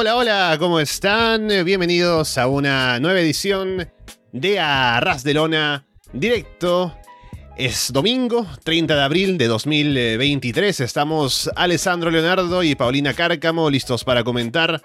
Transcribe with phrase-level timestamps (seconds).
[0.00, 1.48] Hola, hola, ¿cómo están?
[1.62, 3.86] Bienvenidos a una nueva edición
[4.32, 6.96] de Arras de Lona directo.
[7.58, 10.80] Es domingo, 30 de abril de 2023.
[10.80, 14.80] Estamos Alessandro Leonardo y Paulina Cárcamo listos para comentar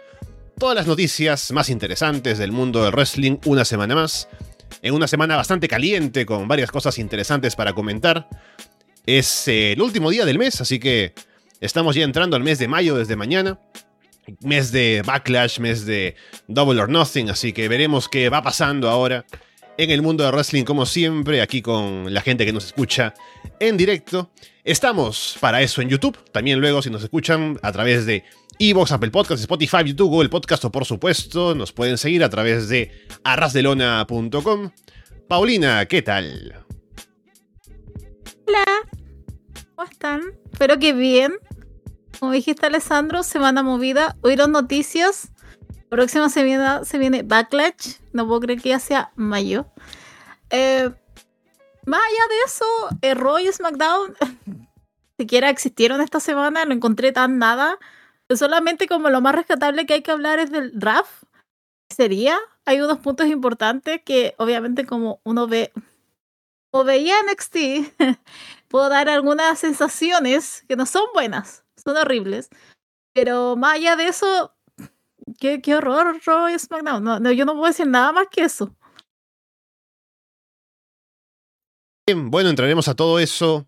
[0.59, 4.27] todas las noticias más interesantes del mundo del wrestling una semana más.
[4.81, 8.27] En una semana bastante caliente con varias cosas interesantes para comentar.
[9.05, 11.13] Es el último día del mes, así que
[11.61, 13.57] estamos ya entrando al mes de mayo desde mañana
[14.42, 16.16] mes de Backlash, mes de
[16.48, 19.26] Double or Nothing, así que veremos qué va pasando ahora
[19.78, 23.14] en el mundo de wrestling como siempre, aquí con la gente que nos escucha
[23.59, 24.31] en directo.
[24.64, 28.23] Estamos para eso en YouTube, también luego si nos escuchan a través de
[28.58, 32.70] Evox, Apple Podcasts, Spotify, YouTube, Google Podcast o por supuesto nos pueden seguir a través
[32.70, 32.92] de
[33.23, 34.72] arrasdelona.com.
[35.28, 36.66] Paulina, ¿qué tal?
[38.48, 38.66] Hola,
[39.76, 40.22] ¿cómo están?
[40.52, 41.34] Espero que bien.
[42.19, 44.16] Como dijiste, Alessandro, semana movida.
[44.21, 45.30] Oíron noticias.
[45.89, 47.97] Próxima semana se viene Backlash.
[48.13, 49.66] No puedo creer que ya sea mayo.
[50.49, 50.89] Eh,
[51.85, 52.66] más allá de eso,
[53.02, 54.16] eh, Roy SmackDown
[55.17, 56.66] siquiera existieron esta semana.
[56.66, 57.77] No encontré tan nada.
[58.33, 61.23] Solamente como lo más rescatable que hay que hablar es del draft.
[61.89, 65.72] Sería, hay unos puntos importantes que obviamente como uno ve
[66.72, 67.57] o veía NXT,
[68.67, 72.50] puedo dar algunas sensaciones que no son buenas son horribles.
[73.14, 74.53] Pero más allá de eso,
[75.40, 77.03] qué, horror Roy SmackDown.
[77.03, 78.75] No, yo no puedo decir nada más que eso.
[82.07, 83.68] Bien, bueno, entraremos a todo eso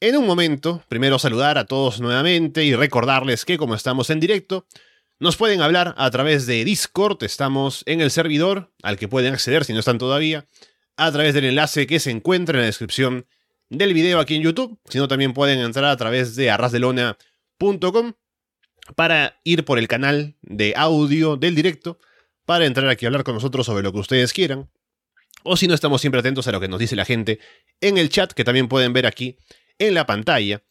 [0.00, 0.82] en un momento.
[0.88, 4.66] Primero saludar a todos nuevamente y recordarles que como estamos en directo,
[5.18, 7.22] nos pueden hablar a través de Discord.
[7.24, 10.46] Estamos en el servidor al que pueden acceder si no están todavía,
[10.96, 13.26] a través del enlace que se encuentra en la descripción
[13.68, 14.78] del video aquí en YouTube.
[14.88, 16.50] Si no, también pueden entrar a través de
[18.94, 21.98] para ir por el canal de audio del directo,
[22.44, 24.70] para entrar aquí a hablar con nosotros sobre lo que ustedes quieran.
[25.42, 27.38] O si no, estamos siempre atentos a lo que nos dice la gente
[27.80, 29.38] en el chat, que también pueden ver aquí
[29.78, 30.62] en la pantalla.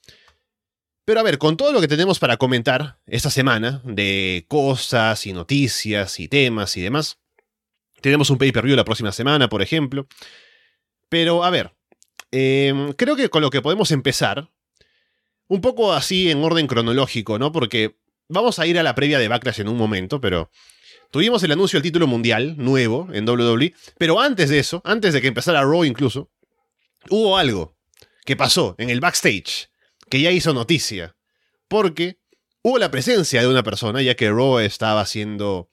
[1.06, 5.34] Pero a ver, con todo lo que tenemos para comentar esta semana, de cosas y
[5.34, 7.19] noticias y temas y demás,
[8.02, 10.07] tenemos un pay-per-view la próxima semana, por ejemplo.
[11.09, 11.73] Pero a ver,
[12.31, 14.50] em, creo que con lo que podemos empezar
[15.47, 17.51] un poco así en orden cronológico, ¿no?
[17.51, 17.97] Porque
[18.28, 20.50] vamos a ir a la previa de Backlash en un momento, pero
[21.11, 25.22] tuvimos el anuncio del título mundial nuevo en WWE, pero antes de eso, antes de
[25.22, 26.31] que empezara Raw incluso,
[27.09, 27.78] hubo algo
[28.25, 29.69] que pasó en el backstage
[30.09, 31.16] que ya hizo noticia,
[31.67, 32.19] porque
[32.61, 35.69] hubo la presencia de una persona, ya que Raw estaba siendo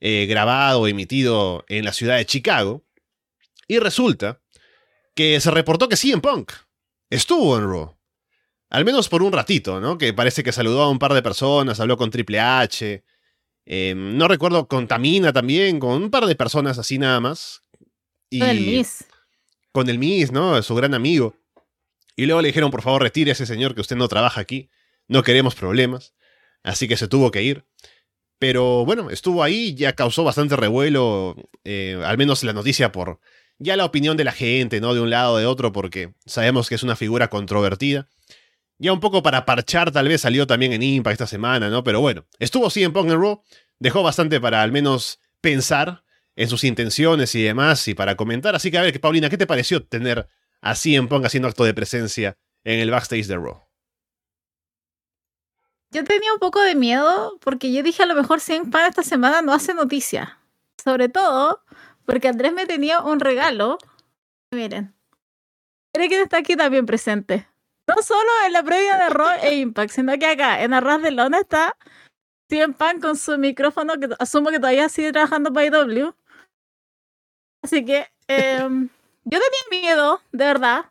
[0.00, 2.84] eh, grabado, emitido en la ciudad de Chicago,
[3.66, 4.40] y resulta
[5.14, 6.52] que se reportó que en Punk
[7.10, 7.99] estuvo en Raw.
[8.70, 9.98] Al menos por un ratito, ¿no?
[9.98, 13.04] Que parece que saludó a un par de personas, habló con Triple H.
[13.66, 17.62] Em, no recuerdo, con Tamina también, con un par de personas así nada más.
[18.30, 19.04] Y con el Miss.
[19.72, 20.62] Con el Miss, ¿no?
[20.62, 21.34] Su gran amigo.
[22.16, 24.70] Y luego le dijeron, por favor, retire a ese señor que usted no trabaja aquí.
[25.08, 26.14] No queremos problemas.
[26.62, 27.64] Así que se tuvo que ir.
[28.38, 33.20] Pero bueno, estuvo ahí, ya causó bastante revuelo, eh, al menos la noticia por
[33.60, 34.94] ya la opinión de la gente, ¿no?
[34.94, 38.08] De un lado o de otro, porque sabemos que es una figura controvertida.
[38.82, 41.84] Ya un poco para parchar, tal vez salió también en Impact esta semana, ¿no?
[41.84, 43.42] Pero bueno, estuvo así en Punk en Raw,
[43.78, 46.02] dejó bastante para al menos pensar
[46.34, 48.54] en sus intenciones y demás, y para comentar.
[48.54, 50.26] Así que a ver, Paulina, ¿qué te pareció tener
[50.62, 53.62] así en Punk haciendo acto de presencia en el backstage de Raw?
[55.92, 59.02] Yo tenía un poco de miedo porque yo dije a lo mejor CM Punk esta
[59.02, 60.38] semana no hace noticia.
[60.82, 61.62] Sobre todo
[62.06, 63.76] porque Andrés me tenía un regalo.
[64.50, 64.94] Miren.
[65.92, 67.49] Miren quién está aquí también presente.
[67.96, 71.10] No solo en la previa de Raw e Impact, sino que acá en Arras de
[71.10, 71.76] Lona está
[72.48, 76.14] CM Punk con su micrófono, que asumo que todavía sigue trabajando para IW.
[77.62, 78.88] Así que em,
[79.24, 80.86] yo tenía miedo, de verdad.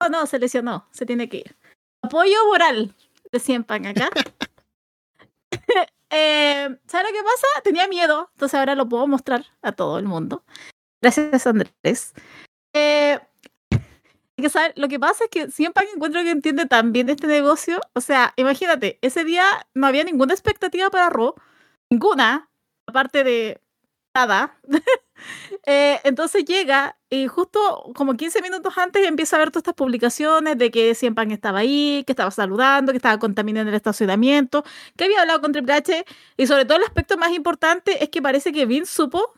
[0.00, 1.56] Oh, no, se lesionó, se tiene que ir.
[2.02, 2.94] Apoyo moral
[3.30, 4.10] de CM Punk acá.
[6.10, 7.62] eh, ¿Sabes lo que pasa?
[7.62, 10.44] Tenía miedo, entonces ahora lo puedo mostrar a todo el mundo.
[11.00, 12.12] Gracias, Andrés.
[12.72, 13.18] Eh,
[14.76, 17.80] lo que pasa es que siempre encuentro que entiende tan bien este negocio.
[17.94, 19.44] O sea, imagínate, ese día
[19.74, 21.34] no había ninguna expectativa para Ro,
[21.90, 22.50] ninguna,
[22.86, 23.60] aparte de
[24.14, 24.58] nada.
[25.66, 30.56] Eh, entonces llega y justo como 15 minutos antes empieza a ver todas estas publicaciones
[30.56, 34.64] de que Siempan estaba ahí, que estaba saludando, que estaba contaminando el estacionamiento,
[34.96, 36.06] que había hablado con Triple H
[36.38, 39.34] y sobre todo el aspecto más importante es que parece que Vince supo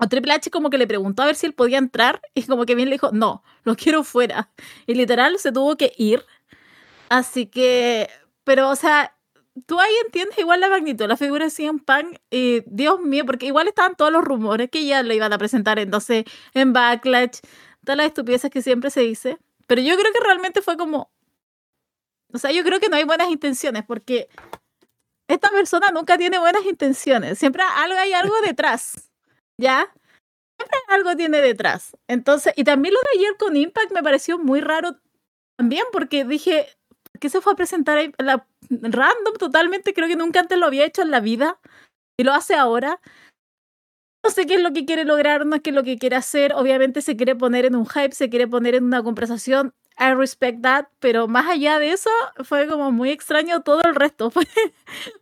[0.00, 2.66] a Triple H como que le preguntó a ver si él podía entrar y como
[2.66, 4.50] que bien le dijo, no, lo quiero fuera.
[4.86, 6.24] Y literal se tuvo que ir.
[7.08, 8.08] Así que,
[8.44, 9.14] pero o sea,
[9.66, 13.46] tú ahí entiendes igual la magnitud, la figura de CM Punk, y Dios mío, porque
[13.46, 16.24] igual estaban todos los rumores que ya lo iban a presentar entonces
[16.54, 17.40] en Backlash,
[17.84, 21.10] todas las estupideces que siempre se dice, pero yo creo que realmente fue como,
[22.32, 24.28] o sea, yo creo que no hay buenas intenciones, porque
[25.28, 29.09] esta persona nunca tiene buenas intenciones, siempre algo hay algo detrás,
[29.60, 29.92] ¿ya?
[30.58, 31.96] Siempre algo tiene detrás.
[32.08, 34.96] Entonces, y también lo de ayer con Impact me pareció muy raro
[35.56, 36.68] también, porque dije,
[37.20, 38.12] ¿qué se fue a presentar ahí?
[38.18, 41.60] La, random totalmente, creo que nunca antes lo había hecho en la vida
[42.18, 43.00] y lo hace ahora.
[44.22, 46.16] No sé qué es lo que quiere lograr, no es qué es lo que quiere
[46.16, 46.52] hacer.
[46.54, 49.72] Obviamente se quiere poner en un hype, se quiere poner en una conversación.
[49.98, 52.10] I respect that, pero más allá de eso,
[52.44, 54.30] fue como muy extraño todo el resto.
[54.30, 54.46] Fue,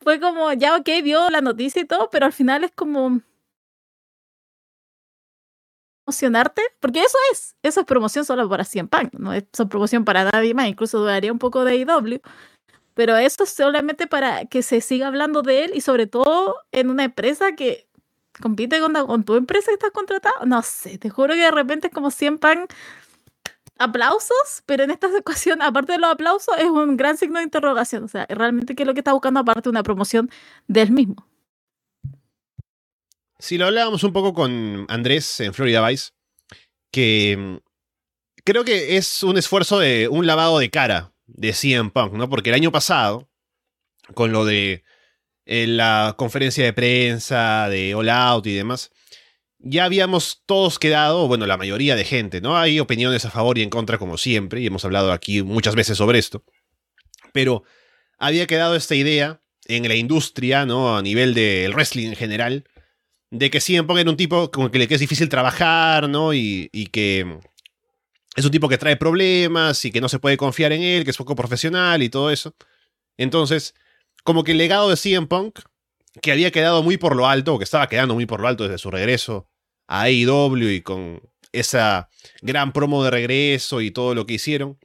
[0.00, 3.20] fue como, ya ok, vio la noticia y todo, pero al final es como,
[6.08, 10.24] emocionarte, porque eso es, eso es promoción solo para 100 Punk, no es promoción para
[10.24, 12.20] nadie más, incluso duraría un poco de IW,
[12.94, 16.88] pero eso es solamente para que se siga hablando de él y sobre todo en
[16.88, 17.86] una empresa que
[18.40, 21.88] compite con, con tu empresa que estás contratado, no sé, te juro que de repente
[21.88, 22.72] es como 100 Punk
[23.78, 28.04] aplausos, pero en esta ocasión, aparte de los aplausos, es un gran signo de interrogación,
[28.04, 30.30] o sea, realmente qué es lo que está buscando aparte de una promoción
[30.68, 31.27] del mismo.
[33.38, 36.10] Si lo hablábamos un poco con Andrés en Florida Vice,
[36.90, 37.56] que mm,
[38.44, 42.28] creo que es un esfuerzo de un lavado de cara de CM Punk, ¿no?
[42.28, 43.28] Porque el año pasado,
[44.14, 44.82] con lo de
[45.46, 48.90] eh, la conferencia de prensa, de All Out y demás,
[49.60, 52.56] ya habíamos todos quedado, bueno, la mayoría de gente, ¿no?
[52.56, 55.98] Hay opiniones a favor y en contra como siempre, y hemos hablado aquí muchas veces
[55.98, 56.44] sobre esto,
[57.32, 57.64] pero
[58.18, 60.96] había quedado esta idea en la industria, ¿no?
[60.96, 62.64] A nivel del wrestling en general,
[63.30, 66.32] de que siempre Punk un tipo como que le es difícil trabajar, ¿no?
[66.32, 67.38] Y, que
[68.36, 71.10] es un tipo que trae problemas y que no se puede confiar en él, que
[71.10, 72.54] es poco profesional y todo eso.
[73.16, 73.74] Entonces,
[74.24, 75.60] como que el legado de CM Punk,
[76.22, 78.64] que había quedado muy por lo alto, o que estaba quedando muy por lo alto
[78.64, 79.48] desde su regreso
[79.86, 81.20] a AEW y con
[81.52, 82.08] esa
[82.42, 84.78] gran promo de regreso y todo lo que hicieron,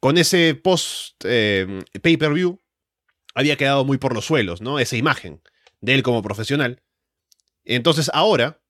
[0.00, 2.58] con ese post eh, pay-per-view,
[3.34, 4.78] había quedado muy por los suelos, ¿no?
[4.78, 5.40] Esa imagen
[5.80, 6.82] de él como profesional.
[7.64, 8.60] Entonces ahora,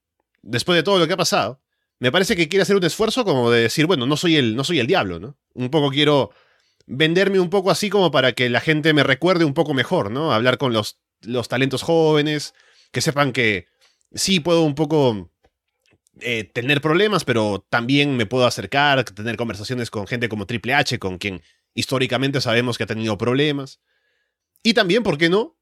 [0.42, 1.60] después de todo lo que ha pasado,
[1.98, 4.64] me parece que quiere hacer un esfuerzo como de decir, bueno, no soy el, no
[4.64, 5.38] soy el diablo, ¿no?
[5.54, 6.30] Un poco quiero
[6.86, 10.32] venderme un poco así como para que la gente me recuerde un poco mejor, ¿no?
[10.32, 12.54] Hablar con los, los talentos jóvenes,
[12.90, 13.66] que sepan que
[14.14, 15.30] sí puedo un poco
[16.20, 20.98] eh, tener problemas, pero también me puedo acercar, tener conversaciones con gente como Triple H,
[20.98, 21.42] con quien
[21.74, 23.80] históricamente sabemos que ha tenido problemas.
[24.62, 25.56] Y también, ¿por qué no?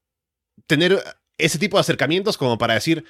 [0.67, 1.01] Tener
[1.41, 3.03] ese tipo de acercamientos como para decir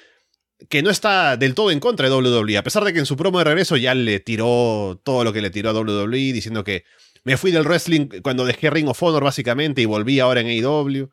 [0.68, 3.16] que no está del todo en contra de WWE, a pesar de que en su
[3.16, 6.84] promo de regreso ya le tiró todo lo que le tiró a WWE, diciendo que
[7.24, 11.10] me fui del wrestling cuando dejé Ring of Honor básicamente y volví ahora en AEW.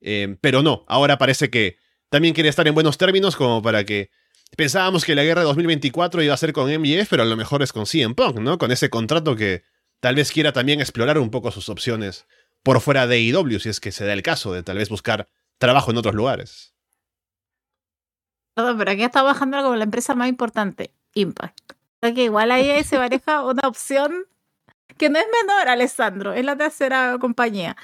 [0.00, 1.76] Eh, pero no, ahora parece que
[2.08, 4.10] también quiere estar en buenos términos como para que...
[4.56, 7.62] Pensábamos que la guerra de 2024 iba a ser con MJF, pero a lo mejor
[7.62, 8.56] es con CM Punk, ¿no?
[8.56, 9.62] Con ese contrato que
[10.00, 12.24] tal vez quiera también explorar un poco sus opciones
[12.62, 15.28] por fuera de AEW, si es que se da el caso de tal vez buscar
[15.58, 16.74] trabajo en otros lugares.
[18.56, 21.72] No, pero aquí está bajando como la empresa más importante, Impact.
[22.02, 24.26] O que igual ahí se maneja una opción
[24.96, 27.76] que no es menor, Alessandro, es la tercera compañía.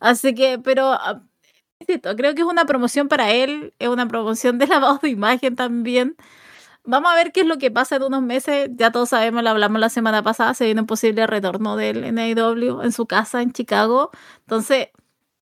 [0.00, 1.22] Así que, pero ah,
[2.16, 6.16] creo que es una promoción para él, es una promoción de lavado de imagen también.
[6.84, 8.70] Vamos a ver qué es lo que pasa en unos meses.
[8.74, 12.82] Ya todos sabemos, lo hablamos la semana pasada, se viene un posible retorno del NAW
[12.82, 14.10] en su casa en Chicago.
[14.40, 14.88] Entonces,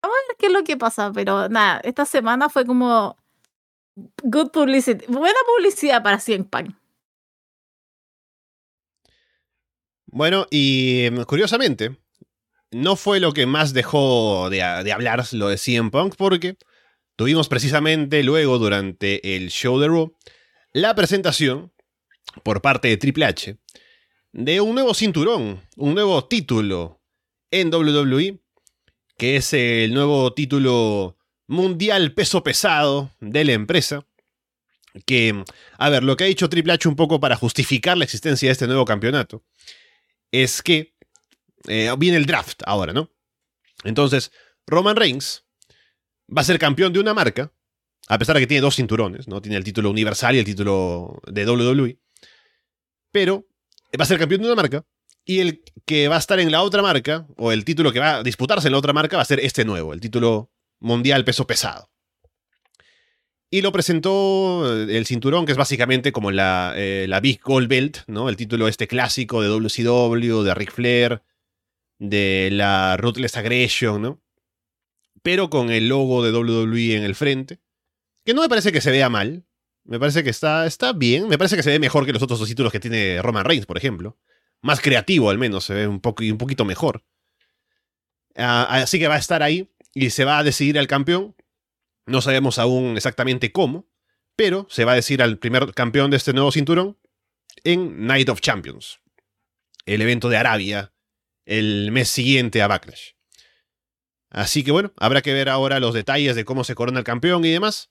[0.02, 3.16] Vamos a ver qué es lo que pasa, pero nada, esta semana fue como
[4.22, 6.78] good publicity, buena publicidad para Cien Pan.
[10.06, 11.96] Bueno, y em, curiosamente,
[12.72, 16.56] no fue lo que más dejó de, hablar lo de CM Punk, porque
[17.16, 20.16] tuvimos precisamente luego, durante el show de Raw,
[20.72, 21.72] la presentación
[22.42, 23.56] por parte de Triple H
[24.32, 27.00] de un nuevo cinturón, un nuevo título
[27.50, 28.38] en WWE
[29.20, 34.06] que es el nuevo título mundial peso pesado de la empresa.
[35.04, 35.44] Que,
[35.76, 38.52] a ver, lo que ha dicho Triple H un poco para justificar la existencia de
[38.52, 39.44] este nuevo campeonato
[40.32, 40.94] es que
[41.68, 43.10] eh, viene el draft ahora, ¿no?
[43.84, 44.32] Entonces,
[44.66, 45.44] Roman Reigns
[46.34, 47.52] va a ser campeón de una marca,
[48.08, 49.42] a pesar de que tiene dos cinturones, ¿no?
[49.42, 51.98] Tiene el título universal y el título de WWE.
[53.12, 53.46] Pero
[54.00, 54.86] va a ser campeón de una marca
[55.24, 58.16] y el que va a estar en la otra marca, o el título que va
[58.16, 61.46] a disputarse en la otra marca, va a ser este nuevo, el título mundial peso
[61.46, 61.90] pesado.
[63.52, 67.68] Y lo presentó eh, el cinturón, que es básicamente como la, eh, la Big Gold
[67.68, 68.28] Belt, ¿no?
[68.28, 71.22] El título este clásico de WCW, de Ric Flair,
[71.98, 74.22] de la Ruthless Aggression, ¿no?
[75.22, 77.60] pero con el logo de WWE en el frente.
[78.24, 79.44] Que no me parece que se vea mal.
[79.84, 81.28] Me parece que está, está bien.
[81.28, 83.66] Me parece que se ve mejor que los otros dos títulos que tiene Roman Reigns,
[83.66, 84.18] por ejemplo.
[84.62, 87.04] Más creativo al menos, se ve un, poco, un poquito mejor.
[88.36, 91.34] Ah, así que va a estar ahí y se va a decidir al campeón.
[92.06, 93.88] No sabemos aún exactamente cómo,
[94.36, 96.98] pero se va a decir al primer campeón de este nuevo cinturón
[97.64, 99.00] en Night of Champions,
[99.86, 100.92] el evento de Arabia,
[101.44, 103.12] el mes siguiente a Backlash.
[104.30, 107.44] Así que bueno, habrá que ver ahora los detalles de cómo se corona el campeón
[107.44, 107.90] y demás.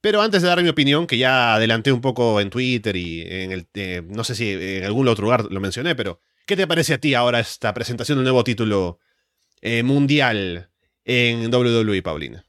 [0.00, 3.52] Pero antes de dar mi opinión, que ya adelanté un poco en Twitter y en
[3.52, 3.68] el.
[3.74, 6.20] Eh, no sé si en algún otro lugar lo mencioné, pero.
[6.46, 9.00] ¿Qué te parece a ti ahora esta presentación del nuevo título
[9.60, 10.70] eh, mundial
[11.04, 12.42] en WWE, Paulina?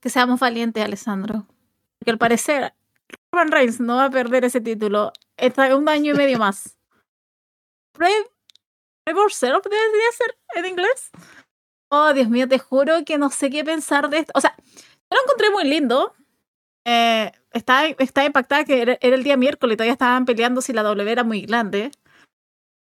[0.00, 1.46] Que seamos valientes, Alessandro.
[1.98, 2.74] Porque al parecer,
[3.30, 6.76] Roman Reigns no va a perder ese título hasta un año y medio más.
[7.94, 8.26] Brave,
[9.04, 11.10] Brave debería ser en inglés.
[11.88, 14.32] Oh, Dios mío, te juro que no sé qué pensar de esto.
[14.34, 16.14] O sea, yo lo encontré muy lindo.
[16.84, 21.10] Eh, estaba, impactada que era, el día miércoles y todavía estaban peleando si la W
[21.10, 21.90] era muy grande.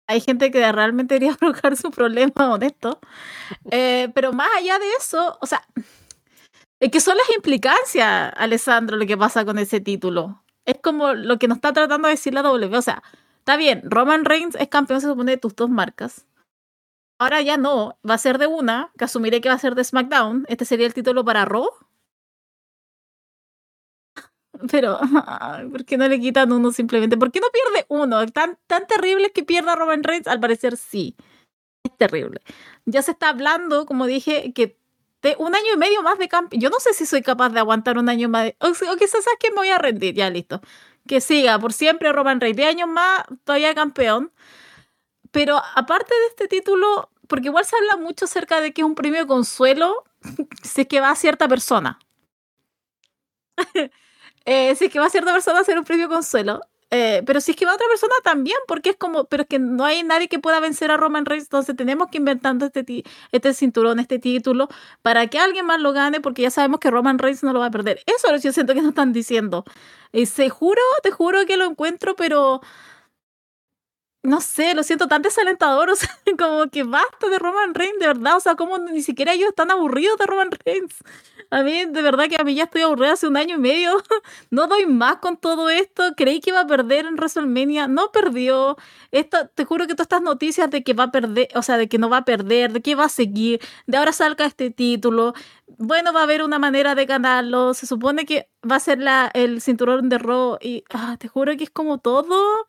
[0.07, 2.99] Hay gente que realmente debería provocar su problema honesto.
[3.71, 5.65] Eh, pero más allá de eso, o sea,
[6.79, 10.43] es que son las implicancias, Alessandro, lo que pasa con ese título.
[10.65, 12.77] Es como lo que nos está tratando de decir la W.
[12.77, 13.03] O sea,
[13.39, 16.25] está bien, Roman Reigns es campeón, se supone, de tus dos marcas.
[17.21, 19.83] Ahora ya no, va a ser de una, que asumiré que va a ser de
[19.83, 20.43] SmackDown.
[20.49, 21.69] Este sería el título para Raw.
[24.71, 24.99] Pero,
[25.71, 27.17] ¿por qué no le quitan uno simplemente?
[27.17, 28.25] ¿Por qué no pierde uno?
[28.25, 30.25] ¿Tan, tan terrible que pierda Roman Reigns?
[30.25, 31.15] Al parecer sí.
[31.83, 32.41] Es terrible.
[32.85, 34.79] Ya se está hablando, como dije, que
[35.21, 36.59] de un año y medio más de campeón.
[36.59, 38.45] Yo no sé si soy capaz de aguantar un año más.
[38.45, 38.55] De...
[38.61, 40.15] O, quizás sabes que me voy a rendir.
[40.15, 40.59] Ya listo.
[41.07, 42.57] Que siga por siempre Roman Reigns.
[42.57, 44.31] De años más, todavía campeón.
[45.31, 48.95] Pero aparte de este título, porque igual se habla mucho acerca de que es un
[48.95, 50.03] premio consuelo
[50.63, 51.99] si es que va a cierta persona.
[54.45, 56.61] eh, si es que va a cierta persona a ser un premio consuelo.
[56.93, 59.49] Eh, pero si es que va a otra persona también, porque es como, pero es
[59.49, 63.05] que no hay nadie que pueda vencer a Roman Reigns, entonces tenemos que inventar este,
[63.31, 64.67] este cinturón, este título,
[65.01, 67.67] para que alguien más lo gane, porque ya sabemos que Roman Reigns no lo va
[67.67, 68.01] a perder.
[68.05, 69.63] Eso yo siento que nos están diciendo.
[70.11, 72.59] Y se juro, te juro que lo encuentro, pero
[74.23, 78.07] no sé, lo siento tan desalentador, o sea, como que basta de Roman Reigns, de
[78.07, 80.95] verdad, o sea, como ni siquiera ellos están aburridos de Roman Reigns.
[81.49, 84.01] A mí, de verdad que a mí ya estoy aburrida hace un año y medio,
[84.51, 88.77] no doy más con todo esto, creí que iba a perder en WrestleMania, no perdió,
[89.11, 91.89] esto, te juro que todas estas noticias de que va a perder, o sea, de
[91.89, 95.33] que no va a perder, de que va a seguir, de ahora salga este título,
[95.77, 99.29] bueno, va a haber una manera de ganarlo, se supone que va a ser la,
[99.33, 102.65] el cinturón de Raw y ah, te juro que es como todo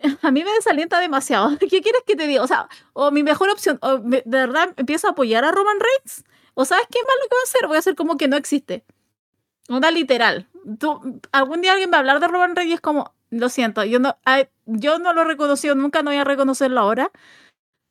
[0.22, 1.56] a mí me desalienta demasiado.
[1.58, 2.42] ¿Qué quieres que te diga?
[2.42, 6.24] O sea, o mi mejor opción, o de verdad empiezo a apoyar a Roman Reigns,
[6.54, 8.36] o sabes qué más lo que voy a hacer, voy a hacer como que no
[8.36, 8.84] existe.
[9.68, 10.48] Una literal.
[10.78, 13.84] Tú, algún día alguien va a hablar de Roman Reigns y es como, lo siento,
[13.84, 14.16] yo no,
[14.66, 17.10] yo no lo he reconocido, nunca no voy a reconocerlo ahora,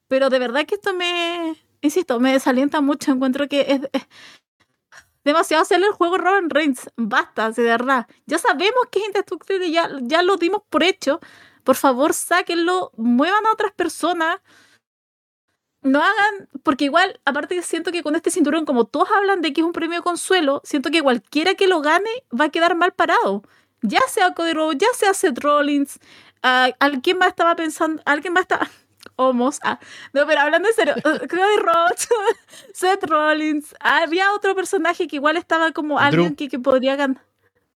[0.08, 4.02] pero de verdad que esto me, insisto, me desalienta mucho, encuentro que es,
[5.28, 8.08] demasiado hacerle el juego Roman Reigns, basta, de verdad.
[8.26, 11.20] Ya sabemos que es indestructible, ya, ya lo dimos por hecho,
[11.68, 14.38] por favor, sáquenlo, muevan a otras personas.
[15.82, 19.60] No hagan, porque igual, aparte siento que con este cinturón, como todos hablan de que
[19.60, 23.44] es un premio consuelo, siento que cualquiera que lo gane va a quedar mal parado.
[23.82, 26.00] Ya sea Cody Rhodes, ya sea Seth Rollins,
[26.42, 28.70] alguien más estaba pensando, alguien más estaba...
[29.18, 29.60] Homos.
[29.62, 29.78] Ah,
[30.14, 32.08] no, pero hablando en serio, Cody Rhodes,
[32.74, 37.22] Seth Rollins, había otro personaje que igual estaba como alguien que, que podría ganar.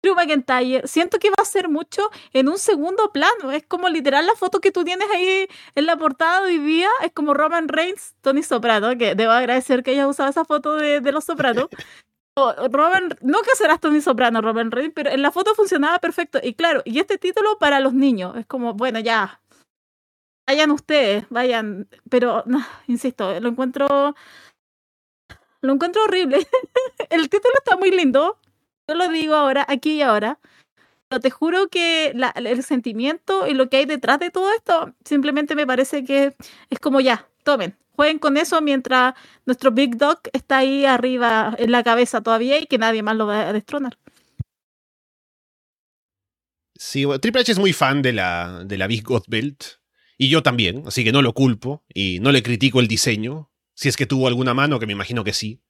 [0.03, 3.53] Drew McIntyre, siento que va a ser mucho en un segundo plano.
[3.53, 6.89] Es como literal la foto que tú tienes ahí en la portada de hoy día.
[7.03, 11.01] Es como Roman Reigns, Tony Soprano, que debo agradecer que haya usado esa foto de,
[11.13, 11.69] los Sopranos.
[12.37, 16.39] Roman, no que serás Tony Soprano, Roman Reigns, pero en la foto funcionaba perfecto.
[16.43, 18.37] Y claro, y este título para los niños.
[18.37, 19.41] Es como, bueno, ya.
[20.47, 21.89] Vayan ustedes, vayan.
[22.09, 24.15] Pero, no, insisto, lo encuentro.
[25.61, 26.39] Lo encuentro horrible.
[27.11, 28.39] El título está muy lindo,
[28.91, 30.39] yo lo digo ahora, aquí y ahora.
[31.09, 35.55] Pero te juro que el sentimiento y lo que hay detrás de todo esto simplemente
[35.55, 36.37] me parece que
[36.71, 41.73] es como ya, tomen, jueguen con eso mientras nuestro Big Dog está ahí arriba en
[41.73, 43.97] la cabeza todavía y que nadie más lo va a destronar.
[46.77, 49.65] Sí, Triple H es muy fan de la, de la Big God Belt.
[50.17, 53.51] Y yo también, así que no lo culpo y no le critico el diseño.
[53.75, 55.63] Si es que tuvo alguna mano, que me imagino que sí,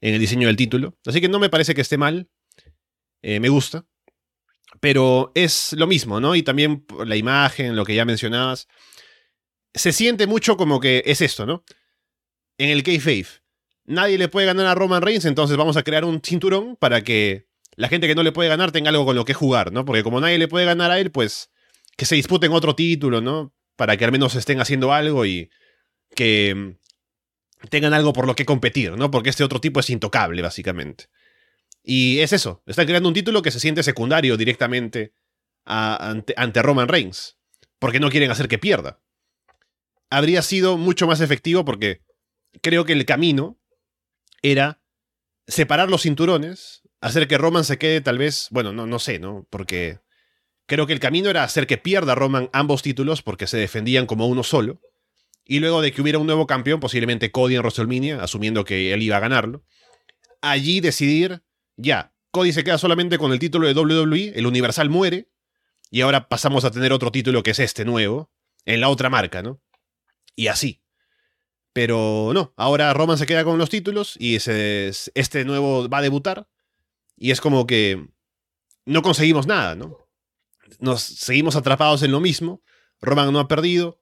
[0.00, 0.96] en el diseño del título.
[1.06, 2.28] Así que no me parece que esté mal.
[3.22, 3.84] Eh, me gusta.
[4.80, 6.34] Pero es lo mismo, ¿no?
[6.36, 8.68] Y también la imagen, lo que ya mencionabas.
[9.74, 11.64] Se siente mucho como que es esto, ¿no?
[12.58, 13.26] en el kayfabe,
[13.86, 17.46] nadie le puede ganar a Roman Reigns, entonces vamos a crear un cinturón para que
[17.76, 19.84] la gente que no le puede ganar tenga algo con lo que jugar, ¿no?
[19.84, 21.50] Porque como nadie le puede ganar a él, pues
[21.96, 23.54] que se disputen otro título, ¿no?
[23.76, 25.50] Para que al menos estén haciendo algo y
[26.14, 29.10] que mm, tengan algo por lo que competir, ¿no?
[29.10, 31.08] Porque este otro tipo es intocable, básicamente.
[31.90, 35.14] Y es eso, están creando un título que se siente secundario directamente
[35.64, 37.38] ante, ante Roman Reigns,
[37.78, 39.00] porque no quieren hacer que pierda.
[40.10, 42.02] Habría sido mucho más efectivo porque
[42.60, 43.58] creo que el camino
[44.42, 44.82] era
[45.46, 49.46] separar los cinturones, hacer que Roman se quede tal vez, bueno, no, no sé, ¿no?
[49.48, 50.00] Porque
[50.66, 54.26] creo que el camino era hacer que pierda Roman ambos títulos porque se defendían como
[54.26, 54.82] uno solo.
[55.46, 59.02] Y luego de que hubiera un nuevo campeón, posiblemente Cody en WrestleMania, asumiendo que él
[59.02, 59.64] iba a ganarlo,
[60.42, 61.42] allí decidir,
[61.78, 65.30] ya, Cody se queda solamente con el título de WWE, el Universal muere,
[65.90, 68.30] y ahora pasamos a tener otro título que es este nuevo,
[68.66, 69.62] en la otra marca, ¿no?
[70.36, 70.82] Y así.
[71.72, 76.02] Pero no, ahora Roman se queda con los títulos y ese, este nuevo va a
[76.02, 76.48] debutar.
[77.16, 78.06] Y es como que
[78.84, 79.96] no conseguimos nada, ¿no?
[80.80, 82.62] Nos seguimos atrapados en lo mismo.
[83.00, 83.98] Roman no ha perdido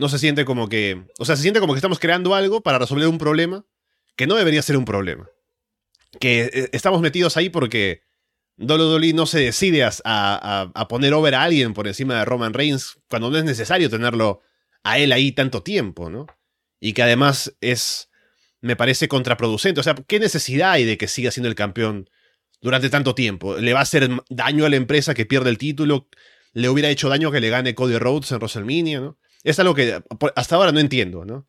[0.00, 1.04] no se siente como que.
[1.18, 3.64] O sea, se siente como que estamos creando algo para resolver un problema
[4.16, 5.28] que no debería ser un problema.
[6.18, 8.02] Que eh, estamos metidos ahí porque
[8.58, 13.30] WWE no se decide a, poner over a alguien por encima de Roman Reigns cuando
[13.30, 14.40] no es necesario tenerlo
[14.82, 16.26] a él ahí tanto tiempo, ¿no?
[16.80, 18.08] Y que además es.
[18.62, 19.80] Me parece contraproducente.
[19.80, 22.10] O sea, ¿qué necesidad hay de que siga siendo el campeón
[22.60, 23.56] durante tanto tiempo?
[23.56, 26.08] ¿Le va a hacer daño a la empresa que pierde el título?
[26.52, 29.18] ¿Le hubiera hecho daño que le gane Cody Rhodes en WrestleMania, ¿no?
[29.42, 30.02] Es algo que
[30.36, 31.46] hasta ahora no entiendo, ¿no?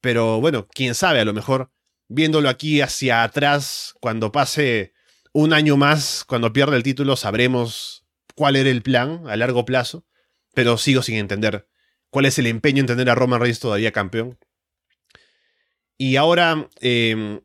[0.00, 1.70] Pero bueno, quién sabe, a lo mejor
[2.08, 4.92] viéndolo aquí hacia atrás, cuando pase
[5.32, 10.06] un año más, cuando pierda el título, sabremos cuál era el plan a largo plazo,
[10.54, 11.68] pero sigo sin entender
[12.10, 14.38] cuál es el empeño en tener a Roman Reigns todavía campeón.
[15.98, 17.40] Y ahora, em,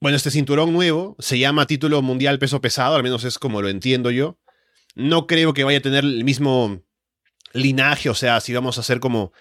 [0.00, 3.68] bueno, este cinturón nuevo se llama título mundial peso pesado, al menos es como lo
[3.68, 4.38] entiendo yo.
[4.94, 6.82] No creo que vaya a tener el mismo
[7.52, 9.32] linaje, o sea, si vamos a hacer como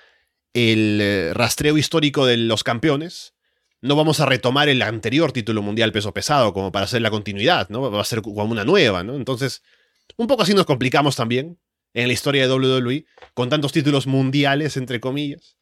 [0.54, 3.37] el eh, rastreo histórico de los campeones,
[3.82, 7.70] no vamos a retomar el anterior título mundial peso pesado como para hacer la continuidad,
[7.70, 7.92] ¿no?
[7.92, 9.16] Va a ser como una nueva, ¿no?
[9.16, 9.64] Entonces,
[10.16, 11.60] un poco así nos complicamos también
[11.94, 15.58] en la historia de WWE con tantos títulos mundiales, entre comillas.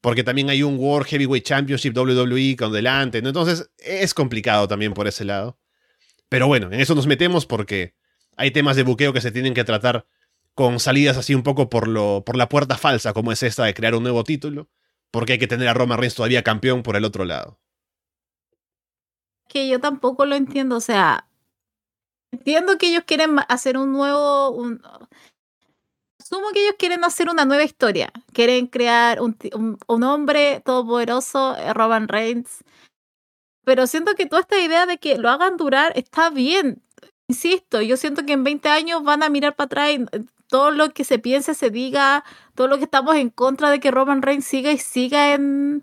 [0.00, 3.28] Porque también hay un World Heavyweight Championship WWE con delante, ¿no?
[3.28, 5.58] Entonces, es complicado también por ese lado.
[6.28, 7.94] Pero bueno, en eso nos metemos porque
[8.36, 10.06] hay temas de buqueo que se tienen que tratar
[10.54, 13.74] con salidas así un poco por, lo, por la puerta falsa, como es esta de
[13.74, 14.68] crear un nuevo título,
[15.14, 17.56] porque hay que tener a Roma Reigns todavía campeón por el otro lado.
[19.48, 21.28] Que yo tampoco lo entiendo, o sea,
[22.32, 24.50] entiendo que ellos quieren hacer un nuevo...
[24.50, 24.82] Un,
[26.20, 29.38] asumo que ellos quieren hacer una nueva historia, quieren crear un,
[29.86, 32.64] un, hombre todopoderoso, eh, Roman Reigns,
[33.64, 36.82] pero siento que toda esta idea de que lo hagan durar está bien.
[37.28, 40.06] Insisto, yo siento que en 20 años van a mirar para atrás y
[40.54, 43.90] todo lo que se piense, se diga, todo lo que estamos en contra de que
[43.90, 45.82] Roman Reigns siga y siga en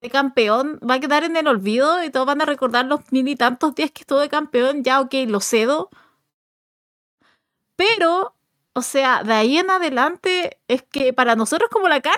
[0.00, 3.28] de campeón, va a quedar en el olvido y todos van a recordar los mil
[3.28, 5.90] y tantos días que estuvo de campeón, ya ok, lo cedo.
[7.76, 8.34] Pero,
[8.72, 12.16] o sea, de ahí en adelante es que para nosotros como la carga.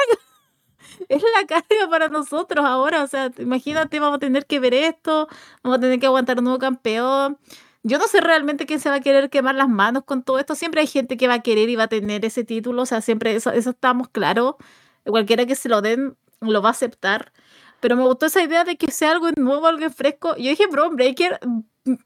[1.08, 3.02] es la carga para nosotros ahora.
[3.02, 5.26] O sea, imagínate, vamos a tener que ver esto,
[5.64, 7.36] vamos a tener que aguantar un nuevo campeón.
[7.82, 10.54] Yo no sé realmente quién se va a querer quemar las manos con todo esto.
[10.54, 12.82] Siempre hay gente que va a querer y va a tener ese título.
[12.82, 14.56] O sea, siempre eso, eso estamos claros.
[15.04, 17.32] Cualquiera que se lo den lo va a aceptar.
[17.80, 20.36] Pero me gustó esa idea de que sea algo nuevo, algo fresco.
[20.36, 21.40] Yo dije, bro, Breaker,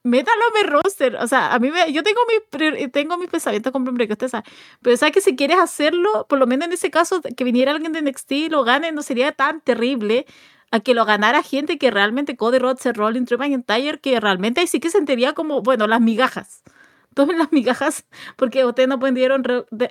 [0.05, 1.17] métalo a mi roster.
[1.17, 4.45] O sea, a mí me, yo tengo mis, tengo mis pensamientos con Breaker, usted sabe.
[4.83, 7.93] Pero sabes que si quieres hacerlo, por lo menos en ese caso, que viniera alguien
[7.93, 10.27] de NXT y lo gane, no sería tan terrible
[10.75, 14.67] a que lo ganara gente que realmente Cody Rhodes, Rolling, Drew McIntyre, que realmente ahí
[14.67, 16.65] sí que sentiría como, bueno, las migajas.
[17.15, 19.45] Tomen las migajas porque ustedes no pudieron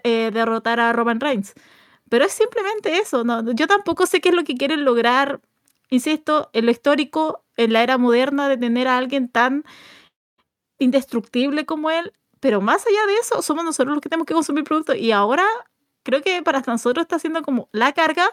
[0.04, 1.54] eh, derrotar a Roman Reigns.
[2.10, 3.24] Pero es simplemente eso.
[3.24, 3.50] ¿no?
[3.54, 5.40] Yo tampoco sé qué es lo que quieren lograr,
[5.90, 9.64] insisto, en lo histórico, en la era moderna, de tener a alguien tan
[10.80, 12.12] indestructible como él.
[12.42, 14.98] Pero más allá de eso, somos nosotros los que tenemos que consumir productos.
[14.98, 15.46] Y ahora
[16.04, 18.30] creo que para nosotros está siendo como la carga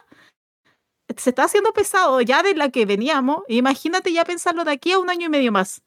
[1.17, 3.43] se está haciendo pesado ya de la que veníamos.
[3.49, 5.83] Imagínate ya pensarlo de aquí a un año y medio más.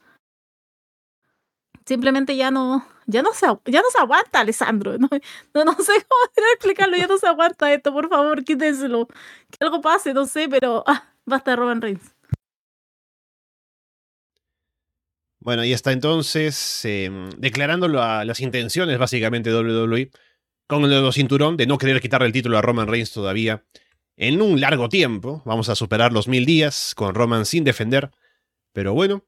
[1.86, 4.95] Simplemente ya no, ya no se, ya no se aguanta, Alessandro.
[5.53, 9.07] No, no, sé cómo explicarlo, ya no se aguanta esto, por favor, quítenselo.
[9.07, 12.13] Que algo pase, no sé, pero ah, basta Roman Reigns.
[15.39, 20.09] Bueno, y está entonces em, declarando las intenciones básicamente WWE
[20.67, 23.62] con el nuevo cinturón de no querer quitarle el título a Roman Reigns todavía
[24.17, 25.41] en un largo tiempo.
[25.45, 28.12] Vamos a superar los mil días con Roman sin defender.
[28.71, 29.23] Pero bueno,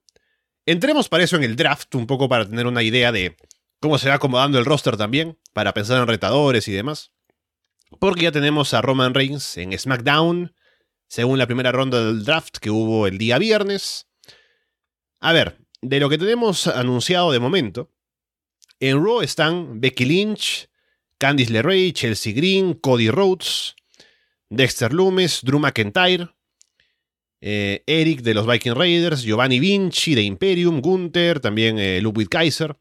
[0.66, 3.38] entremos para eso en el draft, un poco para tener una idea de
[3.80, 7.12] cómo se va acomodando el roster también, para pensar en retadores y demás.
[8.00, 10.56] Porque ya tenemos a Roman Reigns en SmackDown,
[11.08, 14.08] según la primera ronda del draft que hubo el día viernes.
[15.20, 17.92] A ver, de lo que tenemos anunciado de momento,
[18.80, 20.70] en Raw están Becky Lynch,
[21.18, 23.76] Candice LeRae, Chelsea Green, Cody Rhodes,
[24.50, 26.30] Dexter Loomis, Drew McIntyre,
[27.42, 32.76] eh, Eric de los Viking Raiders, Giovanni Vinci de Imperium, Gunther, también eh, Ludwig Kaiser.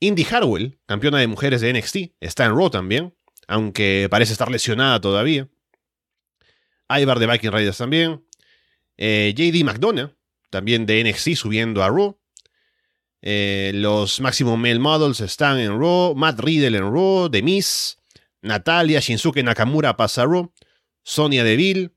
[0.00, 3.16] Indy Harwell, campeona de mujeres de NXT, está en Raw también,
[3.48, 5.48] aunque parece estar lesionada todavía.
[6.88, 8.24] Ivar de Viking Raiders también.
[8.96, 10.14] Eh, JD McDonough,
[10.50, 12.16] también de NXT, subiendo a Raw.
[13.20, 16.14] Los Maximum Male Models están en Raw.
[16.14, 17.28] Matt Riddle en Raw.
[17.28, 17.98] The Miz.
[18.42, 20.52] Natalia Shinsuke Nakamura pasa a Raw.
[21.08, 21.90] Sonia Deville.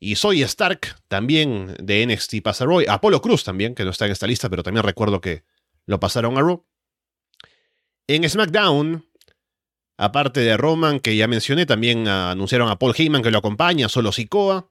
[0.00, 2.80] Y Soy Stark, también de NXT pasa a Raw.
[2.88, 5.44] Apollo Cruz también, que no está en esta lista, pero también recuerdo que
[5.86, 6.66] lo pasaron a Raw.
[8.06, 9.06] En SmackDown,
[9.98, 14.10] aparte de Roman, que ya mencioné, también anunciaron a Paul Heyman que lo acompaña, solo
[14.10, 14.70] Sikoa.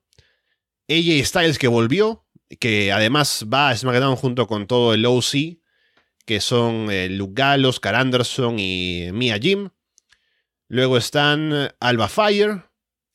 [0.89, 2.25] AJ Styles que volvió,
[2.59, 5.59] que además va a SmackDown junto con todo el OC,
[6.25, 9.69] que son eh, Luke Gallows, Car Anderson y Mia Jim.
[10.67, 12.68] Luego están Alba Fire,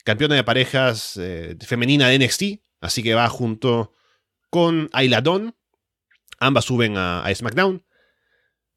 [0.05, 2.43] campeona de parejas eh, femenina de NXT,
[2.81, 3.93] así que va junto
[4.51, 5.23] con Ayla.
[6.39, 7.85] Ambas suben a, SmackDown.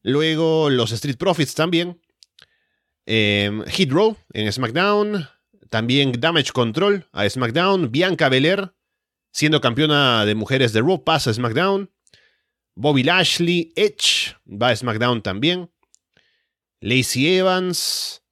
[0.02, 2.02] Luego los Street Profits también.
[3.06, 5.28] Eh, Hit Row en SmackDown.
[5.70, 7.92] También Damage Control a SmackDown.
[7.92, 8.74] Bianca Belair,
[9.32, 11.92] siendo campeona de mujeres de Raw, pasa a SmackDown.
[12.76, 15.70] Bobby Lashley, Edge va a SmackDown también.
[16.80, 18.24] Lacey Evans,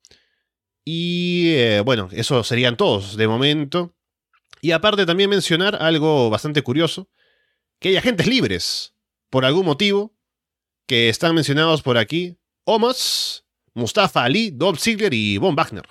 [0.85, 3.95] y eh, bueno, eso serían todos de momento.
[4.61, 7.09] Y aparte también mencionar algo bastante curioso,
[7.79, 8.95] que hay agentes libres,
[9.29, 10.15] por algún motivo,
[10.87, 12.37] que están mencionados por aquí.
[12.63, 15.87] Omos, Mustafa Ali, Dolph Ziggler y Von Wagner.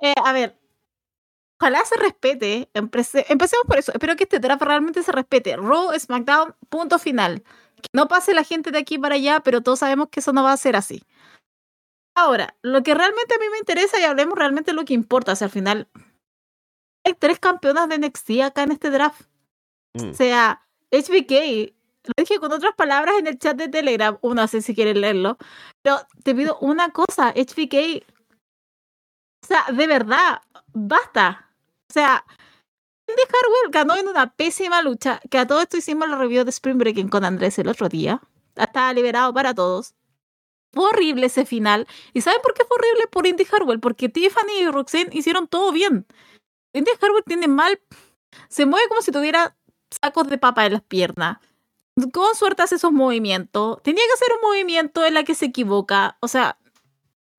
[0.00, 0.58] Eh, a ver,
[1.58, 2.68] ojalá se respete.
[2.74, 3.92] empecemos por eso.
[3.92, 5.56] Espero que este draft realmente se respete.
[5.56, 7.42] Raw, SmackDown, punto final
[7.92, 10.52] no pase la gente de aquí para allá, pero todos sabemos que eso no va
[10.52, 11.02] a ser así.
[12.16, 15.32] Ahora, lo que realmente a mí me interesa y hablemos realmente de lo que importa,
[15.32, 15.88] o sea, al final
[17.04, 19.22] hay tres campeonas de NXT acá en este draft.
[19.98, 20.14] O mm.
[20.14, 24.74] sea, HBK, lo dije con otras palabras en el chat de Telegram, no sé si
[24.74, 25.36] quieren leerlo,
[25.82, 28.04] pero te pido una cosa, HBK,
[29.44, 30.40] o sea, de verdad,
[30.72, 31.50] basta.
[31.90, 32.24] O sea,
[33.06, 36.50] Andy Harwell ganó en una pésima lucha, que a todo esto hicimos la review de
[36.50, 38.20] Spring Breaking con Andrés el otro día.
[38.56, 39.94] Estaba liberado para todos.
[40.72, 41.86] Fue horrible ese final.
[42.12, 43.06] ¿Y saben por qué fue horrible?
[43.08, 46.06] Por Indy Harwell, porque Tiffany y Roxanne hicieron todo bien.
[46.72, 47.80] Indy Harwell tiene mal...
[48.48, 49.56] Se mueve como si tuviera
[49.90, 51.38] sacos de papa en las piernas.
[52.12, 53.80] Con suerte hace esos movimientos.
[53.82, 56.16] Tenía que hacer un movimiento en la que se equivoca.
[56.20, 56.58] O sea,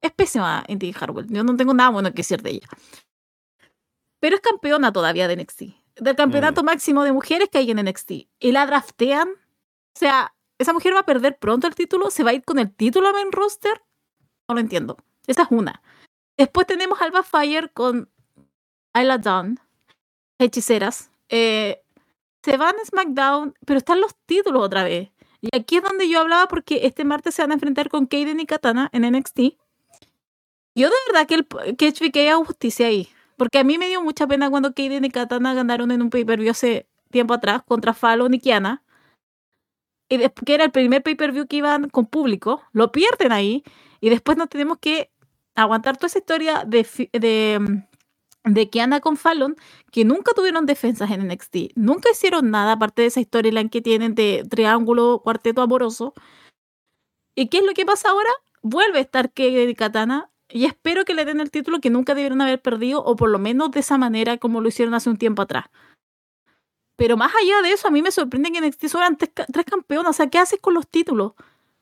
[0.02, 1.28] es pésima Indy Harwell.
[1.28, 2.68] Yo no tengo nada bueno que decir de ella
[4.26, 5.62] pero es campeona todavía de NXT.
[5.98, 6.66] Del campeonato mm.
[6.66, 8.12] máximo de mujeres que hay en NXT.
[8.40, 9.30] Y la draftean.
[9.30, 12.10] O sea, esa mujer va a perder pronto el título.
[12.10, 13.84] ¿Se va a ir con el título a main roster?
[14.50, 14.98] No lo entiendo.
[15.28, 15.84] Esa es una.
[16.38, 18.10] Después tenemos Alba Fire con
[18.94, 19.60] Ayla Dawn,
[20.40, 21.12] hechiceras.
[21.30, 21.84] Eh,
[22.42, 25.12] se van a SmackDown, pero están los títulos otra vez.
[25.40, 28.40] Y aquí es donde yo hablaba porque este martes se van a enfrentar con Kaden
[28.40, 29.40] y Katana en NXT.
[30.74, 33.08] Yo de verdad que, el, que HBK haga justicia ahí.
[33.38, 36.52] Porque a mí me dio mucha pena cuando Kaden y Katana ganaron en un pay-per-view
[36.52, 38.84] hace tiempo atrás contra Fallon y Kiana.
[40.10, 43.64] Y después, que era el primer pay-per-view que iban con público, lo pierden ahí.
[44.00, 45.12] Y después nos tenemos que
[45.56, 47.84] aguantar toda esa historia de, de,
[48.44, 49.56] de Kiana con Fallon,
[49.92, 51.76] que nunca tuvieron defensas en NXT.
[51.76, 56.14] Nunca hicieron nada aparte de esa historia en que tienen de triángulo, cuarteto amoroso.
[57.36, 58.30] ¿Y qué es lo que pasa ahora?
[58.62, 62.42] Vuelve a estar y Katana y espero que le den el título que nunca debieron
[62.42, 65.42] haber perdido, o por lo menos de esa manera como lo hicieron hace un tiempo
[65.42, 65.66] atrás.
[66.96, 69.32] Pero más allá de eso, a mí me sorprende que NXT sobran tres,
[69.66, 70.10] campeones.
[70.10, 71.34] O sea, ¿qué haces con los títulos?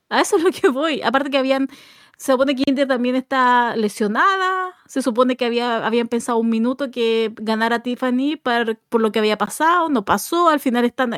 [0.08, 1.02] A eso es lo que voy.
[1.02, 1.68] Aparte que habían.
[2.16, 4.74] Se supone que Inter también está lesionada.
[4.86, 9.38] Se supone que había, habían pensado un minuto que ganara Tiffany por lo que había
[9.38, 9.88] pasado.
[9.88, 10.48] No pasó.
[10.48, 11.12] Al final están.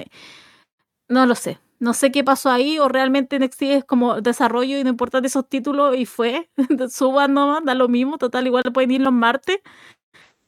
[1.08, 1.58] No lo sé.
[1.78, 5.28] No sé qué pasó ahí o realmente NXT es como desarrollo y no importa de
[5.28, 6.48] esos títulos y fue.
[6.90, 9.58] Suban nomás, da lo mismo, total, igual pueden ir los martes.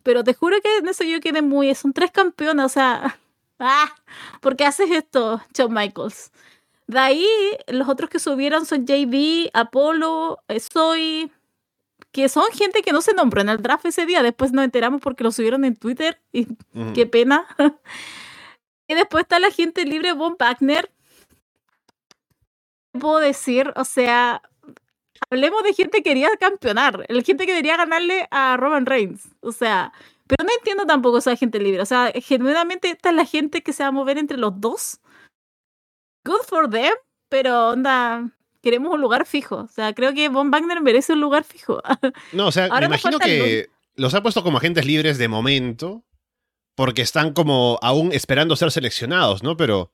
[0.03, 1.75] Pero te juro que en eso yo quedé muy...
[1.75, 3.19] Son tres campeones, o sea...
[3.59, 3.93] ¡Ah!
[4.41, 6.33] ¿Por qué haces esto, Shawn Michaels?
[6.87, 7.27] De ahí,
[7.67, 10.39] los otros que subieron son JB, Apolo,
[10.73, 11.31] Soy,
[12.13, 14.23] que son gente que no se nombró en el draft ese día.
[14.23, 16.47] Después nos enteramos porque lo subieron en Twitter y
[16.95, 17.47] qué pena.
[18.89, 20.91] y después está la gente libre Von Wagner.
[22.93, 23.73] ¿Qué puedo decir?
[23.77, 24.43] O sea,
[25.31, 29.29] hablemos de gente que quería campeonar, el gente que quería ganarle a Roman Reigns.
[29.41, 29.93] O sea,
[30.27, 31.83] pero no entiendo tampoco esa gente libre.
[31.83, 35.01] O sea, genuinamente esta es la gente que se va a mover entre los dos.
[36.25, 36.93] Good for them,
[37.29, 39.57] pero onda, queremos un lugar fijo.
[39.57, 41.81] O sea, creo que Von Wagner merece un lugar fijo.
[42.33, 46.05] No, o sea, me imagino que los ha puesto como agentes libres de momento,
[46.77, 49.57] porque están como aún esperando ser seleccionados, ¿no?
[49.57, 49.91] Pero,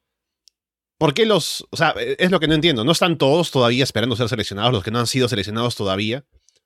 [0.98, 1.66] ¿por qué los...
[1.70, 2.85] O sea, es lo que no entiendo.
[2.85, 6.24] ¿No están todos todavía esperando ser seleccionados, los que no han sido seleccionados todavía?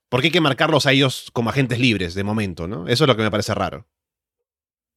[0.09, 2.89] ¿Por qué hay que marcarlos a ellos como agentes libres de momento, no?
[2.89, 3.87] Eso es lo que me parece raro.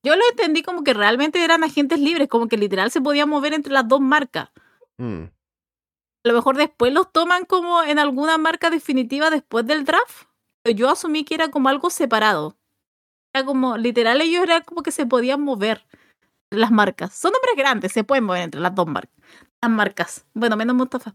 [0.03, 3.53] Yo lo entendí como que realmente eran agentes libres, como que literal se podían mover
[3.53, 4.49] entre las dos marcas.
[4.97, 5.25] Mm
[6.23, 10.27] a lo mejor después los toman como en alguna marca definitiva después del draft.
[10.75, 12.57] Yo asumí que era como algo separado.
[13.33, 15.85] Era como, literal, ellos eran como que se podían mover
[16.51, 17.13] las marcas.
[17.13, 19.15] Son hombres grandes, se pueden mover entre las dos marcas.
[19.61, 20.25] Las marcas.
[20.33, 21.13] Bueno, menos Mustafa.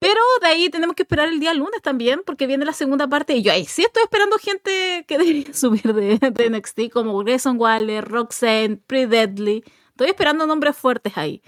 [0.00, 3.34] Pero de ahí tenemos que esperar el día lunes también, porque viene la segunda parte.
[3.36, 7.60] Y yo ahí sí estoy esperando gente que debería subir de, de NXT, como Grayson
[7.60, 9.62] Waller, Roxanne, Pre Deadly.
[9.90, 11.42] Estoy esperando nombres fuertes ahí.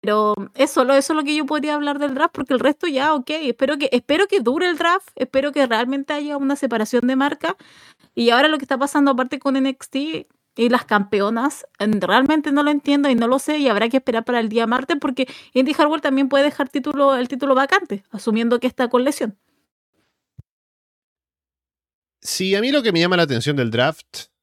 [0.00, 3.14] Pero es solo eso lo que yo podría hablar del draft, porque el resto ya,
[3.14, 7.16] ok, espero que, espero que dure el draft, espero que realmente haya una separación de
[7.16, 7.56] marca.
[8.14, 9.96] Y ahora lo que está pasando aparte con NXT
[10.56, 14.24] y las campeonas, realmente no lo entiendo y no lo sé y habrá que esperar
[14.24, 18.60] para el día martes porque Indy Hartwell también puede dejar título, el título vacante, asumiendo
[18.60, 19.36] que está con lesión.
[22.20, 24.34] Sí, a mí lo que me llama la atención del draft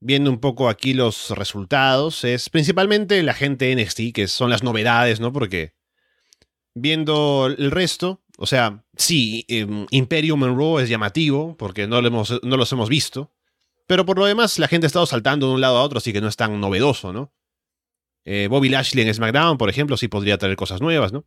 [0.00, 5.20] viendo un poco aquí los resultados, es principalmente la gente NXT, que son las novedades,
[5.20, 5.32] ¿no?
[5.32, 5.74] Porque
[6.74, 12.40] viendo el resto, o sea, sí, em, Imperium en es llamativo, porque no, lo hemos,
[12.42, 13.32] no los hemos visto,
[13.86, 16.12] pero por lo demás la gente ha estado saltando de un lado a otro, así
[16.12, 17.32] que no es tan novedoso, ¿no?
[18.24, 21.24] Eh, Bobby Lashley en SmackDown, por ejemplo, sí podría traer cosas nuevas, ¿no?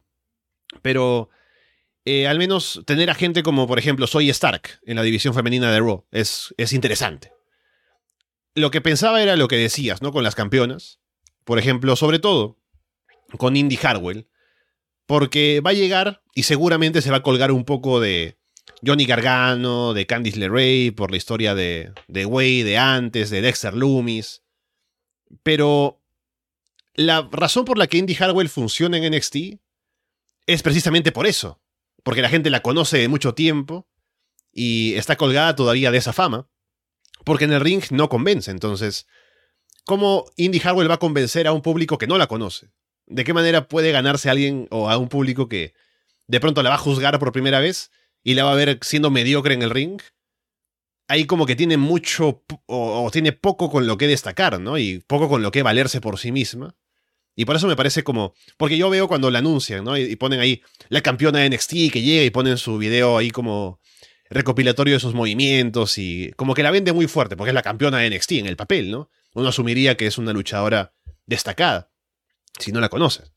[0.81, 1.29] Pero
[2.05, 5.71] eh, al menos tener a gente como, por ejemplo, Soy Stark en la división femenina
[5.71, 7.31] de Raw es, es interesante
[8.55, 10.11] lo que pensaba era lo que decías, ¿no?
[10.11, 10.99] Con las campeonas.
[11.43, 12.59] Por ejemplo, sobre todo
[13.37, 14.29] con Indy Harwell.
[15.05, 18.38] Porque va a llegar y seguramente se va a colgar un poco de
[18.85, 23.73] Johnny Gargano, de Candice LeRae, por la historia de, de Way de antes, de Dexter
[23.73, 24.41] Loomis.
[25.43, 26.01] Pero
[26.95, 29.59] la razón por la que Indy Harwell funciona en NXT
[30.47, 31.61] es precisamente por eso.
[32.03, 33.87] Porque la gente la conoce de mucho tiempo
[34.51, 36.49] y está colgada todavía de esa fama.
[37.23, 38.49] Porque en el ring no convence.
[38.49, 39.07] Entonces,
[39.85, 42.71] ¿cómo Indy Harwell va a convencer a un público que no la conoce?
[43.05, 45.73] ¿De qué manera puede ganarse a alguien o a un público que
[46.27, 47.91] de pronto la va a juzgar por primera vez
[48.23, 50.01] y la va a ver siendo mediocre en el ring?
[51.07, 54.77] Ahí como que tiene mucho o, tiene poco con lo que destacar, ¿no?
[54.77, 56.75] Y poco con lo que valerse por sí misma.
[57.35, 58.33] Y por eso me parece como.
[58.57, 59.97] Porque yo veo cuando la anuncian, ¿no?
[59.97, 63.79] Y, ponen ahí la campeona de NXT que llega y ponen su video ahí como
[64.29, 67.97] recopilatorio de sus movimientos y como que la vende muy fuerte porque es la campeona
[67.97, 69.09] de NXT en el papel, ¿no?
[69.33, 70.93] Uno asumiría que es una luchadora
[71.25, 71.91] destacada
[72.59, 73.31] si no la conoces.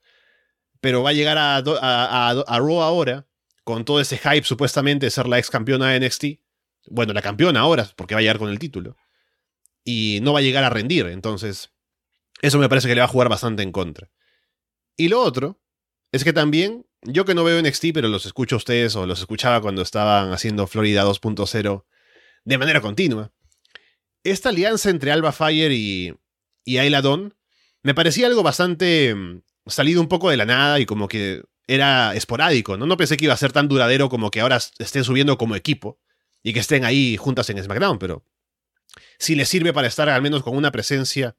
[0.81, 3.27] Pero va a llegar a, a, Raw ahora
[3.65, 6.25] con todo ese hype supuestamente de ser la ex campeona de NXT.
[6.89, 8.97] Bueno, la campeona ahora porque va a llegar con el título.
[9.85, 11.73] Y no va a llegar a rendir, entonces
[12.41, 14.11] eso me parece que le va a jugar bastante en contra.
[14.97, 15.61] Y lo otro
[16.13, 19.21] es que también yo que no veo NXT, pero los escucho a ustedes o los
[19.21, 21.85] escuchaba cuando estaban haciendo Florida 2.0
[22.45, 23.33] de manera continua.
[24.25, 26.15] Esta alianza entre Alba Fire y,
[26.65, 27.35] y Ayla Dawn
[27.83, 32.15] me parecía algo bastante mm, salido un poco de la nada y como que era
[32.15, 32.87] esporádico, ¿no?
[32.87, 36.01] No pensé que iba a ser tan duradero como que ahora estén subiendo como equipo
[36.43, 38.25] y que estén ahí juntas en SmackDown, pero
[39.19, 41.37] si les sirve para estar al menos con una presencia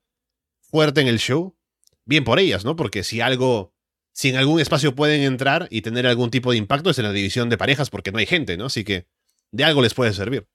[0.62, 1.58] fuerte en el show,
[2.06, 2.76] bien por ellas, ¿no?
[2.76, 3.74] Porque si algo
[4.14, 7.12] si en algún espacio pueden entrar y tener algún tipo de impacto es en la
[7.12, 8.66] división de parejas porque no hay gente, ¿no?
[8.66, 9.08] Así que
[9.52, 10.48] de algo les puede servir.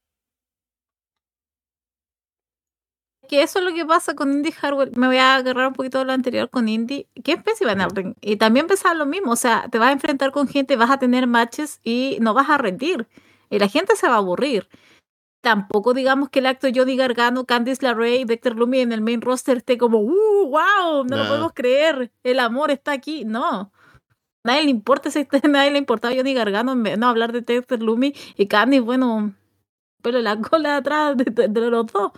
[3.29, 4.97] Que eso es lo que pasa con Indy Hardware.
[4.97, 7.07] Me voy a agarrar un poquito de lo anterior con Indy.
[7.23, 8.15] ¿Qué especie van a ring?
[8.21, 9.33] Y también pensar lo mismo.
[9.33, 12.49] O sea, te vas a enfrentar con gente, vas a tener matches y no vas
[12.49, 13.07] a rendir.
[13.51, 14.69] Y la gente se va a aburrir
[15.41, 19.21] tampoco digamos que el acto de Johnny Gargano, Candice LeRae, Dexter Lumi en el main
[19.21, 21.05] roster esté como, ¡uh, wow!
[21.05, 23.25] No lo podemos creer, el amor está aquí.
[23.25, 23.73] No.
[24.45, 25.09] Nadie le importa,
[25.49, 29.35] nadie le importaba a Johnny Gargano no hablar de Dexter Lumi y Candice, bueno,
[30.03, 32.13] pero la cola de atrás de, los dos.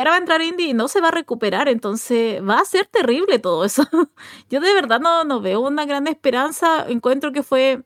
[0.00, 3.38] Va a entrar Indy y no se va a recuperar, entonces va a ser terrible
[3.40, 3.82] todo eso.
[4.48, 6.86] Yo de verdad no, no veo una gran esperanza.
[6.88, 7.82] Encuentro que fue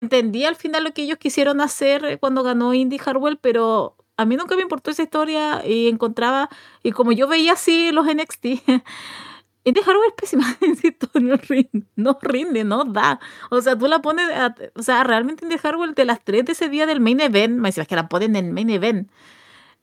[0.00, 4.36] entendí al final lo que ellos quisieron hacer cuando ganó Indy Harwell, pero a mí
[4.36, 6.48] nunca me importó esa historia y encontraba,
[6.82, 8.46] y como yo veía así los NXT,
[9.64, 13.20] Indy Harwell es pésima, insisto, no rinde, no rinde, no da.
[13.50, 14.28] O sea, tú la pones,
[14.74, 17.68] o sea, realmente Indy Harwell de las tres de ese día del main event, me
[17.68, 19.10] decías que la ponen en el main event,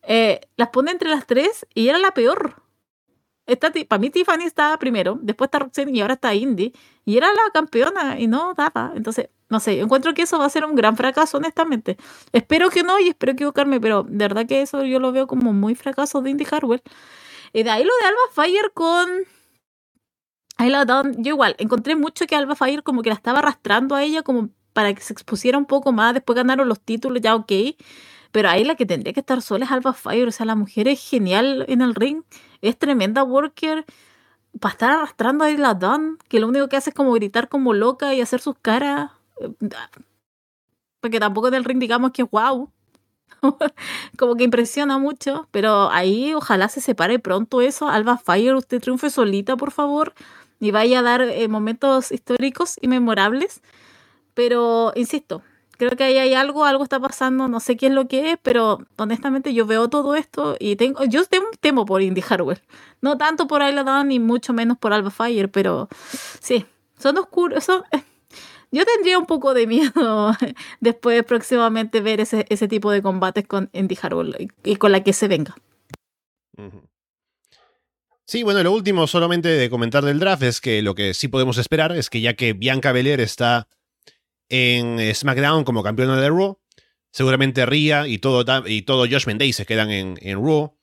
[0.07, 2.61] eh, las pone entre las tres y era la peor.
[3.87, 6.73] Para mí Tiffany estaba primero, después está Roxanne y ahora está Indy.
[7.05, 8.91] Y era la campeona y no daba.
[8.95, 11.97] Entonces, no sé, encuentro que eso va a ser un gran fracaso, honestamente.
[12.33, 15.53] Espero que no y espero equivocarme, pero de verdad que eso yo lo veo como
[15.53, 16.81] muy fracaso de Indy Harwell.
[17.53, 19.09] Y de ahí lo de Alba Fire con...
[20.57, 24.03] Ahí la yo igual, encontré mucho que Alba Fire como que la estaba arrastrando a
[24.03, 26.13] ella como para que se expusiera un poco más.
[26.13, 27.51] Después ganaron los títulos, ya ok.
[28.35, 30.27] Pero ahí la que tendría que estar sola es Alba Fire.
[30.27, 32.23] O sea, la mujer es genial en el ring.
[32.61, 33.85] Es tremenda worker
[34.59, 37.73] para estar arrastrando a la Dawn, que lo único que hace es como gritar como
[37.73, 39.11] loca y hacer sus caras.
[40.99, 42.69] Porque tampoco en el ring digamos que es wow.
[44.17, 47.87] como que impresiona mucho, pero ahí ojalá se separe pronto eso.
[47.87, 50.13] Alba Fire, usted triunfe solita, por favor,
[50.59, 53.61] y vaya a dar eh, momentos históricos y memorables.
[54.33, 55.41] Pero, insisto,
[55.77, 58.37] creo que ahí hay algo, algo está pasando, no sé qué es lo que es,
[58.41, 61.21] pero honestamente yo veo todo esto y tengo, yo
[61.59, 62.61] temo por Indie Hardware.
[63.01, 65.87] No tanto por Isla ni mucho menos por Alba Fire, pero
[66.39, 66.65] sí,
[66.97, 67.67] son oscuros,
[68.71, 70.35] yo tendría un poco de miedo
[70.79, 75.13] después próximamente ver ese, ese tipo de combates con Indie Hardware y, con la que
[75.13, 75.55] se venga.
[78.27, 81.59] Sí, bueno, lo último solamente de comentar del draft es que lo que sí podemos
[81.59, 83.67] esperar es que ya que Bianca Belair está
[84.55, 86.59] en SmackDown como campeona de Raw.
[87.11, 90.77] Seguramente Ria y todo, y todo Josh Mendez se quedan en, en Raw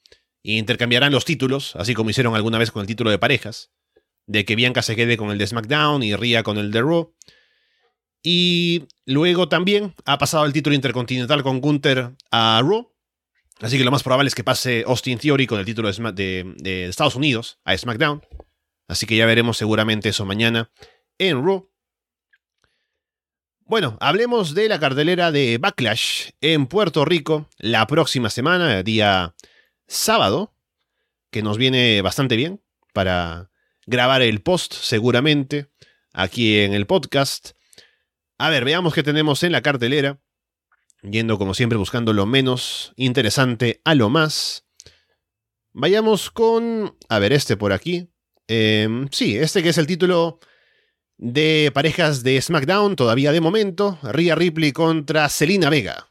[0.44, 3.70] e intercambiarán los títulos, así como hicieron alguna vez con el título de parejas.
[4.26, 7.14] De que Bianca se quede con el de SmackDown y Ria con el de Raw.
[8.22, 12.92] Y luego también ha pasado el título intercontinental con Gunther a Raw.
[13.60, 16.84] Así que lo más probable es que pase Austin Theory con el título de, de
[16.86, 18.22] Estados Unidos a SmackDown.
[18.88, 20.70] Así que ya veremos seguramente eso mañana
[21.18, 21.71] en Raw.
[23.72, 29.34] Bueno, hablemos de la cartelera de Backlash en Puerto Rico la próxima semana, día
[29.86, 30.54] sábado,
[31.30, 32.60] que nos viene bastante bien
[32.92, 33.50] para
[33.86, 35.70] grabar el post seguramente
[36.12, 37.52] aquí en el podcast.
[38.36, 40.20] A ver, veamos qué tenemos en la cartelera.
[41.00, 44.66] Yendo como siempre buscando lo menos interesante a lo más.
[45.72, 46.94] Vayamos con...
[47.08, 48.10] A ver, este por aquí.
[48.48, 50.40] Em, sí, este que es el título
[51.22, 56.08] de parejas de SmackDown, todavía de momento, Rhea Ripley contra Selina Vega.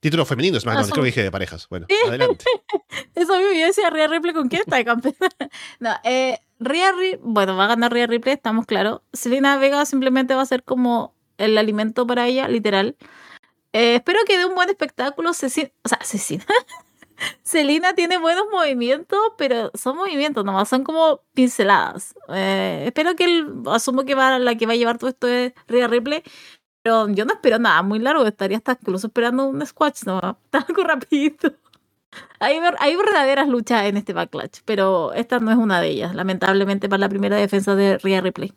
[0.00, 1.68] Título femenino de SmackDown, creo que dije de parejas.
[1.68, 2.46] Bueno, adelante.
[3.14, 5.14] Eso mismo, yo decía Rhea Ripley con quién está de campeón.
[5.80, 9.02] no, eh, Rhea Ripley, bueno, va a ganar Rhea Ripley, estamos claros.
[9.12, 12.96] Selina Vega simplemente va a ser como el alimento para ella, literal.
[13.74, 15.34] Eh, espero que dé un buen espectáculo.
[15.34, 16.46] Cecina, o sea, Cecina.
[17.42, 22.14] Selina tiene buenos movimientos, pero son movimientos nomás, son como pinceladas.
[22.28, 25.52] Eh, espero que él, asumo que va, la que va a llevar todo esto es
[25.68, 26.22] Rhea Ripley,
[26.82, 30.20] pero yo no espero nada muy largo, estaría hasta incluso esperando un squash, no,
[30.52, 31.52] algo rapidito.
[32.38, 36.88] Hay, hay verdaderas luchas en este backlash, pero esta no es una de ellas, lamentablemente
[36.88, 38.52] para la primera defensa de Rhea Ripley.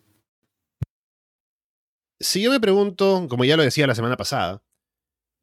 [2.21, 4.61] Si yo me pregunto, como ya lo decía la semana pasada,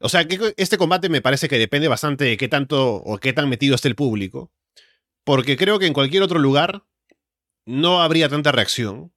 [0.01, 3.33] o sea, que este combate me parece que depende bastante de qué tanto o qué
[3.33, 4.53] tan metido esté el público.
[5.25, 6.85] Porque creo que en cualquier otro lugar
[7.65, 9.13] no habría tanta reacción.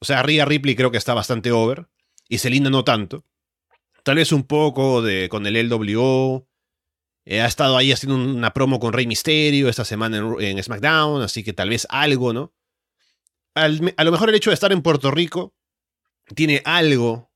[0.00, 1.88] O sea, Rhea Ripley creo que está bastante over.
[2.28, 3.24] Y Selina no tanto.
[4.02, 6.46] Tal vez un poco de, con el LWO.
[7.24, 11.22] Eh, ha estado ahí haciendo una promo con Rey Mysterio esta semana en, SmackDown.
[11.22, 12.52] Así que tal vez algo, ¿no?
[13.54, 13.66] a
[14.04, 15.52] lo mejor el hecho de estar en Puerto Rico
[16.36, 17.27] tiene algo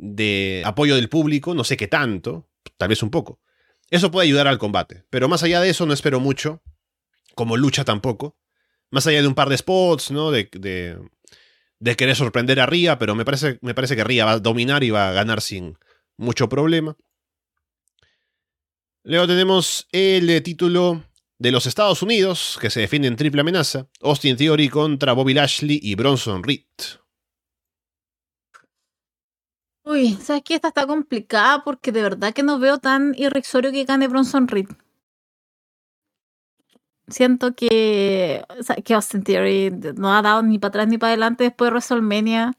[0.00, 2.48] de apoyo del público, no sé qué tanto,
[2.78, 3.38] tal vez un poco.
[3.90, 6.62] Eso puede ayudar al combate, pero más allá de eso no espero mucho,
[7.34, 8.36] como lucha tampoco.
[8.90, 10.30] Más allá de un par de spots, ¿no?
[10.30, 10.48] De,
[11.78, 14.82] de, querer sorprender a Ria, pero me parece, me parece que Ria va a dominar
[14.82, 15.78] y va a ganar sin
[16.16, 16.96] mucho problema.
[19.04, 21.04] Luego tenemos el título
[21.38, 23.86] de los Estados Unidos, que se defiende en triple amenaza.
[24.00, 26.64] Austin Theory contra Bobby Lashley y Bronson Reed.
[29.84, 30.54] Uy, ¿sabes qué?
[30.54, 34.68] Esta está complicada porque de verdad que no veo tan irrisorio que gane Bronson Reed.
[37.08, 38.44] Siento que,
[38.84, 42.52] que Austin Theory no ha dado ni para atrás ni para adelante después de WrestleMania.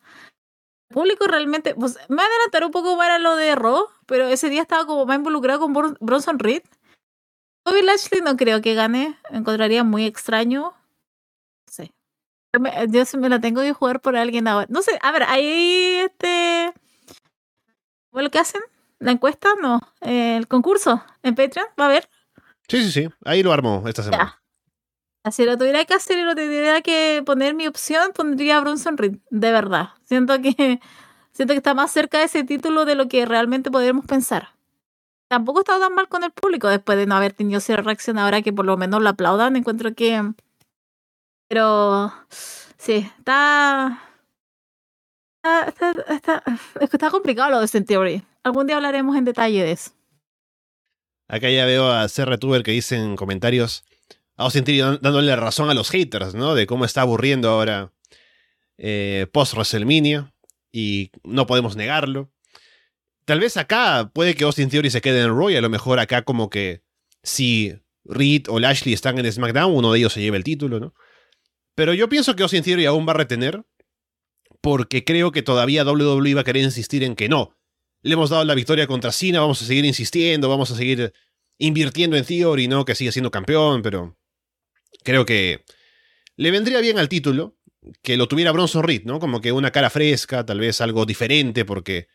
[0.89, 4.27] El público realmente, pues me va a adelantar un poco para lo de Raw, pero
[4.27, 6.63] ese día estaba como más involucrado con Bronson Reed.
[7.65, 10.73] Bobby Lashley no creo que gane, encontraría muy extraño.
[11.77, 11.85] No.
[12.53, 14.67] Yo, me, me la tengo que jugar por alguien ahora.
[14.69, 16.80] No sé, a ver, ahí este ¿O
[18.13, 18.61] lo que hacen?
[18.99, 19.49] ¿La encuesta?
[19.61, 19.81] No.
[20.01, 21.03] ¿El concurso?
[21.23, 21.67] ¿En Patreon?
[21.79, 22.09] ¿Va a haber?
[22.67, 23.09] Sí, sí, sí.
[23.25, 24.23] Ahí lo armo esta semana.
[24.23, 24.41] Ya.
[25.23, 28.97] Así lo tuviera que hacer y lo tuviera que poner mi opción, pondría a Bronson
[28.97, 29.17] Reed.
[29.29, 29.89] De verdad.
[30.03, 30.79] Siento que,
[31.31, 34.49] siento que está más cerca de ese título de lo que realmente podríamos pensar.
[35.27, 38.17] Tampoco he estado tan mal con el público después de no haber tenido cierta reacción.
[38.17, 40.33] Ahora que por lo menos lo aplaudan, encuentro que.
[41.47, 42.11] Pero.
[42.29, 44.10] Sí, está.
[45.43, 48.23] Está, complicado lo de Austin Theory.
[48.43, 49.91] Algún día hablaremos en detalle de eso.
[51.27, 53.83] Acá ya veo a CRTuber que dice en comentarios
[54.35, 56.53] a Austin Theory dándole razón a los haters, ¿no?
[56.55, 57.91] De cómo está aburriendo ahora
[58.77, 60.33] eh, post WrestleMania
[60.71, 62.29] y no podemos negarlo.
[63.25, 65.99] Tal vez acá puede que Austin Theory se quede en Raw y a lo mejor
[65.99, 66.83] acá como que
[67.23, 70.93] si Reed o Lashley están en SmackDown, uno de ellos se lleva el título, ¿no?
[71.75, 73.63] Pero yo pienso que Austin Theory aún va a retener
[74.61, 77.57] porque creo que todavía WWE va a querer insistir en que no.
[78.03, 81.13] Le hemos dado la victoria contra Cena, vamos a seguir insistiendo, vamos a seguir
[81.57, 82.85] invirtiendo en Theory, ¿no?
[82.85, 84.17] Que sigue siendo campeón, pero
[85.03, 85.63] creo que
[86.35, 87.57] le vendría bien al título
[88.01, 89.19] que lo tuviera Bronson Reed, ¿no?
[89.19, 92.07] Como que una cara fresca, tal vez algo diferente, porque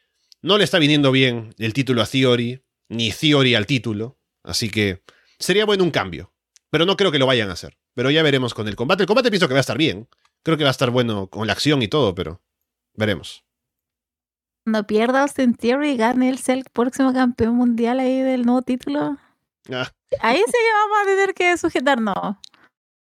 [0.42, 5.02] no le está viniendo bien el título a Theory, ni Theory al título, así que
[5.38, 6.32] sería bueno un cambio,
[6.70, 7.76] pero no creo que lo vayan a hacer.
[7.94, 9.04] Pero ya veremos con el combate.
[9.04, 10.08] El combate pienso que va a estar bien,
[10.46, 12.40] creo que va a estar bueno con la acción y todo, pero
[12.94, 13.44] veremos.
[14.64, 18.62] Cuando pierda Austin Theory y gane el ser el próximo campeón mundial ahí del nuevo
[18.62, 19.16] título.
[19.72, 19.90] Ah,
[20.20, 22.36] Ahí sí vamos a tener que sujetarnos,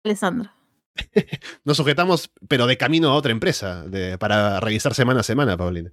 [0.02, 0.50] Alessandro.
[1.64, 5.92] nos sujetamos, pero de camino a otra empresa, de- para revisar semana a semana, Paulina.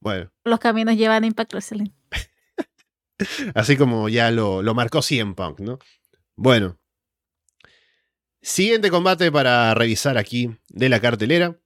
[0.00, 0.30] Bueno.
[0.44, 1.90] Los caminos llevan a Impact Wrestling.
[3.54, 5.78] Así como ya lo, lo marcó CM Punk, ¿no?
[6.34, 6.78] Bueno.
[8.42, 11.56] Siguiente combate para revisar aquí de la cartelera.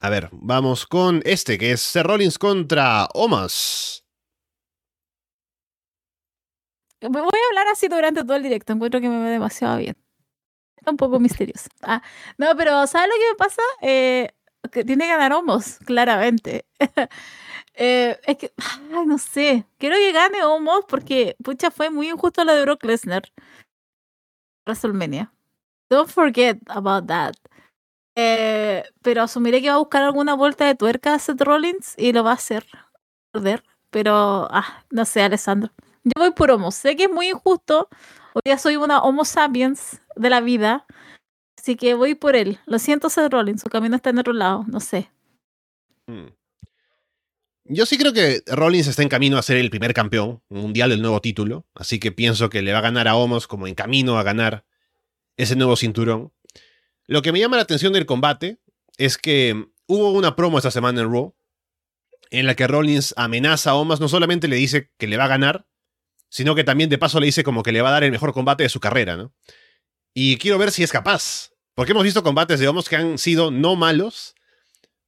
[0.00, 4.04] A ver, vamos con este, que es Seth Rollins contra Omas.
[7.00, 8.74] Voy a hablar así durante todo el directo.
[8.74, 9.96] Encuentro que me ve demasiado bien.
[10.76, 11.70] Está un poco misterioso.
[11.82, 12.02] Ah,
[12.36, 13.62] no, pero ¿sabes lo que me pasa?
[13.80, 14.28] Eh,
[14.70, 16.66] que tiene que ganar Homos, claramente.
[17.80, 19.64] Eh, es que, ay, no sé.
[19.78, 23.22] Quiero que gane Homos porque, pucha, fue muy injusto lo de Brock Lesnar.
[24.66, 25.32] WrestleMania.
[25.90, 27.34] Don't forget about that.
[28.16, 32.12] Eh, pero asumiré que va a buscar alguna vuelta de tuerca a Seth Rollins y
[32.12, 32.66] lo va a hacer
[33.32, 33.62] perder.
[33.90, 35.72] Pero, ah, no sé, Alessandro.
[36.04, 36.70] Yo voy por Homo.
[36.70, 37.88] Sé que es muy injusto.
[38.34, 40.84] Hoy día soy una Homo sapiens de la vida.
[41.58, 42.58] Así que voy por él.
[42.66, 43.62] Lo siento, Seth Rollins.
[43.62, 44.64] Su camino está en otro lado.
[44.68, 45.10] No sé.
[46.06, 46.28] Hmm.
[47.70, 51.02] Yo sí creo que Rollins está en camino a ser el primer campeón mundial del
[51.02, 54.18] nuevo título, así que pienso que le va a ganar a Omos como en camino
[54.18, 54.64] a ganar
[55.38, 56.32] ese nuevo cinturón.
[57.06, 58.58] Lo que me llama la atención del combate
[58.98, 61.34] es que hubo una promo esta semana en Raw
[62.30, 65.28] en la que Rollins amenaza a Omos, no solamente le dice que le va a
[65.28, 65.66] ganar,
[66.28, 68.34] sino que también de paso le dice como que le va a dar el mejor
[68.34, 69.32] combate de su carrera, ¿no?
[70.12, 73.50] Y quiero ver si es capaz, porque hemos visto combates de Omos que han sido
[73.50, 74.34] no malos,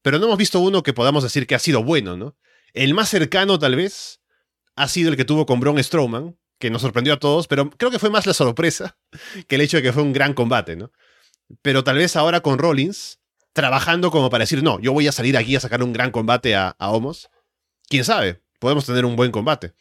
[0.00, 2.38] pero no hemos visto uno que podamos decir que ha sido bueno, ¿no?
[2.72, 4.22] El más cercano, tal vez,
[4.76, 7.90] ha sido el que tuvo con Braun Strowman, que nos sorprendió a todos, pero creo
[7.90, 8.96] que fue más la sorpresa
[9.48, 10.92] que el hecho de que fue un gran combate, ¿no?
[11.62, 13.18] Pero tal vez ahora con Rollins,
[13.52, 16.54] trabajando como para decir, no, yo voy a salir aquí a sacar un gran combate
[16.54, 17.28] a, Homos.
[17.88, 19.72] Quién sabe, podemos tener un buen combate.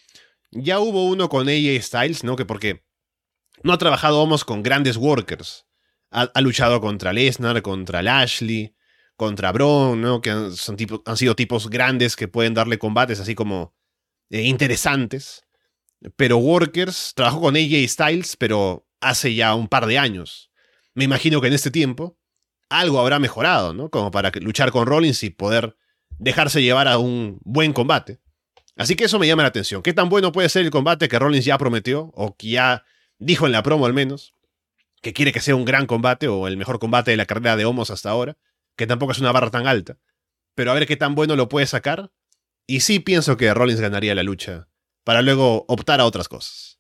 [0.52, 2.36] Ya hubo uno con AJ Styles, ¿no?
[2.36, 2.84] Que porque
[3.62, 5.68] no ha trabajado Homos con grandes workers.
[6.10, 8.74] Ha, ha luchado contra Lesnar, contra Lashley,
[9.16, 10.22] contra Braun, ¿no?
[10.22, 13.76] Que han, son han sido tipos grandes que pueden darle combates así como
[14.30, 15.44] eh, interesantes.
[16.16, 20.52] Pero Workers trabajó con AJ Styles, pero hace ya un par de años.
[20.94, 22.18] Me imagino que en este tiempo
[22.70, 23.90] algo habrá mejorado, ¿no?
[23.90, 25.76] Como para luchar con Rollins y poder
[26.18, 28.20] dejarse llevar a un buen combate.
[28.76, 29.82] Así que eso me llama la atención.
[29.82, 32.86] ¿Qué tan bueno puede ser el combate que Rollins ya prometió, o que ya
[33.18, 34.34] dijo en la promo al menos,
[35.02, 37.66] que quiere que sea un gran combate o el mejor combate de la carrera de
[37.66, 38.38] Homos hasta ahora?
[38.80, 39.98] que tampoco es una barra tan alta.
[40.56, 42.12] Pero a ver qué tan bueno lo puede sacar.
[42.66, 44.70] Y sí pienso que Rollins ganaría la lucha,
[45.04, 46.80] para luego optar a otras cosas.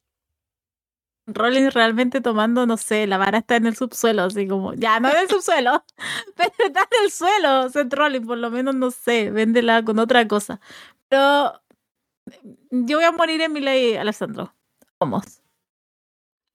[1.28, 5.10] Rollins realmente tomando, no sé, la vara está en el subsuelo, así como, ya, no
[5.10, 5.84] en el subsuelo,
[6.36, 10.28] pero está en el suelo, Seth Rollins, por lo menos, no sé, véndela con otra
[10.28, 10.60] cosa.
[11.08, 11.62] Pero
[12.72, 14.54] yo voy a morir en mi ley, Alessandro.
[15.00, 15.42] Vamos.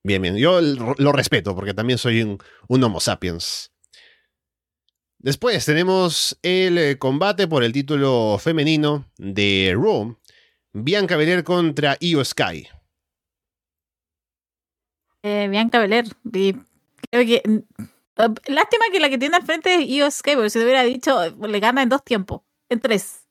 [0.03, 0.37] Bien, bien.
[0.37, 2.39] Yo lo respeto porque también soy un,
[2.69, 3.73] un Homo sapiens.
[5.19, 10.19] Después tenemos el eh, combate por el título femenino de Raw.
[10.75, 12.69] Bianca Belair contra Io Sky.
[15.23, 16.57] Eh, Bianca Belair, que...
[17.11, 17.43] eh,
[18.47, 21.19] Lástima que la que tiene al frente es Io Sky, porque si te hubiera dicho,
[21.37, 23.27] le gana en dos tiempos, en tres.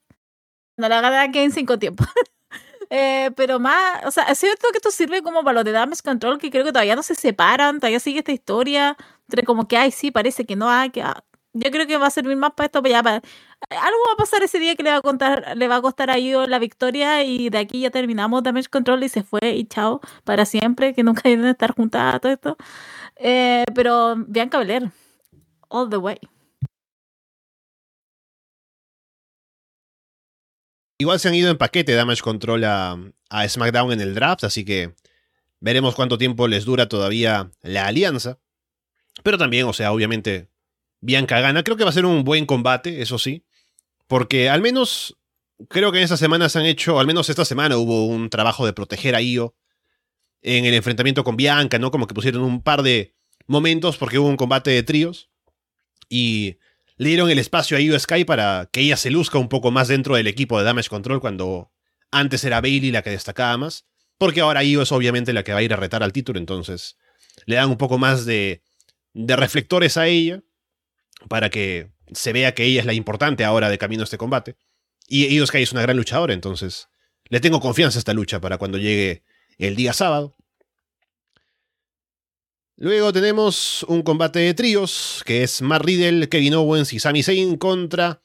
[0.78, 2.08] No la gana que en cinco tiempos.
[2.96, 6.04] Eh, pero más, o sea, es cierto que esto sirve como para los de Damage
[6.04, 8.96] Control, que creo que todavía no se separan, todavía sigue esta historia,
[9.28, 11.24] entre como que, ay, sí, parece que no hay, que ah,
[11.54, 14.44] yo creo que va a servir más para esto, para ya, algo va a pasar
[14.44, 17.50] ese día que le va a contar, le va a costar a la victoria y
[17.50, 21.22] de aquí ya terminamos Damage Control y se fue y chao, para siempre, que nunca
[21.30, 22.58] deben estar juntas todo esto.
[23.18, 24.92] Eh, pero Bianca Belair,
[25.70, 26.18] all the way.
[30.98, 32.98] Igual se han ido en paquete Damage Control a,
[33.30, 34.96] a SmackDown en el draft, así que
[35.60, 38.40] veremos cuánto tiempo les dura todavía la alianza.
[39.22, 40.53] Pero también, o sea, obviamente,
[41.04, 41.64] Bianca gana.
[41.64, 43.46] Creo que va a ser un buen combate, eso sí.
[44.08, 45.18] Porque al menos,
[45.70, 48.66] creo que en esta semana se han hecho, al menos esta semana hubo un trabajo
[48.66, 49.54] de proteger a Io
[50.42, 51.92] en el enfrentamiento con Bianca, ¿no?
[51.92, 53.16] Como que pusieron un par de
[53.48, 55.30] momentos porque hubo un combate de tríos.
[56.08, 56.58] Y
[56.96, 59.90] le dieron el espacio a Io Sky para que ella se luzca un poco más
[59.90, 61.74] dentro del equipo de Damage Control cuando
[62.12, 63.86] antes era Bailey la que destacaba más.
[64.18, 66.98] Porque ahora Io es obviamente la que va a ir a retar al título, entonces
[67.46, 68.64] le dan un poco más de,
[69.14, 70.44] de reflectores a ella
[71.28, 74.56] para que se vea que ella es la importante ahora de camino a este combate.
[75.08, 76.90] Y Io es una gran luchadora, entonces
[77.30, 79.24] le tengo confianza a esta lucha para cuando llegue
[79.58, 80.36] el día sábado.
[82.76, 87.58] Luego tenemos un combate de tríos, que es Matt Riddle, Kevin Owens y Sami Zayn
[87.58, 88.22] contra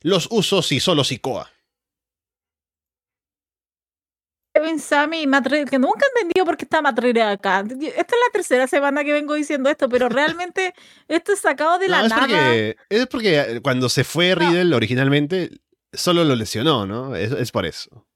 [0.00, 1.51] los Usos y solo Sikoa.
[4.52, 7.60] Kevin, Sami y Matt Riddle, que nunca he entendido por qué está Matt Riddle acá.
[7.60, 10.74] Esta es la tercera semana que vengo diciendo esto, pero realmente
[11.08, 12.20] esto es sacado de la es nada.
[12.20, 15.50] porque, es porque cuando se fue Riddle originalmente,
[15.92, 17.16] solo lo lesionó, ¿no?
[17.16, 18.06] Es, es por eso.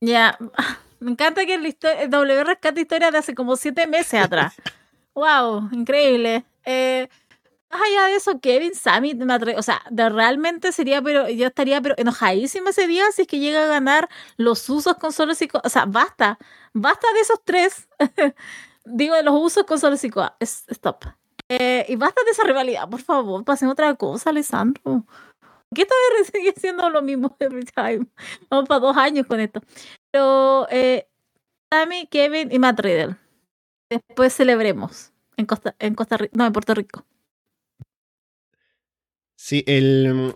[0.00, 0.36] Ya,
[1.00, 4.54] me encanta que el, W rescate historia de hace como siete meses atrás.
[5.14, 6.44] wow, increíble.
[6.64, 7.08] Eh,
[7.70, 11.94] más allá de eso, Kevin, Sammy, me o sea, realmente sería, pero yo estaría pero
[11.98, 15.68] enojadísima ese día si es que llega a ganar los usos con solo psico, o
[15.68, 16.38] sea, basta,
[16.72, 17.88] basta de esos tres.
[18.84, 21.04] Digo, de los usos con solo psico, es, stop.
[21.50, 25.04] Eh, y basta de esa rivalidad, por favor, pasen otra cosa, Alessandro.
[25.74, 28.06] ¿Qué esta vez sigue siendo lo mismo every time?
[28.50, 29.60] Vamos para dos años con esto.
[30.10, 31.06] Pero eh,
[31.70, 33.16] Sammy, Kevin y Matt Riddle.
[33.90, 37.04] Después celebremos en Costa, en Costa Rica, no, en Puerto Rico.
[39.40, 40.34] Sí, el.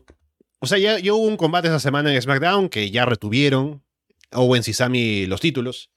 [0.61, 3.83] O sea, ya, ya hubo un combate esa semana en SmackDown que ya retuvieron
[4.31, 5.91] Owens y Sami los títulos.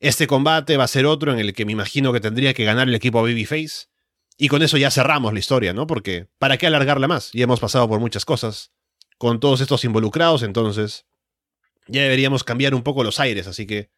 [0.00, 2.88] Este combate va a ser otro en el que me imagino que tendría que ganar
[2.88, 3.88] el equipo Babyface.
[4.38, 5.86] Y con eso ya cerramos la historia, ¿no?
[5.86, 7.30] Porque ¿para qué alargarla más?
[7.34, 8.72] Ya hemos pasado por muchas cosas
[9.18, 11.04] con todos estos involucrados, entonces
[11.86, 13.90] ya deberíamos cambiar un poco los aires, así que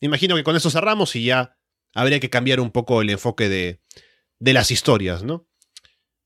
[0.00, 1.56] imagino que con eso cerramos y ya
[1.94, 3.80] habría que cambiar un poco el enfoque de,
[4.40, 5.46] de las historias, ¿no?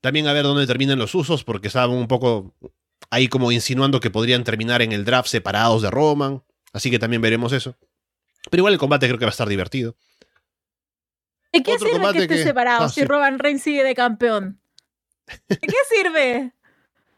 [0.03, 2.53] También a ver dónde terminan los usos, porque estaban un poco
[3.09, 6.43] ahí como insinuando que podrían terminar en el draft separados de Roman.
[6.73, 7.77] Así que también veremos eso.
[8.51, 9.95] Pero igual el combate creo que va a estar divertido.
[11.53, 13.05] ¿De qué Otro sirve que esté que- separado ah, si sí.
[13.07, 14.59] Roman Reigns sigue de campeón?
[15.47, 16.51] ¿De qué sirve?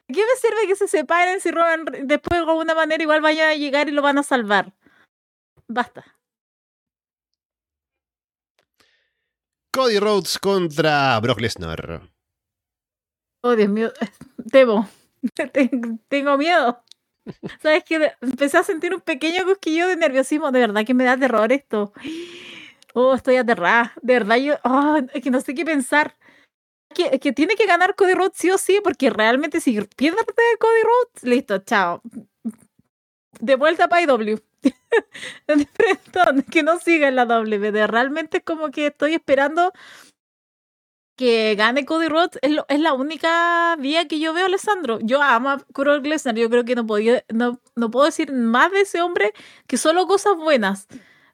[0.08, 3.50] ¿De qué me sirve que se separen si Roman después de alguna manera igual vaya
[3.50, 4.76] a llegar y lo van a salvar?
[5.68, 6.06] Basta.
[9.72, 12.15] Cody Rhodes contra Brock Lesnar.
[13.46, 13.92] Oh, Dios mío.
[14.52, 14.90] Temo.
[15.54, 16.84] Ten- Tengo miedo.
[17.62, 18.12] ¿Sabes qué?
[18.22, 20.52] Empecé a sentir un pequeño cosquillo de nerviosismo.
[20.52, 21.94] De verdad que me da terror esto.
[22.96, 23.94] Oh, estoy aterrada.
[24.02, 24.56] De verdad, yo.
[24.64, 26.16] ah, es que no sé qué pensar.
[26.96, 30.18] Que, que tiene que ganar Cody Rhodes sí o sí, porque realmente si pierde
[30.60, 32.02] Cody Rhodes, listo, chao.
[33.40, 34.40] De vuelta para IW.
[36.52, 37.72] Que no siga en la W.
[37.72, 39.72] De realmente es como que estoy esperando
[41.16, 45.00] que gane Cody Rhodes es, es la única vía que yo veo, Alessandro.
[45.02, 46.36] Yo amo a Brock Lesnar.
[46.36, 49.34] Yo creo que no, podía, no, no puedo decir más de ese hombre
[49.68, 50.88] que solo cosas buenas.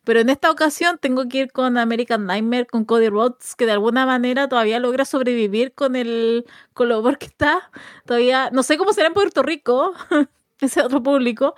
[0.04, 3.74] Pero en esta ocasión tengo que ir con American Nightmare, con Cody Rhodes, que de
[3.74, 7.70] alguna manera todavía logra sobrevivir con el con lo peor que está.
[8.06, 9.94] Todavía, no sé cómo será en Puerto Rico,
[10.60, 11.54] ese otro público.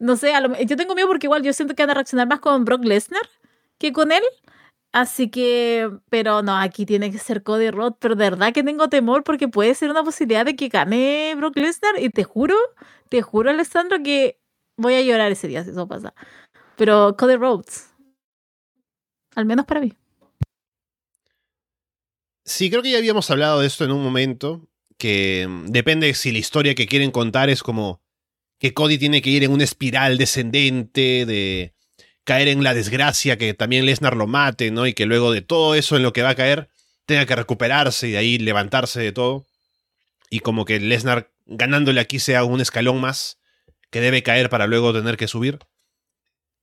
[0.00, 2.28] No sé, a lo- yo tengo miedo porque igual yo siento que van a reaccionar
[2.28, 3.22] más con Brock Lesnar
[3.78, 4.22] que con él.
[4.92, 8.88] Así que, pero no, aquí tiene que ser Cody Rhodes, pero de verdad que tengo
[8.88, 12.54] temor porque puede ser una posibilidad de que gane Brock Lesnar y te juro,
[13.10, 14.40] te juro Alessandro que
[14.76, 16.14] voy a llorar ese día si eso pasa.
[16.76, 17.90] Pero Cody Rhodes,
[19.34, 19.92] al menos para mí.
[22.44, 24.66] Sí, creo que ya habíamos hablado de esto en un momento,
[24.96, 28.00] que mm, depende si la historia que quieren contar es como
[28.58, 31.74] que Cody tiene que ir en una espiral descendente de
[32.28, 34.86] caer en la desgracia, que también Lesnar lo mate, ¿no?
[34.86, 36.68] Y que luego de todo eso en lo que va a caer,
[37.06, 39.46] tenga que recuperarse y de ahí levantarse de todo.
[40.28, 43.38] Y como que Lesnar ganándole aquí sea un escalón más,
[43.90, 45.58] que debe caer para luego tener que subir.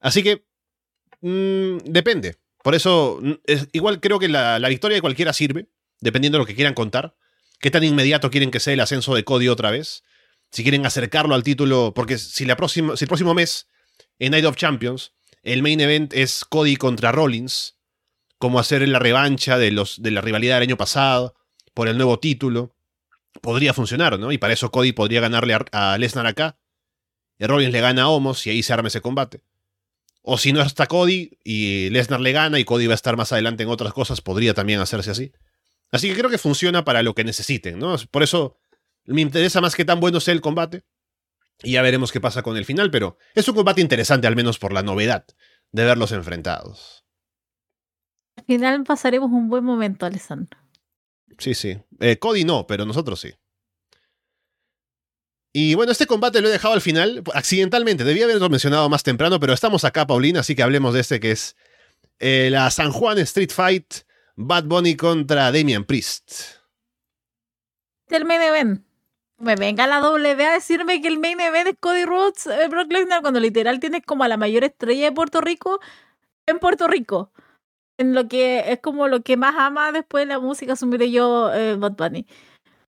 [0.01, 0.45] Así que
[1.21, 2.35] mm, depende.
[2.61, 3.33] Por eso, mm,
[3.71, 5.65] igual creo que la, victoria de cualquiera sirve,
[5.99, 7.15] dependiendo de lo que quieran contar.
[7.59, 10.03] ¿Qué tan inmediato quieren que sea el ascenso de Cody otra vez?
[10.51, 13.67] Si quieren acercarlo al título, porque si, la próxima, si el próximo mes,
[14.19, 15.14] en Night of Champions,
[15.45, 17.77] el main event es Cody contra Rollins,
[18.39, 21.35] como hacer la revancha de, los, de la rivalidad del año pasado
[21.73, 22.75] por el nuevo título,
[23.41, 24.31] podría funcionar, ¿no?
[24.31, 26.57] Y para eso Cody podría ganarle a, Lesnar acá,
[27.37, 29.41] y Rollins le gana a Homos y ahí se arma ese combate.
[30.23, 33.31] O si no está Cody y Lesnar le gana y Cody va a estar más
[33.31, 35.31] adelante en otras cosas, podría también hacerse así.
[35.91, 37.95] Así que creo que funciona para lo que necesiten, ¿no?
[38.09, 38.57] Por eso
[39.05, 40.83] me interesa más que tan bueno sea el combate.
[41.63, 44.59] Y ya veremos qué pasa con el final, pero es un combate interesante, al menos
[44.59, 45.25] por la novedad
[45.71, 47.05] de verlos enfrentados.
[48.37, 50.59] Al final pasaremos un buen momento, Alessandro.
[51.37, 51.77] Sí, sí.
[51.99, 53.33] Eh, Cody no, pero nosotros sí.
[55.53, 59.39] Y bueno, este combate lo he dejado al final, accidentalmente, debía haberlo mencionado más temprano,
[59.39, 61.55] pero estamos acá, Paulina, así que hablemos de este que es
[62.19, 63.93] eh, la San Juan Street Fight,
[64.35, 66.31] Bad Bunny contra Damian Priest.
[68.09, 68.84] El main event.
[69.37, 72.91] Me venga la W a decirme que el main event es Cody Rhodes, eh, Brock
[72.91, 75.81] Lesnar, cuando literal tienes como a la mayor estrella de Puerto Rico
[76.45, 77.31] en Puerto Rico.
[77.97, 81.53] En lo que es como lo que más ama después de la música, asumiré yo,
[81.53, 82.25] eh, Bad Bunny.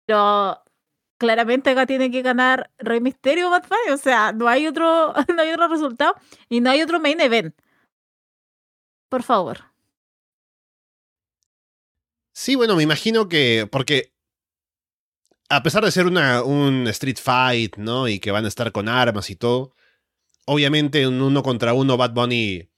[0.06, 0.62] Pero
[1.18, 3.94] claramente acá tiene que ganar Rey Misterio Bad Bunny.
[3.94, 6.16] O sea, no hay otro, no hay otro resultado
[6.50, 7.56] y no hay otro main event.
[9.10, 9.60] Por favor.
[12.34, 13.68] Sí, bueno, me imagino que.
[13.72, 14.14] Porque.
[15.50, 18.08] A pesar de ser un street fight, ¿no?
[18.08, 19.74] Y que van a estar con armas y todo.
[20.46, 22.70] Obviamente, un uno contra uno, Bad Bunny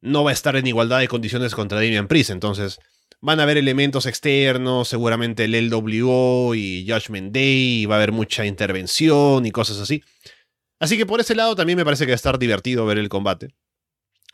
[0.00, 2.30] no va a estar en igualdad de condiciones contra Damian Priest.
[2.30, 2.78] Entonces,
[3.24, 8.12] Van a haber elementos externos, seguramente el LWO y Judgment Day, y va a haber
[8.12, 10.04] mucha intervención y cosas así.
[10.78, 13.08] Así que por ese lado también me parece que va a estar divertido ver el
[13.08, 13.54] combate.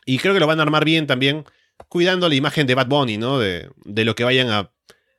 [0.05, 1.45] Y creo que lo van a armar bien también,
[1.87, 3.39] cuidando la imagen de Bad Bunny, ¿no?
[3.39, 4.73] De, lo que vayan a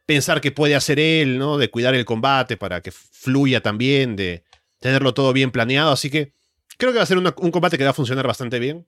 [0.07, 1.59] pensar que puede hacer él, ¿no?
[1.59, 4.44] De cuidar el combate para que fluya también, de
[4.80, 5.92] tenerlo todo bien planeado.
[5.92, 6.32] Así que
[6.76, 8.86] creo que va a ser un combate que va a funcionar bastante bien.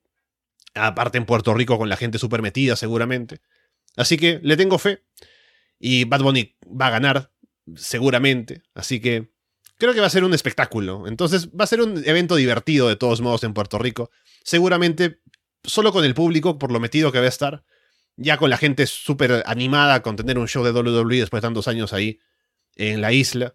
[0.74, 3.40] Aparte en Puerto Rico con la gente súper metida seguramente.
[3.96, 5.04] Así que le tengo fe.
[5.78, 7.30] Y Bad Bunny va a ganar,
[7.76, 8.62] seguramente.
[8.74, 9.30] Así que
[9.76, 11.06] creo que va a ser un espectáculo.
[11.06, 14.10] Entonces va a ser un evento divertido de todos modos en Puerto Rico.
[14.42, 15.20] Seguramente
[15.62, 17.64] solo con el público, por lo metido que va a estar.
[18.16, 21.68] Ya con la gente súper animada con tener un show de WWE después de tantos
[21.68, 22.20] años ahí
[22.76, 23.54] en la isla.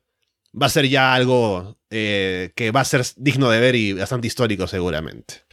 [0.59, 4.27] Va a ser ya algo eh, que va a ser digno de ver y bastante
[4.27, 5.49] histórico seguramente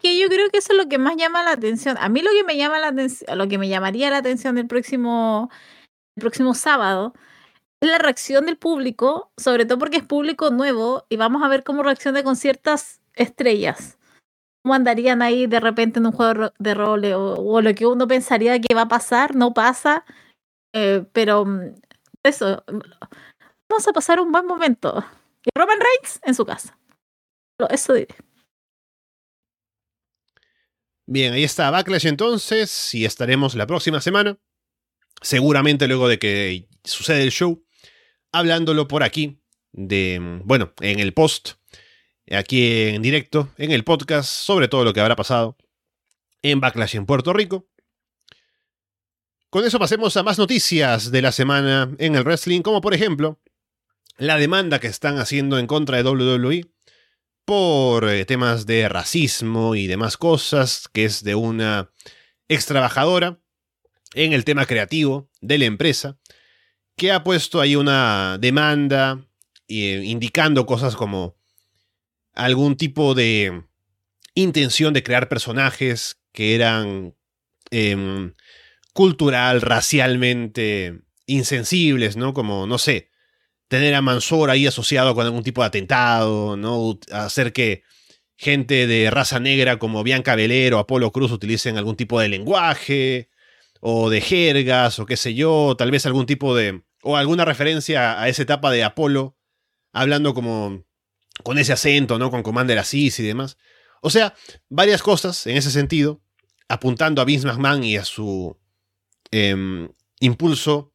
[0.00, 1.96] que yo creo que eso es lo que más llama la atención.
[2.00, 4.66] A mí lo que me llama la atención, lo que me llamaría la atención del
[4.66, 5.50] próximo,
[6.16, 7.14] el próximo sábado
[7.80, 11.64] es la reacción del público, sobre todo porque es público nuevo y vamos a ver
[11.64, 13.98] cómo reacciona con ciertas estrellas.
[14.62, 18.60] ¿Cómo andarían ahí de repente en un juego de rol o, lo que uno pensaría
[18.60, 20.04] que va a pasar, no pasa?
[20.74, 21.74] Eh, pero mm,
[22.22, 22.62] eso,
[23.68, 25.04] vamos a pasar un buen momento.
[25.44, 26.78] Y Roman Reigns en su casa.
[27.70, 28.14] Eso diré.
[31.06, 34.38] Bien, ahí está Backlash entonces, y estaremos la próxima semana,
[35.20, 37.64] seguramente luego de que sucede el show,
[38.30, 39.42] hablándolo por aquí,
[39.72, 41.54] de, bueno, en el post,
[42.30, 45.56] aquí en directo, en el podcast, sobre todo lo que habrá pasado
[46.42, 47.68] en Backlash en Puerto Rico.
[49.50, 53.40] Con eso pasemos a más noticias de la semana en el wrestling, como por ejemplo
[54.16, 56.70] la demanda que están haciendo en contra de WWE
[57.44, 61.90] por eh, temas de racismo y demás cosas, que es de una
[62.48, 63.40] ex trabajadora
[64.14, 66.18] en el tema creativo de la empresa,
[66.96, 69.26] que ha puesto ahí una demanda
[69.66, 71.39] eh, indicando cosas como
[72.40, 73.64] algún tipo de
[74.34, 77.14] intención de crear personajes que eran
[77.70, 78.32] em,
[78.94, 82.32] cultural, racialmente insensibles, ¿no?
[82.32, 83.10] Como, no sé,
[83.68, 86.98] tener a Mansor ahí asociado con algún tipo de atentado, ¿no?
[87.12, 87.82] Hacer que
[88.36, 93.28] gente de raza negra como Bianca Velero o Apolo Cruz utilicen algún tipo de lenguaje
[93.80, 98.20] o de jergas o qué sé yo, tal vez algún tipo de o alguna referencia
[98.20, 99.36] a esa etapa de Apolo
[99.92, 100.84] hablando como
[101.42, 102.30] con ese acento, ¿no?
[102.30, 103.56] Con Commander Asís y demás.
[104.00, 104.34] O sea,
[104.68, 106.22] varias cosas en ese sentido,
[106.68, 108.56] apuntando a Vince McMahon y a su
[109.30, 109.88] em,
[110.20, 110.94] impulso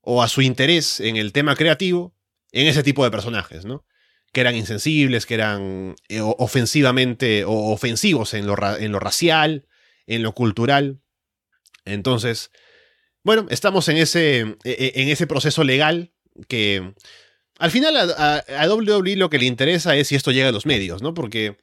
[0.00, 2.14] o a su interés en el tema creativo
[2.52, 3.84] en ese tipo de personajes, ¿no?
[4.32, 9.66] Que eran insensibles, que eran eh, ofensivamente o ofensivos en lo, en lo racial,
[10.06, 11.00] en lo cultural.
[11.84, 12.50] Entonces,
[13.22, 16.12] bueno, estamos en ese, e, e, en ese proceso legal
[16.48, 16.94] que
[17.58, 20.66] al final a, a, WWE lo que le interesa es si esto llega a los
[20.66, 21.14] medios, ¿no?
[21.14, 21.56] Porque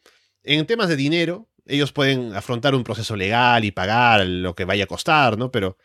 [0.44, 4.86] en temas de dinero, ellos pueden afrontar un proceso legal y pagar lo que vaya
[4.86, 5.52] a costar, ¿no?
[5.52, 5.78] Pero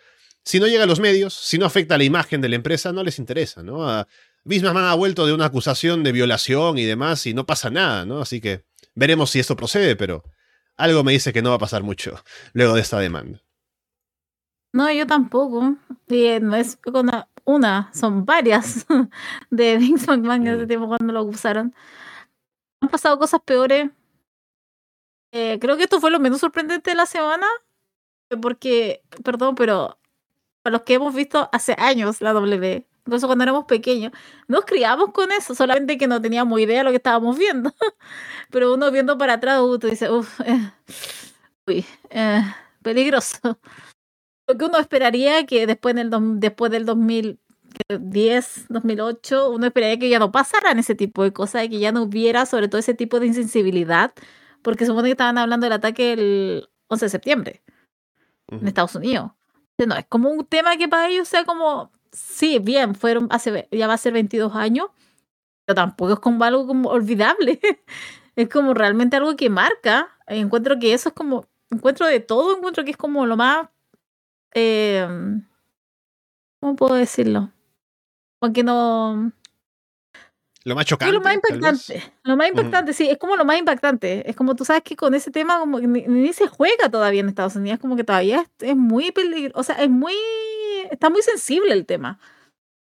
[0.44, 2.92] si no llega a los medios, si no afecta a la imagen de la empresa,
[2.92, 3.88] no les interesa, ¿no?
[3.88, 4.06] A,
[4.46, 8.20] Bismarck ha vuelto de una acusación de violación y demás y no pasa nada, ¿no?
[8.20, 10.22] Así que veremos si esto procede, pero
[10.76, 13.42] algo me dice que no va a pasar mucho luego de esta demanda.
[14.72, 15.76] No, yo tampoco.
[16.08, 18.86] Y no es una, una son varias
[19.50, 21.74] de Vince McMahon en ese tiempo cuando lo acusaron.
[22.82, 23.90] Han pasado cosas peores.
[25.32, 27.46] Eh, creo que esto fue lo menos sorprendente de la semana.
[28.42, 29.98] Porque, perdón, pero
[30.62, 34.12] para los que hemos visto hace años la W, incluso cuando éramos pequeños,
[34.48, 37.72] nos criamos con eso, solamente que no teníamos idea de lo que estábamos viendo.
[38.50, 40.72] Pero uno viendo para atrás, tú dices, uff, eh,
[41.66, 42.42] uy, eh,
[42.82, 43.58] peligroso.
[44.48, 50.18] Lo que uno esperaría que después del, después del 2010, 2008, uno esperaría que ya
[50.18, 53.26] no pasaran ese tipo de cosas, que ya no hubiera sobre todo ese tipo de
[53.26, 54.12] insensibilidad,
[54.62, 57.62] porque supone que estaban hablando del ataque el 11 de septiembre
[58.48, 59.32] en Estados Unidos.
[59.78, 63.86] No, es como un tema que para ellos sea como, sí, bien, fueron hace, ya
[63.86, 64.86] va a ser 22 años,
[65.64, 67.60] pero tampoco es como algo como olvidable.
[68.36, 70.08] es como realmente algo que marca.
[70.26, 73.68] Encuentro que eso es como, encuentro de todo, encuentro que es como lo más,
[74.54, 75.06] eh,
[76.60, 77.50] ¿cómo puedo decirlo?
[78.38, 79.32] Porque no,
[80.66, 81.14] lo más chocante.
[81.14, 82.02] lo más impactante.
[82.24, 84.28] Lo más impactante, sí, es como lo más impactante.
[84.28, 87.54] Es como tú sabes que con ese tema como ni, se juega todavía en Estados
[87.54, 90.14] Unidos, como que todavía es, muy peligroso, o sea, es muy,
[90.90, 92.18] está muy sensible el tema.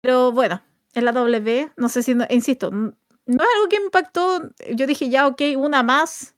[0.01, 0.63] Pero bueno,
[0.95, 2.91] en la W, no sé si, insisto, no
[3.28, 6.35] es algo que impactó, yo dije ya, ok, una más,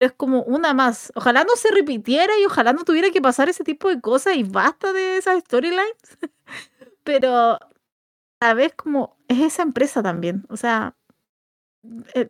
[0.00, 1.12] es como una más.
[1.14, 4.42] Ojalá no se repitiera y ojalá no tuviera que pasar ese tipo de cosas y
[4.42, 5.94] basta de esas storylines.
[7.04, 7.58] Pero
[8.40, 10.44] a vez como es esa empresa también.
[10.48, 10.96] O sea,
[12.14, 12.28] eh,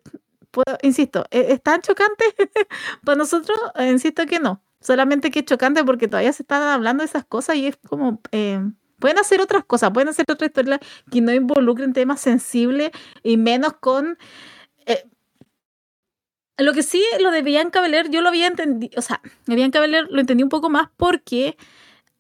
[0.50, 2.24] puedo, insisto, ¿e-, ¿es, tan chocante?
[3.04, 4.62] Para nosotros, eh, insisto que no.
[4.80, 8.20] Solamente que es chocante porque todavía se están hablando de esas cosas y es como...
[8.32, 8.60] Eh,
[8.98, 12.90] pueden hacer otras cosas, pueden hacer otra historia que no involucren temas sensibles
[13.22, 14.18] y menos con...
[16.58, 20.20] lo que sí, lo de Bianca yo lo había entendido, o sea, Bianca Belair lo
[20.20, 21.56] entendí un poco más porque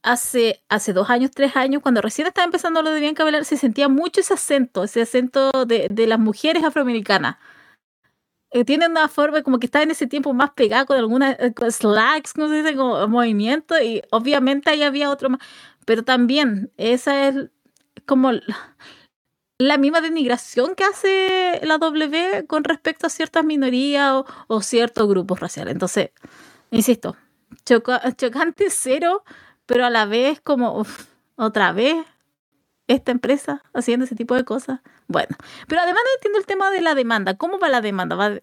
[0.02, 3.88] hace, hace dos años, tres años, cuando recién estaba empezando lo de Bianca se sentía
[3.88, 7.36] mucho ese acento, ese acento de, de las mujeres afroamericanas.
[8.52, 11.52] Eh, tiene una forma como que está en ese tiempo más pegada con algunas eh,
[11.70, 15.40] slacks, no sé, como movimiento, y obviamente ahí había otro más.
[15.84, 17.50] Pero también, esa es
[18.06, 18.30] como
[19.58, 25.40] la misma denigración que hace la W con respecto a ciertas minorías o, ciertos grupos
[25.40, 25.72] raciales.
[25.72, 26.10] Entonces,
[26.70, 27.16] insisto,
[27.64, 29.24] chocante cero
[29.66, 30.86] pero a la vez como,
[31.36, 31.96] otra vez
[32.86, 34.80] esta empresa haciendo ese tipo de cosas.
[35.08, 35.36] Bueno,
[35.68, 37.36] pero además no entiendo el tema de la demanda.
[37.36, 38.16] ¿Cómo va la demanda?
[38.16, 38.40] ¿Va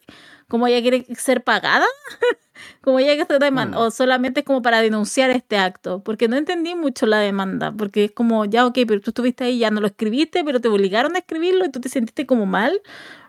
[0.48, 1.86] ¿Cómo ella quiere ser pagada?
[2.82, 3.80] ¿Cómo ella quiere ser demanda?
[3.80, 6.04] ¿O solamente es como para denunciar este acto?
[6.04, 7.72] Porque no entendí mucho la demanda.
[7.72, 10.68] Porque es como, ya, ok, pero tú estuviste ahí, ya no lo escribiste, pero te
[10.68, 12.82] obligaron a escribirlo y tú te sentiste como mal.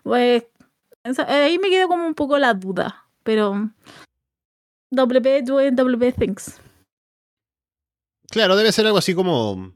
[0.03, 0.43] Pues
[1.27, 3.05] ahí me quedó como un poco la duda.
[3.23, 3.69] Pero
[4.91, 6.61] W doing W things.
[8.29, 9.73] Claro, debe ser algo así como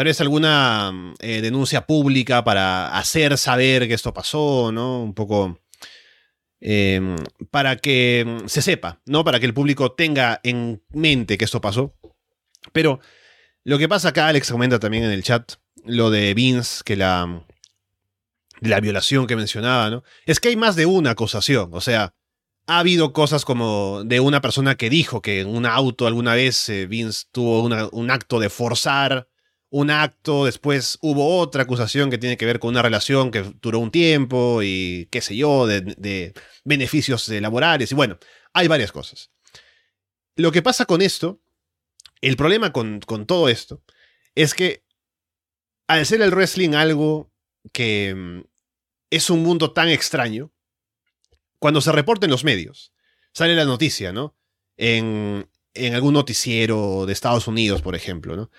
[0.00, 5.02] tal vez alguna eh, denuncia pública para hacer saber que esto pasó, ¿no?
[5.02, 5.60] Un poco
[6.58, 7.16] em,
[7.50, 9.24] para que se sepa, ¿no?
[9.24, 11.94] Para que el público tenga en mente que esto pasó.
[12.72, 13.00] Pero
[13.62, 17.44] lo que pasa acá, Alex comenta también en el chat, lo de Vince, que la,
[18.60, 20.02] la violación que mencionaba, ¿no?
[20.24, 22.14] Es que hay más de una acusación, o sea,
[22.66, 26.70] ha habido cosas como de una persona que dijo que en un auto alguna vez
[26.70, 29.29] eh, Vince tuvo un acto de forzar
[29.70, 33.78] un acto, después hubo otra acusación que tiene que ver con una relación que duró
[33.78, 38.18] un tiempo y qué sé yo, de, beneficios laborales y bueno,
[38.52, 39.30] hay varias cosas.
[40.34, 41.40] Lo que pasa con esto,
[42.20, 43.82] el problema con, con todo esto,
[44.34, 44.84] es que
[45.86, 47.32] al ser el wrestling algo
[47.72, 48.42] que mm,
[49.10, 50.52] es un mundo tan extraño,
[51.58, 52.92] cuando se reporta en los medios,
[53.32, 54.36] sale la noticia, ¿no?
[54.76, 58.50] En, en algún noticiero de Estados Unidos, por ejemplo, ¿no?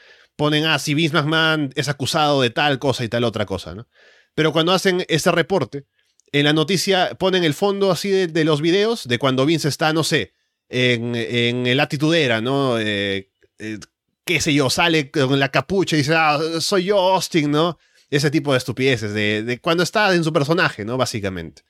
[0.41, 3.87] Ponen, ah, si Vince McMahon es acusado de tal cosa y tal otra cosa, ¿no?
[4.33, 5.85] Pero cuando hacen ese reporte,
[6.31, 10.03] en la noticia ponen el fondo así de, los videos de cuando Vince está, no
[10.03, 10.33] sé,
[10.67, 12.79] en, en la atitudera, ¿no?
[12.79, 13.29] Eh,
[13.59, 13.77] eh,
[14.25, 17.77] qué sé yo, sale con la capucha y dice, ah, soy yo Austin, ¿no?
[18.09, 20.97] Ese tipo de estupideces, de, de cuando está en su personaje, ¿no?
[20.97, 21.61] Básicamente.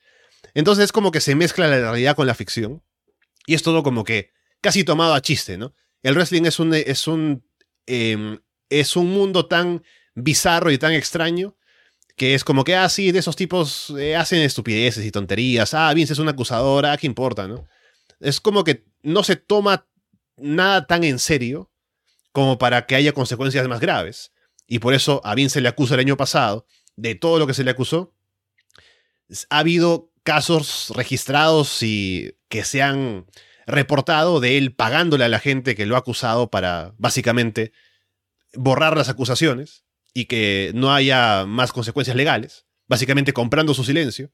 [0.54, 2.82] Entonces es como que se mezcla la realidad con la ficción.
[3.46, 4.30] Y es todo como que
[4.62, 5.74] casi tomado a chiste, ¿no?
[6.02, 7.44] El wrestling es un, es un,
[7.84, 8.38] em,
[8.80, 9.82] es un mundo tan
[10.14, 11.56] bizarro y tan extraño
[12.16, 15.92] que es como que, ah, sí, de esos tipos eh, hacen estupideces y tonterías, ah,
[15.94, 17.66] Vince es un acusador, ah, ¿qué importa, no?
[18.20, 19.86] Es como que no se toma
[20.36, 21.70] nada tan en serio
[22.32, 24.32] como para que haya consecuencias más graves.
[24.66, 26.66] Y por eso a Vince le acusa el año pasado
[26.96, 28.14] de todo lo que se le acusó.
[29.50, 33.26] Ha habido casos registrados y que se han
[33.66, 37.72] reportado de él pagándole a la gente que lo ha acusado para básicamente
[38.54, 39.84] borrar las acusaciones
[40.14, 44.30] y que no haya más consecuencias legales, básicamente comprando su silencio.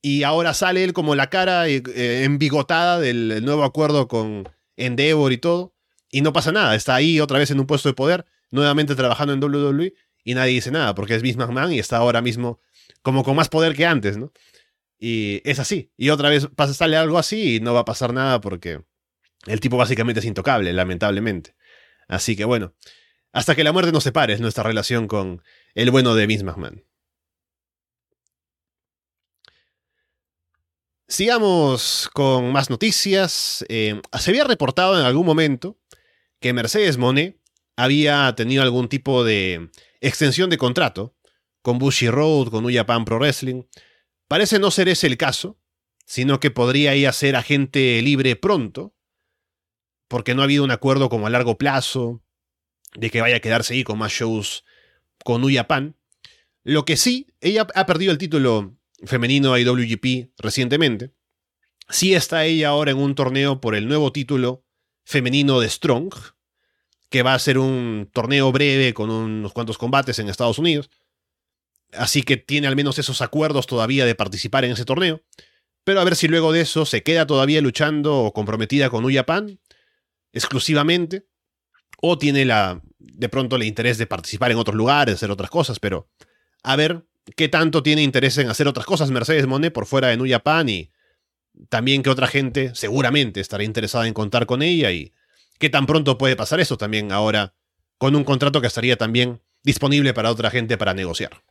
[0.00, 1.82] Y ahora sale él como la cara eh,
[2.24, 5.74] embigotada del nuevo acuerdo con Endeavor y todo,
[6.10, 9.34] y no pasa nada, está ahí otra vez en un puesto de poder, nuevamente trabajando
[9.34, 12.60] en WWE, y nadie dice nada, porque es Vince McMahon y está ahora mismo
[13.02, 14.32] como con más poder que antes, ¿no?
[14.98, 15.92] Y es así.
[15.96, 18.82] Y otra vez pasa, sale algo así y no va a pasar nada porque
[19.46, 21.54] el tipo básicamente es intocable, lamentablemente.
[22.08, 22.74] Así que bueno,
[23.38, 25.44] hasta que la muerte nos separe es nuestra relación con
[25.76, 26.84] el bueno de Vince McMahon.
[31.06, 33.64] Sigamos con más noticias.
[33.68, 35.78] Eh, se había reportado en algún momento
[36.40, 37.40] que Mercedes Monet
[37.76, 39.70] había tenido algún tipo de
[40.00, 41.14] extensión de contrato
[41.62, 43.62] con Bushy Road, con Uyapan Pro Wrestling.
[44.26, 45.60] Parece no ser ese el caso,
[46.06, 48.96] sino que podría ir a ser agente libre pronto,
[50.08, 52.24] porque no ha habido un acuerdo como a largo plazo
[52.98, 54.64] de que vaya a quedarse ahí con más shows
[55.24, 55.96] con Uyapan.
[56.64, 61.12] Lo que sí, ella ha perdido el título femenino IWGP recientemente.
[61.88, 64.64] Sí está ella ahora en un torneo por el nuevo título
[65.04, 66.12] femenino de Strong,
[67.08, 70.90] que va a ser un torneo breve con unos cuantos combates en Estados Unidos.
[71.92, 75.22] Así que tiene al menos esos acuerdos todavía de participar en ese torneo.
[75.84, 79.60] Pero a ver si luego de eso se queda todavía luchando o comprometida con Uyapan
[80.32, 81.26] exclusivamente.
[82.00, 85.78] O tiene la, de pronto el interés de participar en otros lugares, hacer otras cosas.
[85.78, 86.08] Pero
[86.62, 90.20] a ver qué tanto tiene interés en hacer otras cosas Mercedes Monet por fuera de
[90.20, 90.90] Uyapan y
[91.68, 95.12] también que otra gente seguramente estará interesada en contar con ella y
[95.58, 97.54] qué tan pronto puede pasar eso también ahora
[97.98, 101.42] con un contrato que estaría también disponible para otra gente para negociar.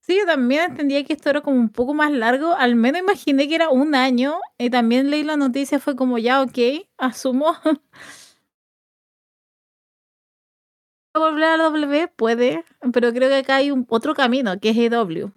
[0.00, 2.56] Sí, yo también entendía que esto era como un poco más largo.
[2.56, 4.40] Al menos imaginé que era un año.
[4.58, 6.58] Y también leí la noticia, fue como ya, ok,
[6.98, 7.56] asumo.
[11.14, 14.76] Volver a la W puede, pero creo que acá hay un, otro camino, que es
[14.76, 15.30] EW.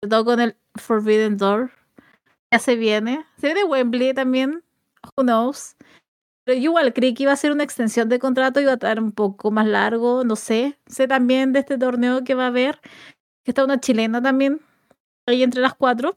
[0.00, 1.70] Todo con el Forbidden Door.
[2.50, 3.24] Ya se viene.
[3.38, 4.62] Se viene Wembley también.
[5.16, 5.76] Who knows.
[6.44, 9.00] Pero yo igual creí que iba a ser una extensión de contrato, iba a estar
[9.00, 10.76] un poco más largo, no sé.
[10.86, 12.80] Sé también de este torneo que va a haber
[13.44, 14.60] que está una chilena también,
[15.26, 16.16] ahí entre las cuatro.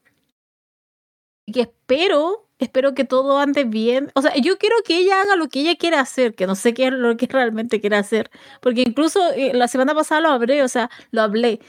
[1.47, 4.11] Y que espero, espero que todo ande bien.
[4.15, 6.73] O sea, yo quiero que ella haga lo que ella quiera hacer, que no sé
[6.73, 8.31] qué es lo que realmente quiere hacer.
[8.61, 11.59] Porque incluso eh, la semana pasada lo hablé, o sea, lo hablé,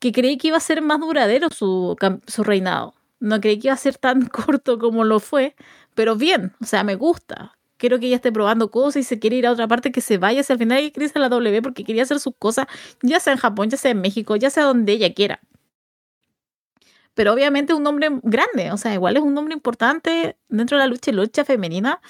[0.00, 2.94] que creí que iba a ser más duradero su, su reinado.
[3.20, 5.56] No creí que iba a ser tan corto como lo fue,
[5.94, 9.34] pero bien, o sea, me gusta quiero que ella esté probando cosas y se quiere
[9.36, 10.44] ir a otra parte, que se vaya.
[10.44, 12.66] Si al final ella quiere a la W porque quería hacer sus cosas,
[13.02, 15.40] ya sea en Japón, ya sea en México, ya sea donde ella quiera.
[17.14, 20.86] Pero obviamente un nombre grande, o sea, igual es un nombre importante dentro de la
[20.88, 22.00] lucha y lucha femenina.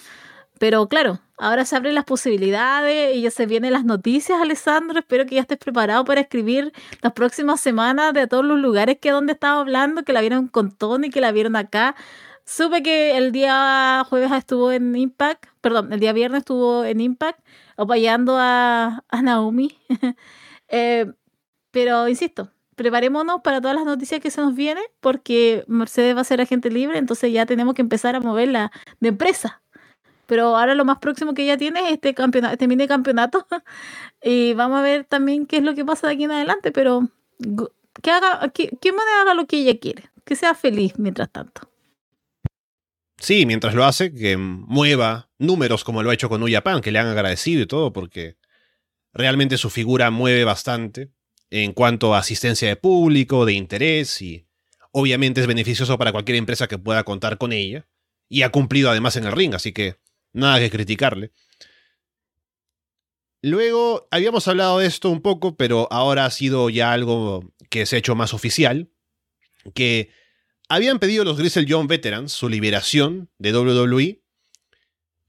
[0.58, 4.98] Pero claro, ahora se abren las posibilidades y ya se vienen las noticias, Alessandro.
[5.00, 9.10] Espero que ya estés preparado para escribir las próximas semanas de todos los lugares que
[9.10, 11.96] donde estaba hablando, que la vieron con Tony, que la vieron acá.
[12.44, 17.40] Supe que el día jueves estuvo en Impact, perdón, el día viernes estuvo en Impact
[17.76, 19.76] apoyando a, a Naomi.
[20.74, 21.04] Eh,
[21.70, 22.50] pero insisto,
[22.82, 26.68] preparémonos para todas las noticias que se nos vienen porque Mercedes va a ser agente
[26.68, 29.62] libre, entonces ya tenemos que empezar a moverla de empresa.
[30.26, 33.46] Pero ahora lo más próximo que ella tiene es este campeonato, este mini campeonato.
[34.22, 37.08] y vamos a ver también qué es lo que pasa de aquí en adelante, pero
[38.02, 41.70] que haga, que, que haga lo que ella quiere, que sea feliz mientras tanto.
[43.18, 46.98] Sí, mientras lo hace, que mueva números como lo ha hecho con Uyapan, que le
[46.98, 48.36] han agradecido y todo, porque
[49.12, 51.12] realmente su figura mueve bastante
[51.54, 54.46] en cuanto a asistencia de público, de interés y
[54.90, 57.86] obviamente es beneficioso para cualquier empresa que pueda contar con ella
[58.26, 59.96] y ha cumplido además en el ring, así que
[60.32, 61.30] nada que criticarle.
[63.42, 67.96] Luego habíamos hablado de esto un poco, pero ahora ha sido ya algo que se
[67.96, 68.90] ha hecho más oficial,
[69.74, 70.08] que
[70.70, 74.21] habían pedido los Grizzle Young Veterans su liberación de WWE.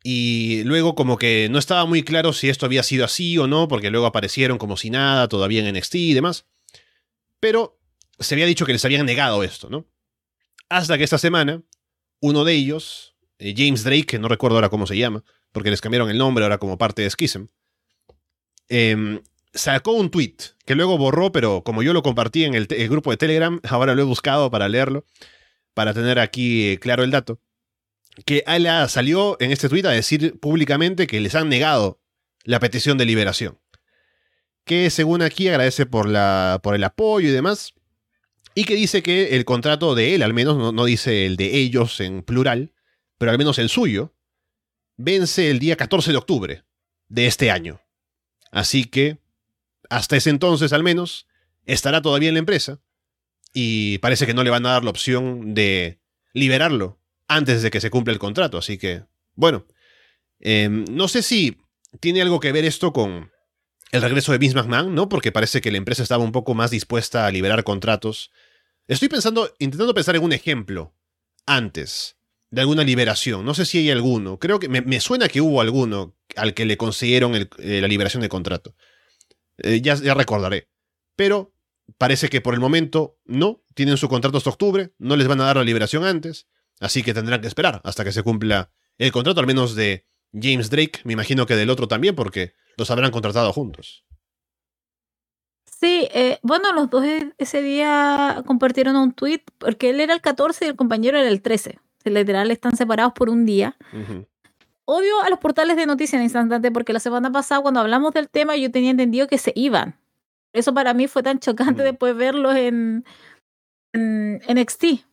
[0.03, 3.69] Y luego como que no estaba muy claro si esto había sido así o no,
[3.69, 6.45] porque luego aparecieron como si nada, todavía en NXT y demás.
[7.39, 7.79] Pero
[8.19, 9.87] se había dicho que les habían negado esto, ¿no?
[10.69, 11.63] Hasta que esta semana,
[12.19, 15.81] uno de ellos, eh, James Drake, que no recuerdo ahora cómo se llama, porque les
[15.81, 17.45] cambiaron el nombre ahora como parte de Schism,
[18.69, 19.21] em,
[19.53, 20.35] sacó un tweet
[20.65, 24.01] que luego borró, pero como yo lo compartí en el, grupo de Telegram, ahora lo
[24.01, 25.05] he buscado para leerlo,
[25.73, 27.39] para tener aquí eh, claro el dato.
[28.25, 31.99] Que Ala salió en este tweet a decir públicamente que les han negado
[32.43, 33.59] la petición de liberación.
[34.65, 37.73] Que según aquí agradece por, la, por el apoyo y demás.
[38.55, 41.57] Y que dice que el contrato de él, al menos, no, no dice el de
[41.57, 42.71] ellos en plural,
[43.17, 44.13] pero al menos el suyo,
[44.95, 46.63] vence el día 14 de octubre
[47.07, 47.81] de este año.
[48.51, 49.17] Así que,
[49.89, 51.27] hasta ese entonces al menos,
[51.65, 52.79] estará todavía en la empresa.
[53.53, 55.99] Y parece que no le van a dar la opción de
[56.33, 57.02] liberarlo
[57.35, 58.57] antes de que se cumpla el contrato.
[58.57, 59.03] Así que,
[59.35, 59.65] bueno,
[60.39, 61.57] eh, no sé si
[61.99, 63.31] tiene algo que ver esto con
[63.91, 65.07] el regreso de Vince McMahon, ¿no?
[65.07, 68.31] Porque parece que la empresa estaba un poco más dispuesta a liberar contratos.
[68.87, 70.95] Estoy pensando, intentando pensar en un ejemplo
[71.45, 72.17] antes
[72.49, 73.45] de alguna liberación.
[73.45, 74.39] No sé si hay alguno.
[74.39, 78.29] Creo que me, suena que hubo alguno al que le consiguieron eh, la liberación de
[78.29, 78.75] contrato.
[79.57, 80.69] Eh, ya, ya recordaré.
[81.15, 81.53] Pero
[81.97, 83.63] parece que por el momento no.
[83.75, 84.93] Tienen su contrato hasta octubre.
[84.97, 86.47] No les van a dar la liberación antes.
[86.83, 90.69] Así que tendrán que esperar hasta que se cumpla el contrato, al menos de James
[90.69, 90.99] Drake.
[91.05, 94.05] Me imagino que del otro también, porque los habrán contratado juntos.
[95.65, 100.21] Sí, eh, bueno, los dos e- ese día compartieron un tweet porque él era el
[100.21, 101.79] 14 y el compañero era el 13.
[102.05, 103.77] Literal, están separados por un día.
[104.85, 108.29] Odio a los portales de noticias en instante porque la semana pasada cuando hablamos del
[108.29, 109.97] tema yo tenía entendido que se iban.
[110.53, 111.85] Eso para mí fue tan chocante Mm.
[111.85, 113.05] después verlos en,
[113.93, 115.05] en NXT.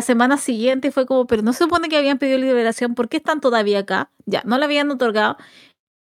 [0.00, 3.18] La semana siguiente fue como, pero no se supone que habían pedido liberación, ¿por qué
[3.18, 4.10] están todavía acá?
[4.24, 5.36] Ya, no la habían otorgado.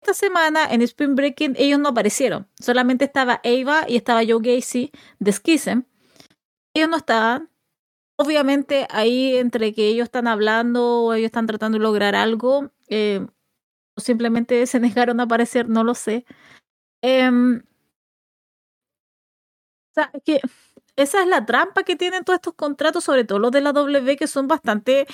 [0.01, 2.47] Esta semana en Spring Breaking ellos no aparecieron.
[2.61, 5.81] Solamente estaba Ava y estaba Joe Gacy de Schism.
[6.73, 7.51] Ellos no estaban.
[8.17, 13.27] Obviamente ahí entre que ellos están hablando o ellos están tratando de lograr algo, eh,
[13.97, 16.25] o simplemente se negaron a aparecer, no lo sé.
[17.03, 17.65] Em,
[19.91, 20.41] o sea, que
[21.03, 24.17] esa es la trampa que tienen todos estos contratos, sobre todo los de la W,
[24.17, 25.07] que son bastante.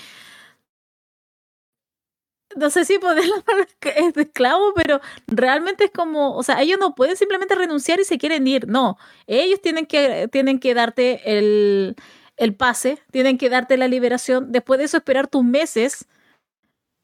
[2.57, 3.34] No sé si ponerlo
[3.97, 8.05] es de esclavo, pero realmente es como, o sea, ellos no pueden simplemente renunciar y
[8.05, 11.97] se quieren ir, no, ellos tienen que, tienen que darte el,
[12.37, 16.07] el pase, tienen que darte la liberación, después de eso esperar tus meses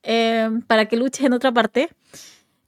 [0.03, 1.91] eh, para que luches en otra parte.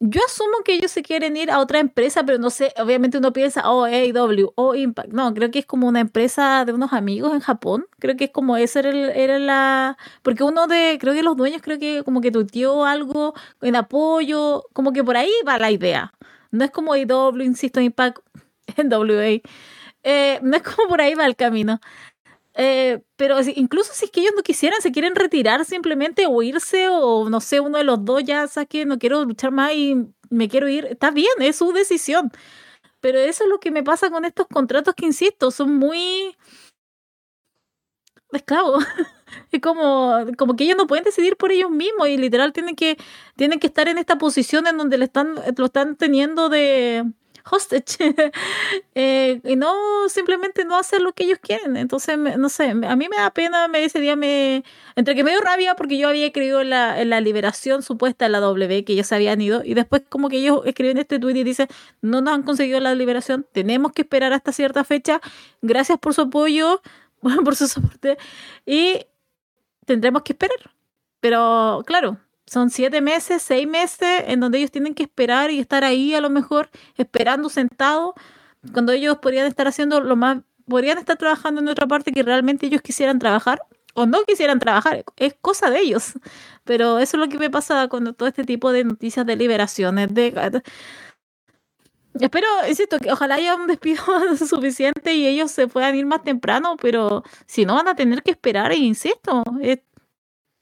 [0.07, 3.33] Yo asumo que ellos se quieren ir a otra empresa, pero no sé, obviamente uno
[3.33, 5.09] piensa, oh, AEW, oh, Impact.
[5.15, 7.87] No, creo que es como una empresa de unos amigos en Japón.
[8.01, 9.97] Creo que es como eso era, era la...
[10.23, 13.33] Porque uno de, creo que los dueños creo que como que tuiteó algo
[13.63, 16.13] en apoyo, como que por ahí va la idea.
[16.51, 18.19] No es como AEW, insisto, Impact,
[18.77, 19.41] en WA.
[20.03, 21.81] Eh, no es como por ahí va el camino.
[22.57, 26.89] Eh, pero incluso si es que ellos no quisieran, se quieren retirar simplemente o irse
[26.89, 29.97] o no sé, uno de los dos ya sabes que no quiero luchar más y
[30.31, 32.31] me quiero ir, está bien, es su decisión.
[33.01, 36.37] Pero eso es lo que me pasa con estos contratos que, insisto, son muy
[38.33, 38.85] esclavos.
[39.51, 42.97] Es como, como que ellos no pueden decidir por ellos mismos y literal tienen que,
[43.37, 47.05] tienen que estar en esta posición en donde le están, lo están teniendo de
[47.51, 47.97] hostage
[48.95, 51.77] eh, y no simplemente no hacer lo que ellos quieren.
[51.77, 54.65] Entonces, no sé, a mí me da pena, me, ese día me,
[54.97, 58.25] entre que me dio rabia porque yo había creído en la, en la liberación supuesta
[58.25, 61.37] de la W, que ellos habían ido, y después como que ellos escriben este tweet
[61.37, 61.69] y dicen,
[62.01, 65.21] no nos han conseguido la liberación, tenemos que esperar hasta cierta fecha,
[65.63, 66.81] gracias por su apoyo,
[67.45, 68.19] por su soporte,
[68.67, 69.07] y
[69.85, 70.59] tendremos que esperar.
[71.21, 75.85] Pero claro, son siete meses, seis meses en donde ellos tienen que esperar y estar
[75.85, 78.15] ahí a lo mejor esperando sentados,
[78.73, 82.67] cuando ellos podrían estar haciendo lo más, podrían estar trabajando en otra parte que realmente
[82.67, 83.61] ellos quisieran trabajar
[83.95, 86.15] o no quisieran trabajar, es cosa de ellos.
[86.65, 90.13] Pero eso es lo que me pasa con todo este tipo de noticias de liberaciones.
[90.13, 90.63] De,
[92.21, 94.05] Espero, insisto, que ojalá haya un despido
[94.49, 98.31] suficiente y ellos se puedan ir más temprano, pero si no van a tener que
[98.31, 99.81] esperar, e insisto, es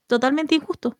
[0.07, 0.97] totalmente injusto.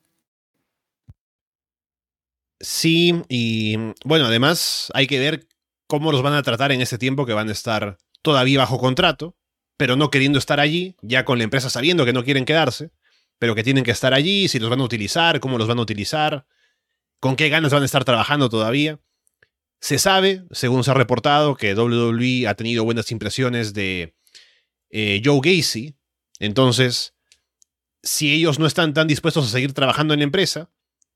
[2.63, 5.47] Sí, y bueno, además hay que ver
[5.85, 9.35] cómo los van a tratar en ese tiempo que van a estar todavía bajo contrato,
[9.75, 12.91] pero no queriendo estar allí, ya con la empresa sabiendo que no quieren quedarse,
[13.37, 15.81] pero que tienen que estar allí, si los van a utilizar, cómo los van a
[15.81, 16.47] utilizar,
[17.19, 18.97] con qué ganas van a estar trabajando todavía.
[19.81, 24.15] Se sabe, según se ha reportado, que WWE ha tenido buenas impresiones de
[24.89, 25.97] eh, Joe Gacy,
[26.39, 27.13] entonces,
[28.03, 30.71] si ellos no están tan dispuestos a seguir trabajando en la empresa,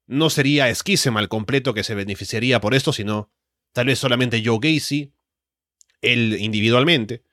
[0.07, 3.31] no sería Schism al completo que se beneficiaría por esto, sino
[3.73, 5.13] tal vez solamente Joe Gacy,
[6.01, 7.23] él individualmente.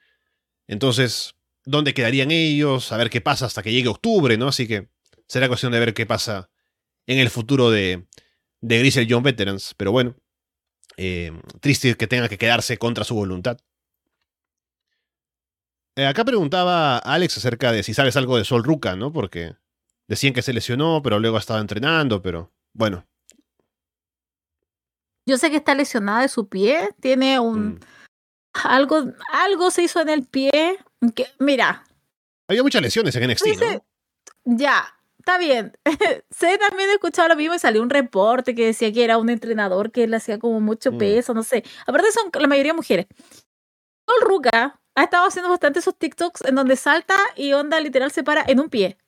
[0.67, 2.93] Entonces, ¿dónde quedarían ellos?
[2.93, 4.49] A ver qué pasa hasta que llegue octubre, ¿no?
[4.49, 4.89] Así que
[5.27, 6.51] será cuestión de ver qué pasa
[7.07, 8.07] en el futuro de,
[8.61, 9.75] de Grizzle Young Veterans.
[9.77, 10.17] Pero bueno,
[10.97, 13.59] eh, triste que tenga que quedarse contra su voluntad.
[15.97, 19.13] Eh, acá preguntaba Alex acerca de si sabes algo de Sol Ruka, ¿no?
[19.13, 19.55] Porque
[20.09, 23.05] decían que se lesionó, pero luego estaba entrenando, pero bueno.
[25.27, 27.75] Yo sé que está lesionada de su pie, tiene un...
[27.75, 27.81] Mm.
[28.65, 30.79] Algo, algo se hizo en el pie.
[31.15, 31.85] Que, mira,
[32.49, 34.57] Había muchas lesiones en NXT, Dice- ¿no?
[34.57, 34.85] Ya,
[35.19, 35.77] está bien.
[36.31, 39.31] sé, también he escuchado lo mismo y salió un reporte que decía que era un
[39.31, 40.99] entrenador que le hacía como mucho Mm.
[40.99, 41.65] peso, no sé.
[41.87, 43.07] Aparte son la mayoría mujeres.
[44.07, 48.23] Sol Ruka ha estado haciendo bastante esos TikToks en donde salta y onda literal se
[48.23, 48.99] para en un pie.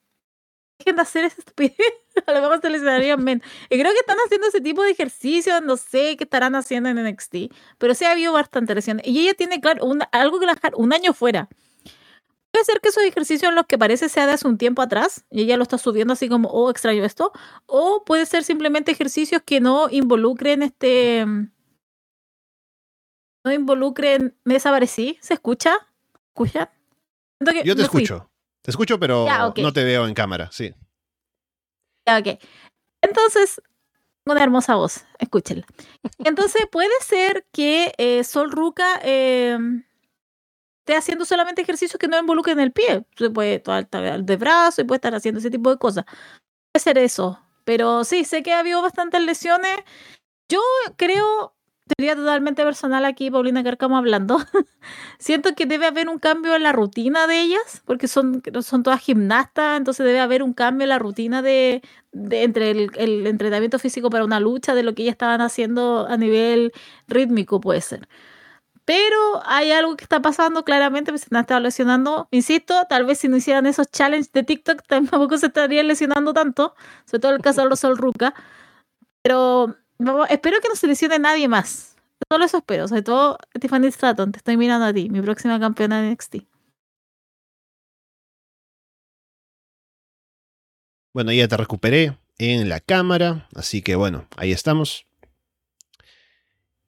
[0.79, 1.77] Dejen de hacer esa estupidez.
[2.27, 3.47] A lo mejor se lesionarían menos.
[3.71, 6.99] Y creo que están haciendo ese tipo de ejercicios, no sé qué estarán haciendo en
[7.05, 7.53] NXT.
[7.79, 9.07] Pero sí ha habido bastante lesiones.
[9.07, 11.49] Y ella tiene, claro, un- algo que la dejar un año fuera.
[12.53, 15.27] Puede ser que esos ejercicios en los que parece sea de hace un tiempo atrás
[15.31, 17.33] y ella lo está subiendo así como, oh, extraño esto.
[17.67, 21.27] O puede ser simplemente ejercicios que no involucren este.
[23.45, 24.37] No involucren.
[24.45, 25.19] Me desaparecí.
[25.21, 25.77] ¿Se escucha?
[26.29, 26.69] ¿Escuchan?
[27.65, 28.07] Yo te me fui.
[28.71, 28.99] Escucho.
[28.99, 30.75] Te escucho, pero no te veo en cámara, sí.
[32.07, 32.41] Ya, ok.
[33.03, 33.61] Entonces,
[34.25, 35.67] una hermosa voz, escúchenla.
[36.19, 39.59] Entonces, puede ser que eh, Sol Ruca eh,
[40.81, 43.05] esté haciendo solamente ejercicios que no involucren el pie.
[43.17, 46.05] Se puede estar de brazo y puede estar haciendo ese tipo de cosas.
[46.05, 47.41] Puede ser eso.
[47.65, 49.81] Pero sí, sé que ha habido bastantes lesiones.
[50.49, 50.61] Yo
[50.97, 51.56] creo,
[51.87, 54.39] sería totalmente personal aquí, Paulina Carcamo hablando.
[55.19, 59.01] Siento que debe haber un cambio en la rutina de ellas, porque son, son todas
[59.01, 61.83] gimnastas, entonces debe haber un cambio en la rutina de,
[62.13, 66.07] de entre el, el entrenamiento físico para una lucha, de lo que ellas estaban haciendo
[66.09, 66.73] a nivel
[67.09, 68.09] rítmico, puede ser.
[68.87, 72.29] Pero hay algo que está pasando claramente, pues se han estado lesionando.
[72.31, 76.75] Insisto, tal vez si no hicieran esos challenges de TikTok, tampoco se estarían lesionando tanto,
[77.05, 78.33] sobre todo el caso de los Sol Ruca.
[79.23, 79.77] Pero
[80.29, 81.97] espero que no se lesione nadie más.
[82.31, 86.03] Solo eso espero, sobre todo Tiffany Stratton, te estoy mirando a ti, mi próxima campeona
[86.03, 86.37] de NXT.
[91.13, 95.07] Bueno, ya te recuperé en la cámara, así que bueno, ahí estamos.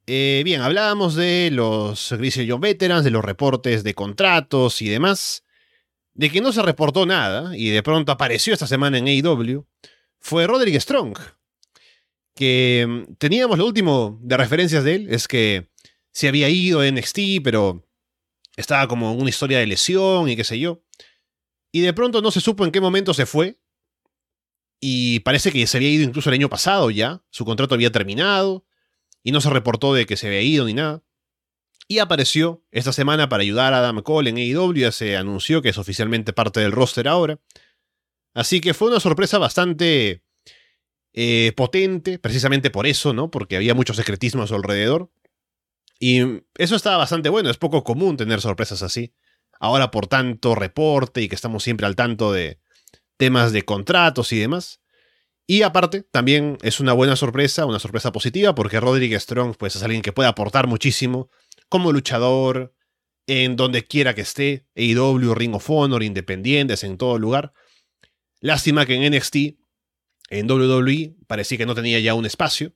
[0.07, 5.45] Eh, bien, hablábamos de los Grizzly Young Veterans, de los reportes de contratos y demás.
[6.15, 9.67] De que no se reportó nada y de pronto apareció esta semana en AEW
[10.19, 11.17] fue Roderick Strong.
[12.39, 15.73] Que mm, teníamos lo último de referencias de él, es que
[16.13, 17.85] se había ido de NXT, pero
[18.57, 20.85] estaba como en una historia de lesión y qué sé yo.
[21.73, 23.59] Y de pronto no se supo en qué momento se fue.
[24.81, 27.25] Y parece que se había ido incluso el año pasado ya.
[27.31, 28.65] Su contrato había terminado.
[29.25, 31.03] Y no se reportó de que se había ido ni nada.
[31.89, 34.75] Y apareció esta semana para ayudar a Adam Cole en AEW.
[34.75, 37.41] Ya se anunció que es oficialmente parte del roster ahora.
[38.33, 40.23] Así que fue una sorpresa bastante
[41.21, 43.29] eh, potente, precisamente por eso, ¿no?
[43.29, 45.11] Porque había mucho secretismo a su alrededor.
[45.99, 46.21] Y
[46.57, 47.51] eso estaba bastante bueno.
[47.51, 49.13] Es poco común tener sorpresas así.
[49.59, 52.61] Ahora por tanto reporte y que estamos siempre al tanto de
[53.17, 54.81] temas de contratos y demás.
[55.45, 59.83] Y aparte, también es una buena sorpresa, una sorpresa positiva, porque Roderick Strong pues, es
[59.83, 61.31] alguien que puede aportar muchísimo
[61.69, 62.77] como luchador
[63.27, 67.53] en donde quiera que esté, AEW, Ring of Honor, Independientes, en todo lugar.
[68.41, 69.59] Lástima que en NXT,
[70.29, 72.73] en WWE, parecía que no tenía ya un espacio,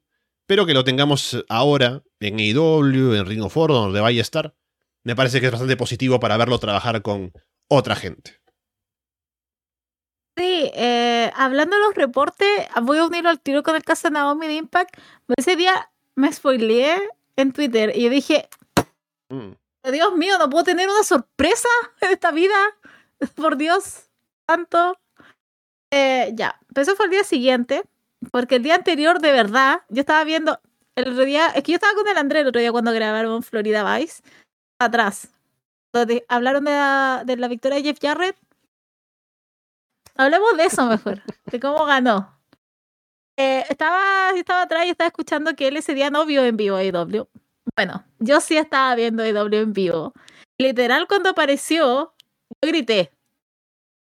[0.46, 4.54] pero que lo tengamos ahora en AEW, en Ring of Honor, donde vaya a estar,
[5.04, 7.32] me parece que es bastante positivo para verlo trabajar con
[7.68, 8.40] otra gente.
[10.36, 12.48] Sí, eh, hablando de los reportes,
[12.82, 14.96] voy a unirlo al tiro con el caso de Naomi de Impact.
[15.36, 16.96] Ese día me spoileé
[17.36, 18.48] en Twitter y yo dije,
[19.32, 19.56] Mm.
[19.90, 21.68] Dios mío, no puedo tener una sorpresa
[22.02, 22.54] en esta vida.
[23.34, 24.10] Por Dios,
[24.46, 24.98] tanto.
[25.92, 27.82] Eh, ya, pero eso fue el día siguiente,
[28.30, 30.58] porque el día anterior, de verdad, yo estaba viendo,
[30.96, 33.42] el otro día, es que yo estaba con el André el otro día cuando grabaron
[33.42, 34.22] Florida Vice,
[34.80, 35.28] atrás,
[35.92, 38.36] donde hablaron de la, de la victoria de Jeff Jarrett.
[40.16, 42.38] Hablemos de eso mejor, de cómo ganó.
[43.36, 46.76] Eh, estaba, estaba atrás y estaba escuchando que él ese día no vio en vivo
[46.76, 47.28] AEW.
[47.76, 50.14] Bueno, yo sí estaba viendo AEW en vivo.
[50.58, 52.14] Literal, cuando apareció,
[52.62, 53.12] yo grité.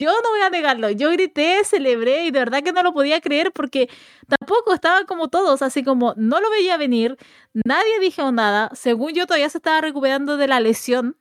[0.01, 3.21] Yo no voy a negarlo, yo grité, celebré y de verdad que no lo podía
[3.21, 3.91] creer porque
[4.29, 7.17] tampoco estaban como todos, así como no lo veía venir,
[7.53, 11.17] nadie dijo nada, según yo todavía se estaba recuperando de la lesión,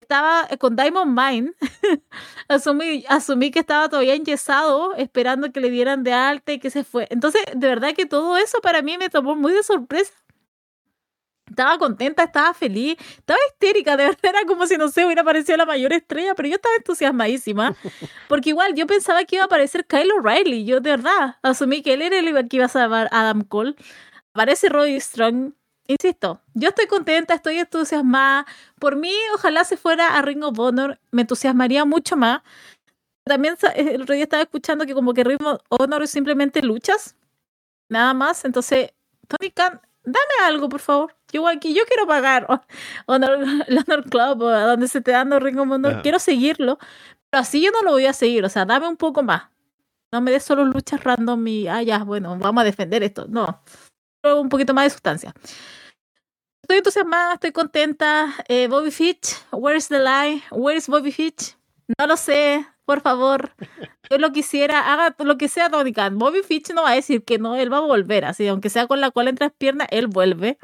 [0.00, 1.52] estaba con Diamond Mine,
[2.48, 6.84] asumí, asumí que estaba todavía enyesado, esperando que le dieran de alta y que se
[6.84, 7.06] fue.
[7.10, 10.12] Entonces, de verdad que todo eso para mí me tomó muy de sorpresa.
[11.48, 15.56] Estaba contenta, estaba feliz, estaba histérica, de verdad era como si, no sé, hubiera aparecido
[15.56, 17.74] la mayor estrella, pero yo estaba entusiasmadísima,
[18.28, 21.94] porque igual yo pensaba que iba a aparecer Kyle O'Reilly, yo de verdad asumí que
[21.94, 23.74] él era el que iba a salvar a Adam Cole.
[24.34, 25.52] Aparece Roddy Strong,
[25.88, 28.46] insisto, yo estoy contenta, estoy entusiasmada.
[28.78, 32.42] Por mí, ojalá se fuera a Ring of Honor, me entusiasmaría mucho más.
[33.24, 37.16] También el otro día estaba escuchando que como que Ring of Honor es simplemente luchas,
[37.88, 38.44] nada más.
[38.44, 38.92] Entonces,
[39.26, 39.80] Tony Khan,
[40.12, 41.14] dame algo, por favor.
[41.32, 42.46] Yo aquí, yo quiero pagar
[43.06, 46.02] Honor, Honor Club o donde se te dando Ring of Honor.
[46.02, 46.78] Quiero seguirlo,
[47.30, 48.44] pero así yo no lo voy a seguir.
[48.44, 49.50] O sea, dame un poco más.
[50.12, 53.26] No me des solo luchas random y, ah, ya, bueno, vamos a defender esto.
[53.28, 53.62] No,
[54.24, 55.34] un poquito más de sustancia.
[56.62, 58.34] Estoy entusiasmada, estoy contenta.
[58.48, 60.42] Eh, Bobby Fitch, where's the lie?
[60.50, 61.56] Where's Bobby Fitch?
[61.98, 63.52] No lo sé, por favor.
[64.10, 66.18] Yo lo quisiera, haga lo que sea Tony Khan.
[66.18, 68.86] Bobby Fitch no va a decir que no, él va a volver, así, aunque sea
[68.86, 70.58] con la cual entre las piernas, él vuelve.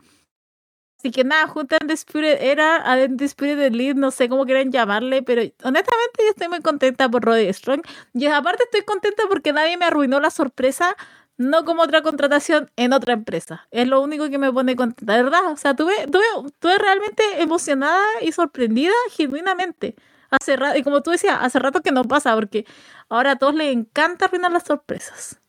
[0.98, 5.22] Así que nada, junto a Spirit era a The Lead, no sé cómo quieren llamarle,
[5.22, 7.82] pero honestamente yo estoy muy contenta por Roddy Strong.
[8.14, 10.96] Y aparte estoy contenta porque nadie me arruinó la sorpresa
[11.36, 13.66] no como otra contratación en otra empresa.
[13.70, 15.52] Es lo único que me pone contenta, ¿verdad?
[15.52, 19.96] O sea, estuve, tuve, realmente emocionada y sorprendida genuinamente.
[20.40, 22.64] Hace rato, y como tú decías, hace rato que no pasa, porque
[23.08, 25.40] ahora a todos les encanta arruinar las sorpresas.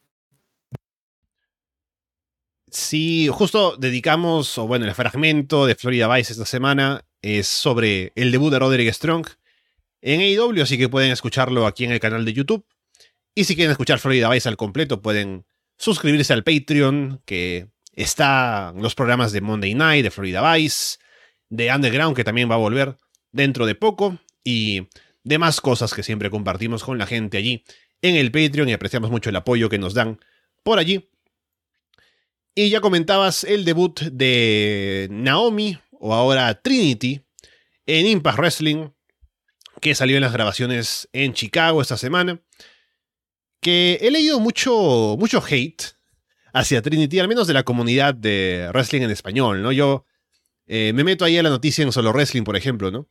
[2.70, 8.32] Sí, justo dedicamos, o bueno, el fragmento de Florida Vice esta semana es sobre el
[8.32, 9.28] debut de Roderick Strong
[10.02, 12.66] en AEW, así que pueden escucharlo aquí en el canal de YouTube.
[13.34, 15.46] Y si quieren escuchar Florida Vice al completo, pueden
[15.78, 20.98] suscribirse al Patreon, que está los programas de Monday Night, de Florida Vice,
[21.50, 22.98] de Underground, que también va a volver
[23.32, 24.88] dentro de poco, y
[25.26, 27.66] demás cosas que siempre compartimos con la gente allí
[28.02, 30.20] en el Patreon y apreciamos mucho el apoyo que nos dan
[30.64, 31.10] por allí.
[32.54, 37.22] Y ya comentabas el debut de Naomi, o ahora Trinity,
[37.86, 38.90] en Impact Wrestling,
[39.82, 42.40] que salió en las grabaciones en Chicago esta semana
[43.66, 45.98] que he leído mucho, mucho hate
[46.54, 49.72] hacia Trinity, al menos de la comunidad de wrestling en español, ¿no?
[49.72, 50.06] Yo
[50.68, 53.10] eh, me meto ahí a la noticia en Solo Wrestling, por ejemplo, ¿no?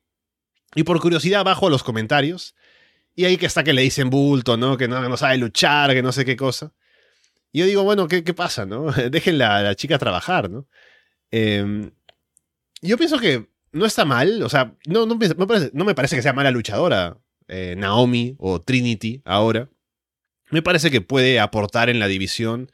[0.75, 2.55] Y por curiosidad bajo a los comentarios.
[3.15, 4.77] Y ahí que está que le dicen bulto, ¿no?
[4.77, 6.73] Que no, sabe luchar, que no sé qué cosa.
[7.53, 8.91] Y yo digo, bueno, ¿qué, qué pasa, no?
[9.11, 10.67] Dejen la, la chica trabajar, ¿no?
[11.31, 11.91] Em,
[12.83, 16.17] yo pienso que no está mal, o sea, no, no, me, parece, no me parece
[16.17, 17.19] que sea mala luchadora
[17.49, 19.69] eh, Naomi o Trinity ahora.
[20.51, 22.71] Me parece que puede aportar en la división.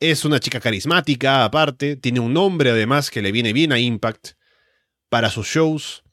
[0.00, 1.96] Es una chica carismática, aparte.
[1.96, 4.32] Tiene un nombre, además, que le viene bien a Impact
[5.08, 6.03] para sus shows.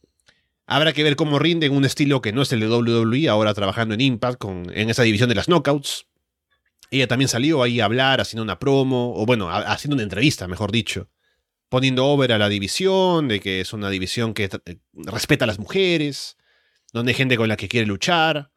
[0.71, 3.53] Habrá que ver cómo rinde en un estilo que no es el de WWE, ahora
[3.53, 6.05] trabajando en Impact, con, en esa división de las knockouts.
[6.91, 10.71] Ella también salió ahí a hablar, haciendo una promo, o bueno, haciendo una entrevista, mejor
[10.71, 11.09] dicho.
[11.67, 15.59] Poniendo over a la división, de que es una división que eh, respeta a las
[15.59, 16.37] mujeres,
[16.93, 18.53] donde hay gente con la que quiere luchar.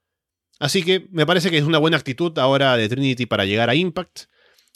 [0.60, 3.74] Así que me parece que es una buena actitud ahora de Trinity para llegar a
[3.74, 4.26] Impact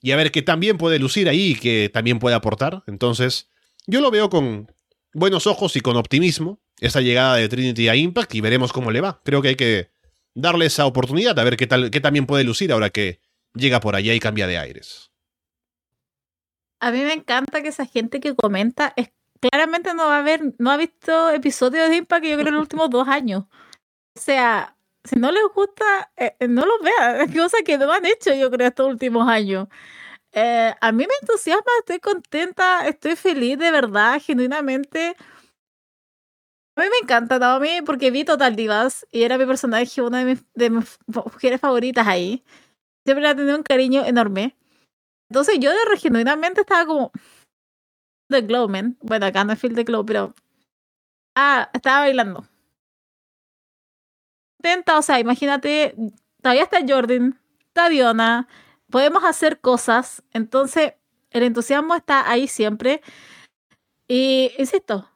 [0.03, 2.83] y a ver qué también puede lucir ahí y que también puede aportar.
[2.89, 3.49] Entonces,
[3.87, 4.73] yo lo veo con
[5.15, 9.01] buenos ojos y con optimismo esa llegada de Trinity a Impact y veremos cómo le
[9.01, 9.21] va.
[9.25, 9.91] Creo que hay que
[10.35, 13.21] darle esa oportunidad a ver qué tal qué también puede lucir ahora que
[13.55, 15.11] llega por allá y cambia de aires.
[16.81, 19.11] A mí me encanta que esa gente que comenta es,
[19.41, 22.63] claramente no va a ver, no ha visto episodios de Impact yo creo en los
[22.63, 23.45] últimos dos años.
[24.15, 27.21] O sea, si no les gusta, eh, eh, no los vean.
[27.21, 29.69] Es cosa que no han hecho, yo creo, estos últimos años.
[30.33, 35.17] Eh, a mí me entusiasma, estoy contenta, estoy feliz de verdad, genuinamente.
[36.79, 40.25] A mí me encanta Naomi porque vi Total Divas y era mi personaje, una de
[40.25, 42.45] mis, de mis mujeres favoritas ahí.
[43.05, 44.57] Siempre la tenido un cariño enorme.
[45.29, 47.11] Entonces yo de genuinamente estaba como
[48.29, 48.97] The Glowman.
[49.01, 50.35] Bueno, acá no es Phil The Glow, pero
[51.35, 52.47] ah, estaba bailando
[54.97, 55.95] o sea, imagínate,
[56.43, 57.39] todavía está Jordan,
[57.69, 58.49] está Diona,
[58.91, 60.95] podemos hacer cosas, entonces
[61.31, 63.03] el entusiasmo está ahí siempre.
[64.09, 65.09] Y insisto,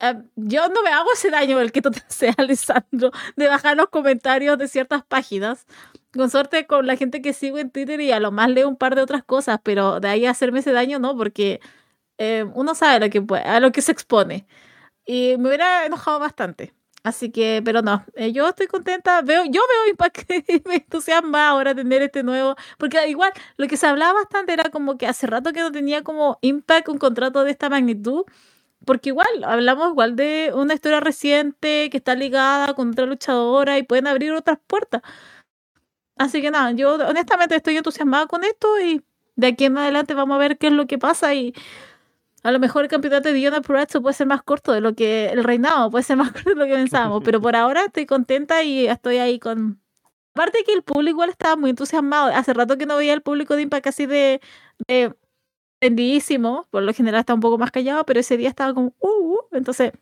[0.00, 3.76] eh, yo no me hago ese daño el que tú te haces, Alessandro, de bajar
[3.76, 5.66] los comentarios de ciertas páginas.
[6.12, 8.76] Con suerte con la gente que sigo en Twitter y a lo más leo un
[8.76, 11.60] par de otras cosas, pero de ahí hacerme ese daño no, porque
[12.18, 14.46] eh, uno sabe lo que puede, a lo que se expone.
[15.06, 16.74] Y me hubiera enojado bastante.
[17.04, 19.22] Así que, pero no, eh, yo estoy contenta.
[19.22, 22.56] Veo, yo veo Impact y me entusiasma ahora tener este nuevo.
[22.78, 26.02] Porque igual, lo que se hablaba bastante era como que hace rato que no tenía
[26.02, 28.24] como Impact un contrato de esta magnitud.
[28.84, 33.82] Porque igual, hablamos igual de una historia reciente que está ligada con otra luchadora y
[33.82, 35.02] pueden abrir otras puertas.
[36.16, 39.02] Así que nada, yo honestamente estoy entusiasmada con esto y
[39.36, 41.54] de aquí en adelante vamos a ver qué es lo que pasa y
[42.42, 45.26] a lo mejor el campeonato de Diona Purazzo puede ser más corto de lo que
[45.26, 48.62] el reinado, puede ser más corto de lo que pensábamos, pero por ahora estoy contenta
[48.62, 49.80] y estoy ahí con...
[50.34, 53.56] Aparte que el público igual estaba muy entusiasmado, hace rato que no veía el público
[53.56, 54.40] de Impact así de,
[54.86, 55.14] de
[55.80, 59.08] Prendidísimo, por lo general está un poco más callado, pero ese día estaba como, uh,
[59.08, 59.92] uh, entonces,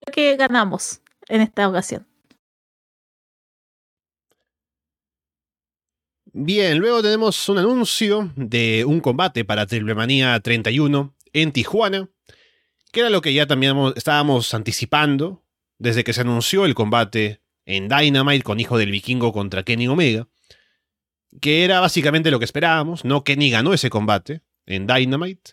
[0.00, 2.06] creo que ganamos en esta ocasión.
[6.32, 12.08] Bien, luego tenemos un anuncio de un combate para Triple Manía 31 en Tijuana,
[12.92, 15.42] que era lo que ya también estábamos anticipando
[15.78, 20.28] desde que se anunció el combate en Dynamite con Hijo del Vikingo contra Kenny Omega,
[21.40, 23.24] que era básicamente lo que esperábamos, ¿no?
[23.24, 25.52] Kenny ganó ese combate en Dynamite,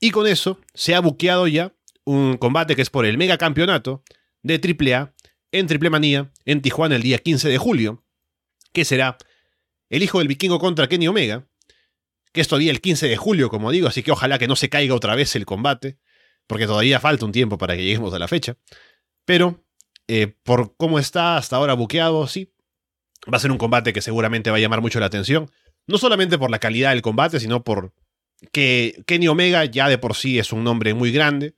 [0.00, 1.74] y con eso se ha buqueado ya
[2.04, 4.02] un combate que es por el mega campeonato
[4.42, 5.14] de AAA
[5.52, 8.04] en Triple Manía en Tijuana el día 15 de julio,
[8.72, 9.16] que será
[9.88, 11.46] el hijo del vikingo contra Kenny Omega,
[12.32, 14.68] que es todavía el 15 de julio, como digo, así que ojalá que no se
[14.68, 15.98] caiga otra vez el combate,
[16.46, 18.56] porque todavía falta un tiempo para que lleguemos a la fecha.
[19.24, 19.64] Pero,
[20.08, 22.52] eh, por cómo está hasta ahora buqueado, sí,
[23.32, 25.50] va a ser un combate que seguramente va a llamar mucho la atención,
[25.86, 27.92] no solamente por la calidad del combate, sino por
[28.52, 31.54] que Kenny Omega ya de por sí es un nombre muy grande,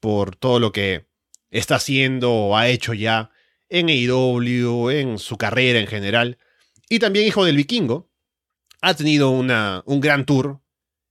[0.00, 1.06] por todo lo que
[1.50, 3.30] está haciendo o ha hecho ya
[3.68, 6.38] en AEW, en su carrera en general.
[6.88, 8.10] Y también Hijo del Vikingo
[8.80, 10.60] ha tenido una, un gran tour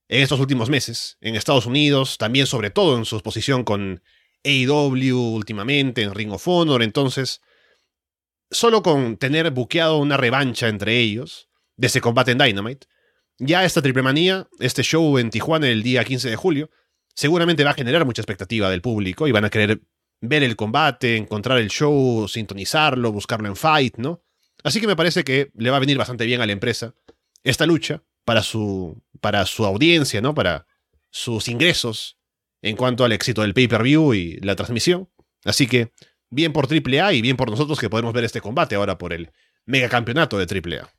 [0.08, 4.02] en estos últimos meses, en Estados Unidos, también sobre todo en su exposición con
[4.44, 7.42] AEW últimamente, en Ring of Honor, entonces,
[8.52, 12.88] solo con tener buqueado una revancha entre ellos, de ese combate en Dynamite,
[13.38, 16.70] ya esta triple manía, este show en Tijuana el día 15 de julio,
[17.16, 19.82] seguramente va a generar mucha expectativa del público y van a querer
[20.22, 24.22] ver el combate, encontrar el show, sintonizarlo, buscarlo en Fight, ¿no?
[24.64, 26.94] Así que me parece que le va a venir bastante bien a la empresa
[27.44, 30.34] esta lucha para su, para su audiencia, ¿no?
[30.34, 30.68] Para
[31.10, 32.18] sus ingresos
[32.62, 35.10] en cuanto al éxito del pay-per-view y la transmisión.
[35.46, 35.94] Así que
[36.30, 39.32] bien por AAA y bien por nosotros que podemos ver este combate ahora por el
[39.66, 40.90] megacampeonato de AAA.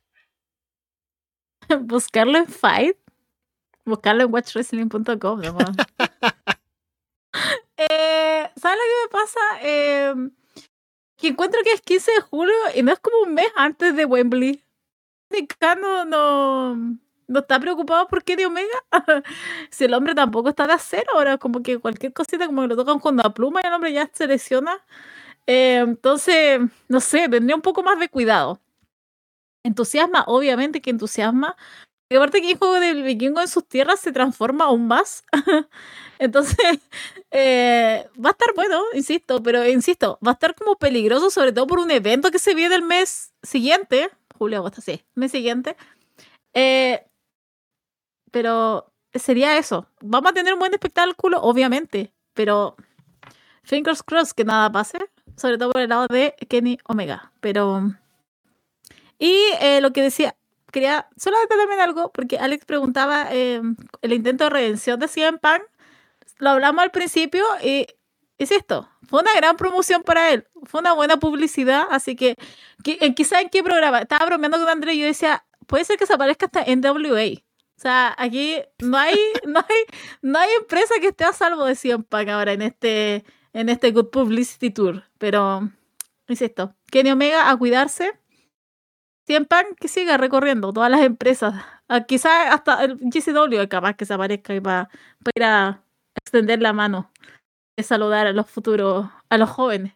[1.81, 2.97] Buscarlo en Fight.
[3.85, 5.41] Buscarlo en watchwrestling.com.
[7.77, 9.39] eh, ¿Sabes lo que me pasa?
[9.63, 10.13] Eh,
[11.17, 14.05] que encuentro que es 15 de julio y no es como un mes antes de
[14.05, 14.63] Wembley.
[15.79, 16.75] No, no,
[17.27, 18.67] no está preocupado por Kenny Omega.
[19.69, 22.75] si el hombre tampoco está de acero, ahora como que cualquier cosita como que lo
[22.75, 24.83] tocan con la pluma y el hombre ya se lesiona.
[25.47, 28.59] Eh, entonces, no sé, tendría un poco más de cuidado.
[29.63, 31.55] Entusiasma, obviamente que entusiasma.
[32.09, 35.23] Y aparte que el juego del vikingo en sus tierras se transforma aún más.
[36.19, 36.57] Entonces,
[37.31, 41.67] eh, va a estar bueno, insisto, pero insisto, va a estar como peligroso, sobre todo
[41.67, 45.77] por un evento que se viene el mes siguiente, julio, agosto, sí, mes siguiente.
[46.53, 47.05] Eh,
[48.31, 49.87] pero sería eso.
[50.01, 52.75] Vamos a tener un buen espectáculo, obviamente, pero
[53.63, 54.99] fingers crossed que nada pase,
[55.41, 57.31] sobre todo por el lado de Kenny Omega.
[57.41, 57.93] Pero.
[59.19, 60.35] Y eh, lo que decía,
[60.71, 65.63] quería solamente también algo, porque Alex preguntaba el intento de redención de CM Punk
[66.41, 67.85] lo hablamos al principio y
[68.37, 68.89] es esto.
[69.07, 70.47] Fue una gran promoción para él.
[70.63, 71.83] Fue una buena publicidad.
[71.91, 72.35] Así que,
[72.83, 73.99] eh, quizá en qué programa.
[73.99, 77.39] Estaba bromeando con André y yo decía, puede ser que se aparezca hasta en WA.
[77.77, 79.15] O sea, aquí no hay,
[79.45, 83.23] no hay, no hay empresa que esté a salvo de 100 Punk ahora en este,
[83.53, 85.03] en este Good Publicity Tour.
[85.17, 85.69] Pero,
[86.27, 86.75] esto.
[86.91, 88.13] Kenny Omega a cuidarse.
[89.27, 91.53] 100 Punk que siga recorriendo todas las empresas.
[91.87, 94.89] Ah, quizá hasta el GCW capaz que se aparezca y para
[95.35, 95.83] ir a
[96.15, 97.11] extender la mano,
[97.77, 99.93] de saludar a los futuros, a los jóvenes.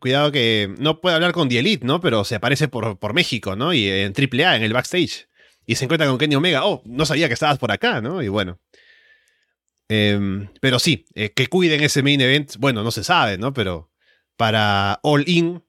[0.00, 2.00] Cuidado que no puede hablar con The Elite, ¿no?
[2.00, 3.72] Pero se aparece por, por México, ¿no?
[3.72, 5.28] Y en AAA, en el backstage.
[5.66, 6.64] Y se encuentra con Kenny Omega.
[6.64, 8.22] Oh, no sabía que estabas por acá, ¿no?
[8.22, 8.58] Y bueno.
[9.94, 13.52] Em, pero sí, eh, que cuiden ese main event, bueno, no se sabe, ¿no?
[13.52, 13.90] Pero
[14.38, 15.62] para All In,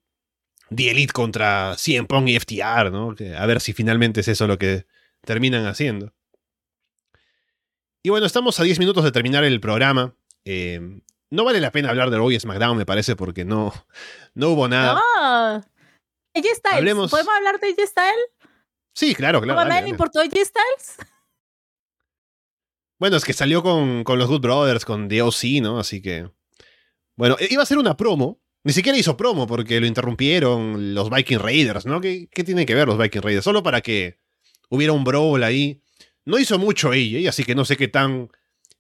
[0.74, 3.14] The Elite contra CM Punk y FTR, ¿no?
[3.38, 4.86] a ver si finalmente es eso lo que
[5.26, 6.14] terminan haciendo.
[8.02, 10.16] Y bueno, estamos a 10 minutos de terminar el programa.
[10.46, 10.80] Eh,
[11.30, 13.74] no vale la pena hablar de Raw y SmackDown, me parece, porque no,
[14.36, 15.02] no hubo nada.
[15.18, 15.62] No.
[16.34, 17.10] Styles.
[17.10, 18.30] ¿Podemos hablar de AJ Styles?
[18.94, 19.60] Sí, claro, claro.
[19.60, 20.98] ¿A nadie le importó AJ Styles?
[23.04, 25.78] Bueno, es que salió con, con los Good Brothers, con The OC, ¿no?
[25.78, 26.30] Así que.
[27.18, 28.42] Bueno, iba a ser una promo.
[28.64, 32.00] Ni siquiera hizo promo porque lo interrumpieron los Viking Raiders, ¿no?
[32.00, 33.44] ¿Qué, tienen que ver los Viking Raiders?
[33.44, 34.22] Solo para que
[34.70, 35.82] hubiera un brawl ahí.
[36.24, 38.30] No hizo mucho ella, así que no sé qué tan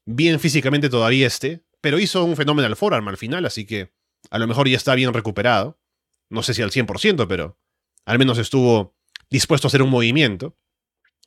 [0.06, 3.92] bien físicamente todavía esté, pero hizo un fenómeno forearm al final, así que
[4.30, 5.82] a lo mejor ya está bien recuperado.
[6.30, 7.60] No sé si al 100%, pero
[8.06, 8.96] al menos estuvo
[9.30, 10.56] dispuesto a hacer un movimiento,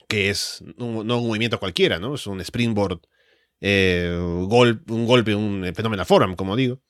[0.09, 2.15] que es no un movimiento cualquiera, ¿no?
[2.15, 3.01] Es un springboard,
[3.61, 6.81] eh, un golpe, un fenómeno forearm, como digo.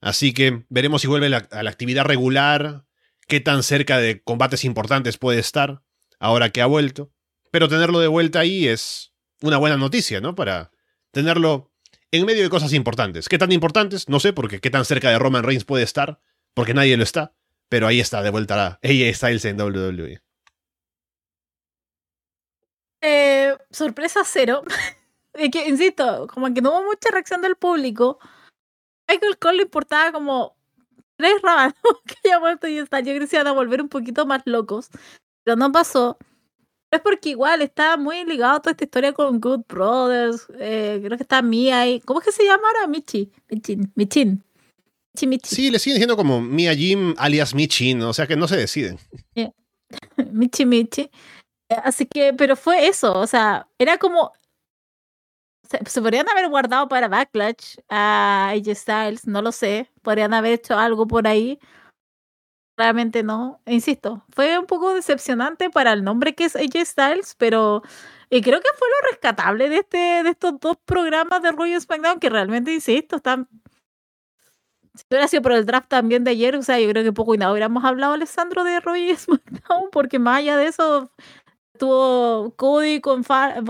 [0.00, 2.84] Así que veremos si vuelve a la actividad regular,
[3.26, 5.82] qué tan cerca de combates importantes puede estar,
[6.18, 7.12] ahora que ha vuelto.
[7.50, 10.34] Pero tenerlo de vuelta ahí es una buena noticia, ¿no?
[10.34, 10.70] Para
[11.10, 11.72] tenerlo
[12.10, 13.28] en medio de cosas importantes.
[13.28, 14.08] ¿Qué tan importantes?
[14.08, 16.20] No sé, porque qué tan cerca de Roman Reigns puede estar,
[16.54, 17.34] porque nadie lo está.
[17.68, 20.22] Pero ahí está, de vuelta AJ Styles en WWE.
[23.08, 24.64] Eh, sorpresa cero.
[25.34, 28.18] es que, insisto, como que no hubo mucha reacción del público.
[29.08, 30.56] Michael Cole le importaba como
[31.16, 31.74] tres raros
[32.06, 32.98] que haya vuelto y está.
[32.98, 34.88] Yo creo que se iban a volver un poquito más locos.
[35.44, 36.18] Pero no pasó.
[36.90, 40.48] Es porque igual está muy ligado a toda esta historia con Good Brothers.
[40.58, 42.00] Eh, creo que está Mia ahí.
[42.00, 42.88] ¿Cómo es que se llama ahora?
[42.88, 43.30] Michi.
[43.48, 43.92] Michin.
[43.94, 44.42] Michin.
[45.14, 45.54] Michi, Michi.
[45.54, 48.98] Sí, le siguen diciendo como Mia Jim alias Michin, o sea que no se deciden.
[50.32, 51.08] Michi Michi.
[51.68, 54.32] Así que, pero fue eso, o sea, era como.
[55.68, 59.90] Se, podrían haber guardado para Backlash a AJ Styles, no lo sé.
[60.02, 61.58] Podrían haber hecho algo por ahí.
[62.76, 63.60] Realmente no.
[63.64, 67.82] E insisto, fue un poco decepcionante para el nombre que es AJ Styles, pero
[68.30, 72.20] y creo que fue lo rescatable de este de estos dos programas de Royal SmackDown
[72.20, 73.48] que realmente, insisto, están
[74.96, 77.34] si hubiera sido por el draft también de ayer, o sea, yo creo que poco
[77.34, 81.10] y nada hubiéramos hablado, Alessandro, de Roy SmackDown, porque más allá de eso,
[81.76, 83.22] estuvo Cody con,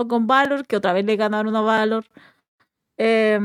[0.07, 2.05] con Valor, que otra vez le ganaron a Valor.
[2.97, 3.39] Eh,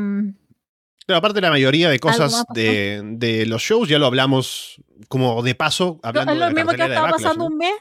[1.07, 5.55] Pero aparte la mayoría de cosas de, de, los shows ya lo hablamos como de
[5.55, 7.51] paso, hablando es lo de mismo que estaba Backlash, pasando ¿no?
[7.51, 7.75] un mes.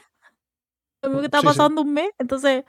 [1.02, 1.54] Lo mismo que estaba Sí, sí.
[1.58, 2.10] pasando un mes.
[2.18, 2.64] Entonces,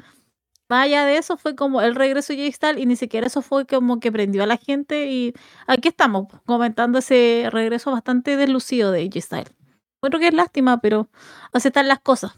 [0.69, 3.65] más allá de eso, fue como el regreso de Styles y ni siquiera eso fue
[3.65, 5.07] como que prendió a la gente.
[5.11, 5.33] Y
[5.67, 9.53] aquí estamos comentando ese regreso bastante deslucido de Jay Styles.
[10.01, 11.09] Bueno, que es lástima, pero
[11.51, 12.33] así están las cosas.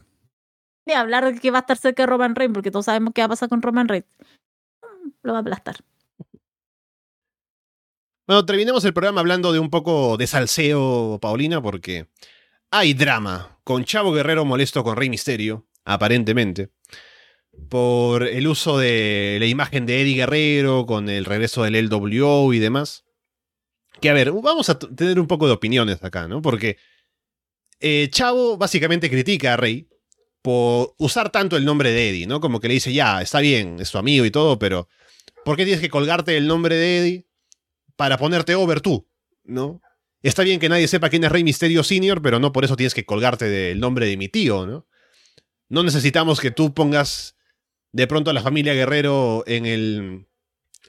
[0.85, 3.21] Ni hablar de que va a estar cerca de Roman Reigns, porque todos sabemos qué
[3.21, 4.07] va a pasar con Roman Reigns.
[5.23, 5.77] Lo va a aplastar.
[8.27, 12.07] Bueno, terminemos el programa hablando de un poco de salseo, Paulina, porque
[12.71, 16.71] hay drama con Chavo Guerrero molesto con Rey Misterio, aparentemente,
[17.69, 22.59] por el uso de la imagen de Eddie Guerrero con el regreso del LWO y
[22.59, 23.05] demás.
[24.01, 26.41] Que a ver, vamos a tener un poco de opiniones acá, ¿no?
[26.41, 26.77] Porque
[27.79, 29.87] eh, Chavo básicamente critica a Rey
[30.45, 32.39] por usar tanto el nombre de Eddie, ¿no?
[32.39, 34.87] Como que le dice, ya, está bien, es tu amigo y todo, pero
[35.43, 37.25] ¿por qué tienes que colgarte el nombre de Eddie?
[37.95, 39.07] para ponerte over tú,
[39.43, 39.81] ¿no?
[40.21, 42.93] Está bien que nadie sepa quién es Rey Misterio Senior, pero no por eso tienes
[42.93, 44.87] que colgarte del nombre de mi tío, ¿no?
[45.69, 47.35] No necesitamos que tú pongas
[47.91, 50.27] de pronto a la familia Guerrero en el.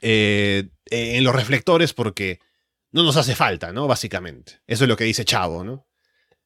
[0.01, 2.39] eh, en los reflectores porque
[2.91, 3.87] no nos hace falta, ¿no?
[3.87, 4.61] Básicamente.
[4.65, 5.85] Eso es lo que dice Chavo, ¿no?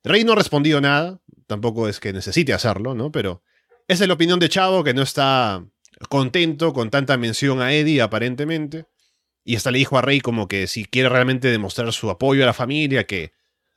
[0.03, 1.21] Rey no ha respondido nada,
[1.51, 3.11] tampoco es que necesite hacerlo, ¿no?
[3.11, 3.43] Pero
[3.89, 5.65] esa es la opinión de Chavo, que no está
[6.07, 8.85] contento con tanta mención a Eddie, aparentemente.
[9.43, 12.45] Y hasta le dijo a Rey como que si quiere realmente demostrar su apoyo a
[12.45, 13.33] la familia, que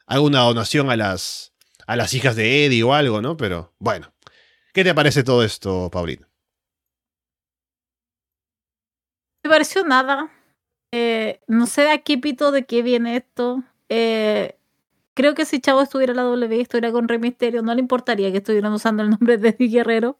[0.06, 1.52] haga una donación a las,
[1.84, 3.36] a las hijas de Eddie o algo, ¿no?
[3.36, 4.14] Pero bueno,
[4.72, 6.28] ¿qué te parece todo esto, Paulina?
[9.42, 10.30] Me pareció nada.
[10.92, 13.64] Eh, no sé de aquí pito de qué viene esto.
[13.88, 14.56] Eh,
[15.14, 18.30] creo que si Chavo estuviera en la W, estuviera con Rey Misterio, no le importaría
[18.32, 20.18] que estuvieran usando el nombre de Eddie Guerrero.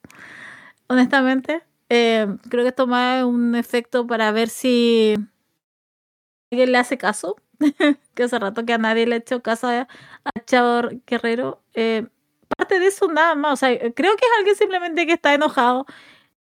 [0.88, 1.62] Honestamente.
[1.90, 5.14] Eh, creo que esto más es un efecto para ver si
[6.50, 7.36] alguien le hace caso.
[8.14, 11.62] que hace rato que a nadie le ha hecho caso a, a Chavo Guerrero.
[11.74, 12.06] Eh,
[12.56, 13.54] parte de eso, nada más.
[13.54, 15.86] O sea, creo que es alguien simplemente que está enojado.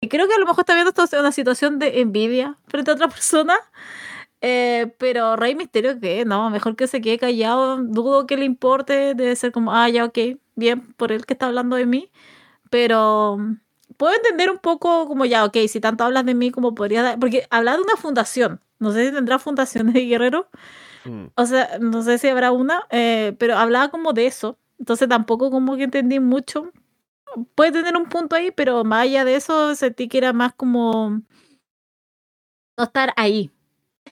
[0.00, 2.94] Y creo que a lo mejor está viendo esto una situación de envidia frente a
[2.94, 3.54] otra persona.
[4.42, 7.78] Eh, pero Rey Misterio, que no, mejor que se quede callado.
[7.78, 9.14] Dudo que le importe.
[9.14, 10.18] Debe ser como, ah, ya, ok,
[10.56, 12.10] bien, por él que está hablando de mí.
[12.70, 13.56] Pero mm,
[13.96, 17.18] puedo entender un poco como, ya, ok, si tanto hablas de mí, como podría dar.
[17.18, 18.60] Porque habla de una fundación.
[18.78, 20.48] No sé si tendrá fundaciones de Guerrero.
[21.04, 21.26] Mm.
[21.34, 24.58] O sea, no sé si habrá una, eh, pero hablaba como de eso.
[24.78, 26.72] Entonces tampoco como que entendí mucho.
[27.54, 31.20] Puede tener un punto ahí, pero más allá de eso sentí que era más como
[32.76, 33.50] no estar ahí.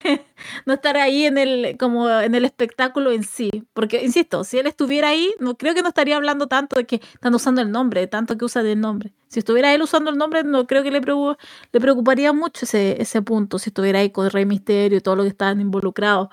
[0.67, 4.67] no estar ahí en el como en el espectáculo en sí, porque insisto, si él
[4.67, 8.07] estuviera ahí, no creo que no estaría hablando tanto de que están usando el nombre,
[8.07, 9.13] tanto que usa el nombre.
[9.29, 11.37] Si estuviera él usando el nombre, no creo que le, preocu-
[11.73, 15.23] le preocuparía mucho ese, ese punto, si estuviera ahí con Rey Misterio y todo lo
[15.25, 16.29] que estaban involucrados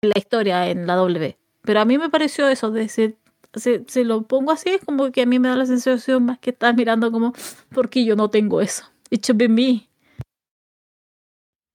[0.00, 1.36] en la historia en la W.
[1.62, 3.16] Pero a mí me pareció eso, de decir,
[3.54, 6.38] si, si lo pongo así, es como que a mí me da la sensación más
[6.38, 7.34] que estás mirando como,
[7.74, 8.84] porque yo no tengo eso.
[9.10, 9.88] It should be me.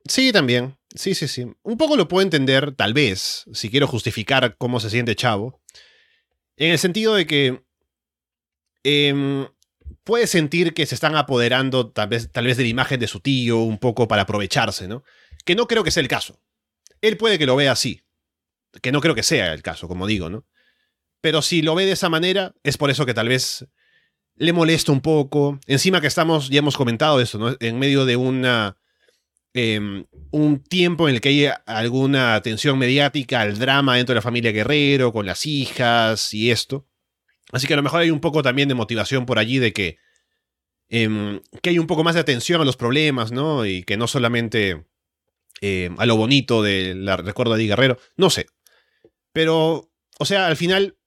[0.07, 0.75] Sí, también.
[0.95, 1.45] Sí, sí, sí.
[1.63, 5.61] Un poco lo puedo entender, tal vez, si quiero justificar cómo se siente Chavo.
[6.57, 7.63] En el sentido de que
[8.83, 9.47] em,
[10.03, 13.19] puede sentir que se están apoderando tal vez, tal vez de la imagen de su
[13.19, 15.03] tío un poco para aprovecharse, ¿no?
[15.43, 16.39] Que no creo que sea el caso.
[17.01, 18.01] Él puede que lo vea así.
[18.81, 20.45] Que no creo que sea el caso, como digo, ¿no?
[21.21, 23.65] Pero si lo ve de esa manera, es por eso que tal vez
[24.35, 25.59] le molesta un poco.
[25.67, 27.55] Encima que estamos, ya hemos comentado eso, ¿no?
[27.59, 28.77] En medio de una.
[29.55, 34.21] Em, un tiempo en el que hay alguna atención mediática al drama dentro de la
[34.21, 36.85] familia Guerrero, con las hijas y esto.
[37.53, 39.97] Así que a lo mejor hay un poco también de motivación por allí de que.
[40.89, 43.65] em, que hay un poco más de atención a los problemas, ¿no?
[43.65, 44.85] Y que no solamente
[45.61, 47.97] em, a lo bonito de la recuerdo de Eddie Guerrero.
[48.17, 48.47] No sé.
[49.31, 50.97] Pero, o sea, al final.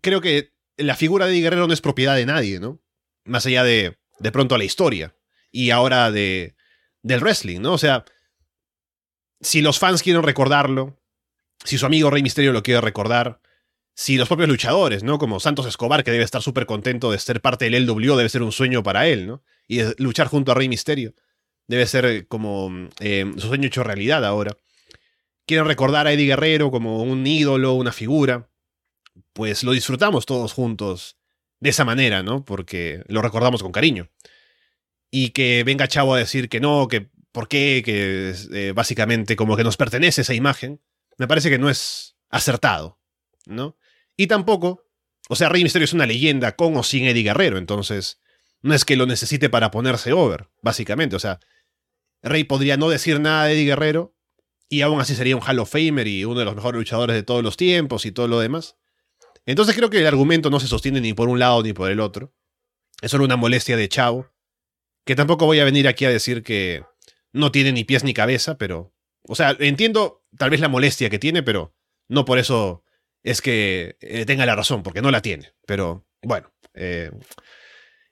[0.00, 2.80] Creo que la figura de Eddie Guerrero no es propiedad de nadie, ¿no?
[3.24, 5.14] Más allá de, de pronto, la historia.
[5.50, 6.54] Y ahora de,
[7.02, 7.72] del wrestling, ¿no?
[7.72, 8.04] O sea,
[9.40, 10.98] si los fans quieren recordarlo,
[11.64, 13.40] si su amigo Rey Misterio lo quiere recordar,
[13.94, 15.18] si los propios luchadores, ¿no?
[15.18, 18.42] Como Santos Escobar, que debe estar súper contento de ser parte del LWO, debe ser
[18.42, 19.42] un sueño para él, ¿no?
[19.66, 21.14] Y luchar junto a Rey Misterio.
[21.66, 22.70] Debe ser como
[23.00, 24.56] eh, su sueño hecho realidad ahora.
[25.46, 28.48] Quieren recordar a Eddie Guerrero como un ídolo, una figura.
[29.32, 31.16] Pues lo disfrutamos todos juntos
[31.58, 32.44] de esa manera, ¿no?
[32.44, 34.08] Porque lo recordamos con cariño.
[35.10, 39.56] Y que venga Chavo a decir que no, que por qué, que eh, básicamente como
[39.56, 40.80] que nos pertenece esa imagen,
[41.16, 42.98] me parece que no es acertado,
[43.46, 43.76] ¿no?
[44.16, 44.84] Y tampoco,
[45.28, 48.20] o sea, Rey Misterio es una leyenda con o sin Eddie Guerrero, entonces
[48.60, 51.40] no es que lo necesite para ponerse over, básicamente, o sea,
[52.22, 54.14] Rey podría no decir nada de Eddie Guerrero
[54.68, 57.22] y aún así sería un Hall of Famer y uno de los mejores luchadores de
[57.22, 58.76] todos los tiempos y todo lo demás.
[59.46, 62.00] Entonces creo que el argumento no se sostiene ni por un lado ni por el
[62.00, 62.34] otro.
[63.00, 64.30] Es solo una molestia de Chavo,
[65.08, 66.84] que tampoco voy a venir aquí a decir que
[67.32, 68.92] no tiene ni pies ni cabeza, pero...
[69.22, 71.74] O sea, entiendo tal vez la molestia que tiene, pero
[72.08, 72.84] no por eso
[73.22, 75.54] es que eh, tenga la razón, porque no la tiene.
[75.66, 77.10] Pero bueno, eh,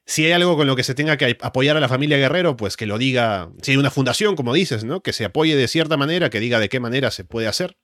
[0.06, 2.78] si hay algo con lo que se tenga que apoyar a la familia Guerrero, pues
[2.78, 5.02] que lo diga, si hay una fundación, como dices, ¿no?
[5.02, 7.76] Que se apoye de cierta manera, que diga de qué manera se puede hacer,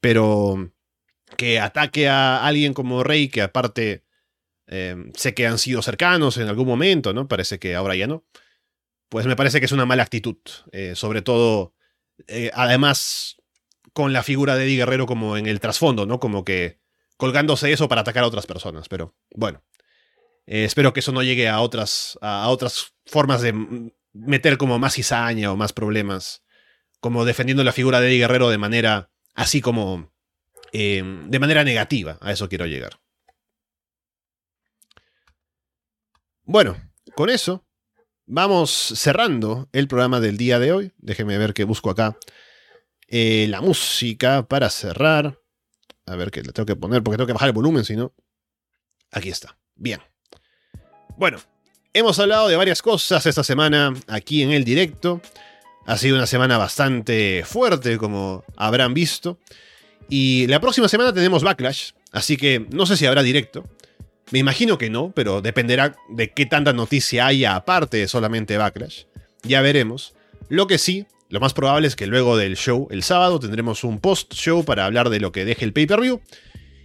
[0.00, 0.72] pero
[1.36, 4.02] que ataque a alguien como Rey, que aparte
[4.72, 7.28] eh, sé que han sido cercanos en algún momento, ¿no?
[7.28, 8.24] Parece que ahora ya no.
[9.10, 10.38] Pues me parece que es una mala actitud,
[10.72, 11.74] eh, sobre todo,
[12.26, 13.36] eh, además,
[13.92, 16.18] con la figura de Eddie Guerrero como en el trasfondo, ¿no?
[16.18, 16.80] Como que
[17.18, 19.62] colgándose eso para atacar a otras personas, pero bueno.
[20.46, 23.54] Eh, espero que eso no llegue a otras, a otras formas de
[24.14, 26.42] meter como más cizaña o más problemas.
[27.00, 30.10] Como defendiendo la figura de Eddie Guerrero de manera así como...
[30.72, 32.16] Eh, de manera negativa.
[32.22, 33.01] A eso quiero llegar.
[36.44, 36.76] Bueno,
[37.14, 37.64] con eso
[38.26, 40.92] vamos cerrando el programa del día de hoy.
[40.98, 42.16] Déjenme ver que busco acá
[43.06, 45.38] eh, la música para cerrar.
[46.04, 48.12] A ver que le tengo que poner porque tengo que bajar el volumen, si no.
[49.12, 49.56] Aquí está.
[49.76, 50.00] Bien.
[51.16, 51.38] Bueno,
[51.92, 55.20] hemos hablado de varias cosas esta semana aquí en el directo.
[55.86, 59.38] Ha sido una semana bastante fuerte, como habrán visto.
[60.08, 63.64] Y la próxima semana tenemos Backlash, así que no sé si habrá directo.
[64.32, 69.04] Me imagino que no, pero dependerá de qué tanta noticia haya aparte de solamente Backlash.
[69.42, 70.14] Ya veremos.
[70.48, 74.00] Lo que sí, lo más probable es que luego del show, el sábado, tendremos un
[74.00, 76.22] post-show para hablar de lo que deje el pay-per-view.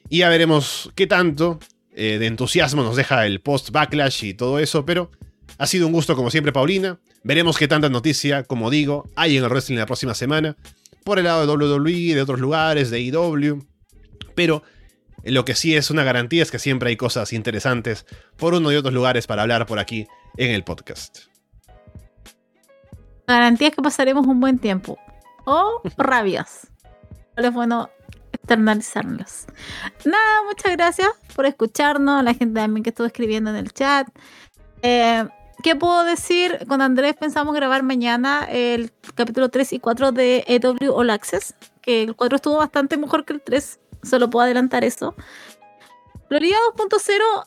[0.09, 1.59] Y ya veremos qué tanto
[1.93, 5.09] eh, de entusiasmo nos deja el post-backlash y todo eso, pero
[5.57, 6.99] ha sido un gusto como siempre, Paulina.
[7.23, 10.57] Veremos qué tanta noticia, como digo, hay en el wrestling la próxima semana.
[11.05, 13.65] Por el lado de WWE, de otros lugares, de IW.
[14.35, 14.63] Pero
[15.23, 18.05] lo que sí es una garantía es que siempre hay cosas interesantes
[18.37, 20.07] por uno y otros lugares para hablar por aquí
[20.37, 21.19] en el podcast.
[23.27, 24.97] Garantía es que pasaremos un buen tiempo.
[25.45, 26.67] O rabias.
[27.35, 27.89] Pero es bueno
[28.31, 29.45] externalizarlos.
[30.05, 34.07] Nada, muchas gracias por escucharnos, la gente también que estuvo escribiendo en el chat.
[34.81, 35.27] Eh,
[35.63, 36.59] ¿Qué puedo decir?
[36.67, 42.03] Con Andrés pensamos grabar mañana el capítulo 3 y 4 de EW All Access, que
[42.03, 45.15] el 4 estuvo bastante mejor que el 3, solo puedo adelantar eso.
[46.27, 47.45] Florida 2.0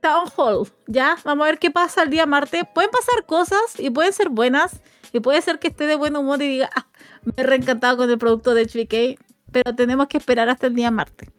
[0.00, 2.62] Town Hall, ya, vamos a ver qué pasa el día martes.
[2.74, 4.80] Pueden pasar cosas y pueden ser buenas,
[5.12, 6.86] y puede ser que esté de buen humor y diga, ah,
[7.24, 10.90] me he reencantado con el producto de HBK, pero tenemos que esperar hasta el día
[10.90, 11.30] martes.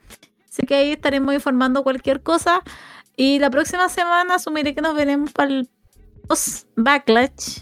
[0.50, 2.64] Así que ahí estaremos informando cualquier cosa.
[3.16, 5.70] Y la próxima semana asumiré que nos veremos para el
[6.28, 7.62] post backlash.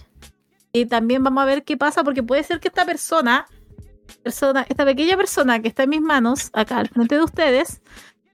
[0.71, 3.47] Y también vamos a ver qué pasa, porque puede ser que esta persona,
[4.15, 7.81] persona, esta pequeña persona que está en mis manos, acá al frente de ustedes,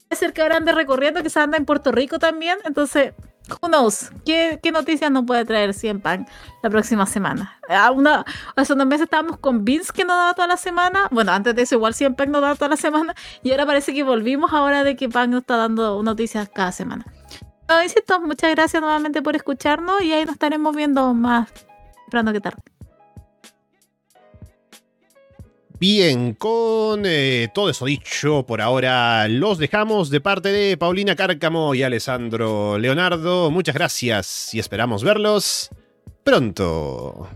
[0.08, 2.58] puede ser que ahora ande recorriendo, que se anda en Puerto Rico también.
[2.66, 3.14] Entonces,
[3.50, 4.12] who knows?
[4.26, 6.28] ¿Qué, qué noticias nos puede traer CM Punk
[6.62, 7.60] la próxima semana?
[7.70, 8.26] A una,
[8.56, 11.08] hace unos meses estábamos con Vince que nos daba toda la semana.
[11.12, 13.16] Bueno, antes de eso igual CM Punk nos daba toda la semana.
[13.42, 17.06] Y ahora parece que volvimos ahora de que Punk nos está dando noticias cada semana.
[17.68, 21.50] No, insisto, muchas gracias nuevamente por escucharnos y ahí nos estaremos viendo más
[22.06, 22.62] temprano que tarde.
[25.86, 31.76] Bien, con eh, todo eso dicho, por ahora los dejamos de parte de Paulina Cárcamo
[31.76, 33.52] y Alessandro Leonardo.
[33.52, 35.72] Muchas gracias y esperamos verlos
[36.24, 37.28] pronto.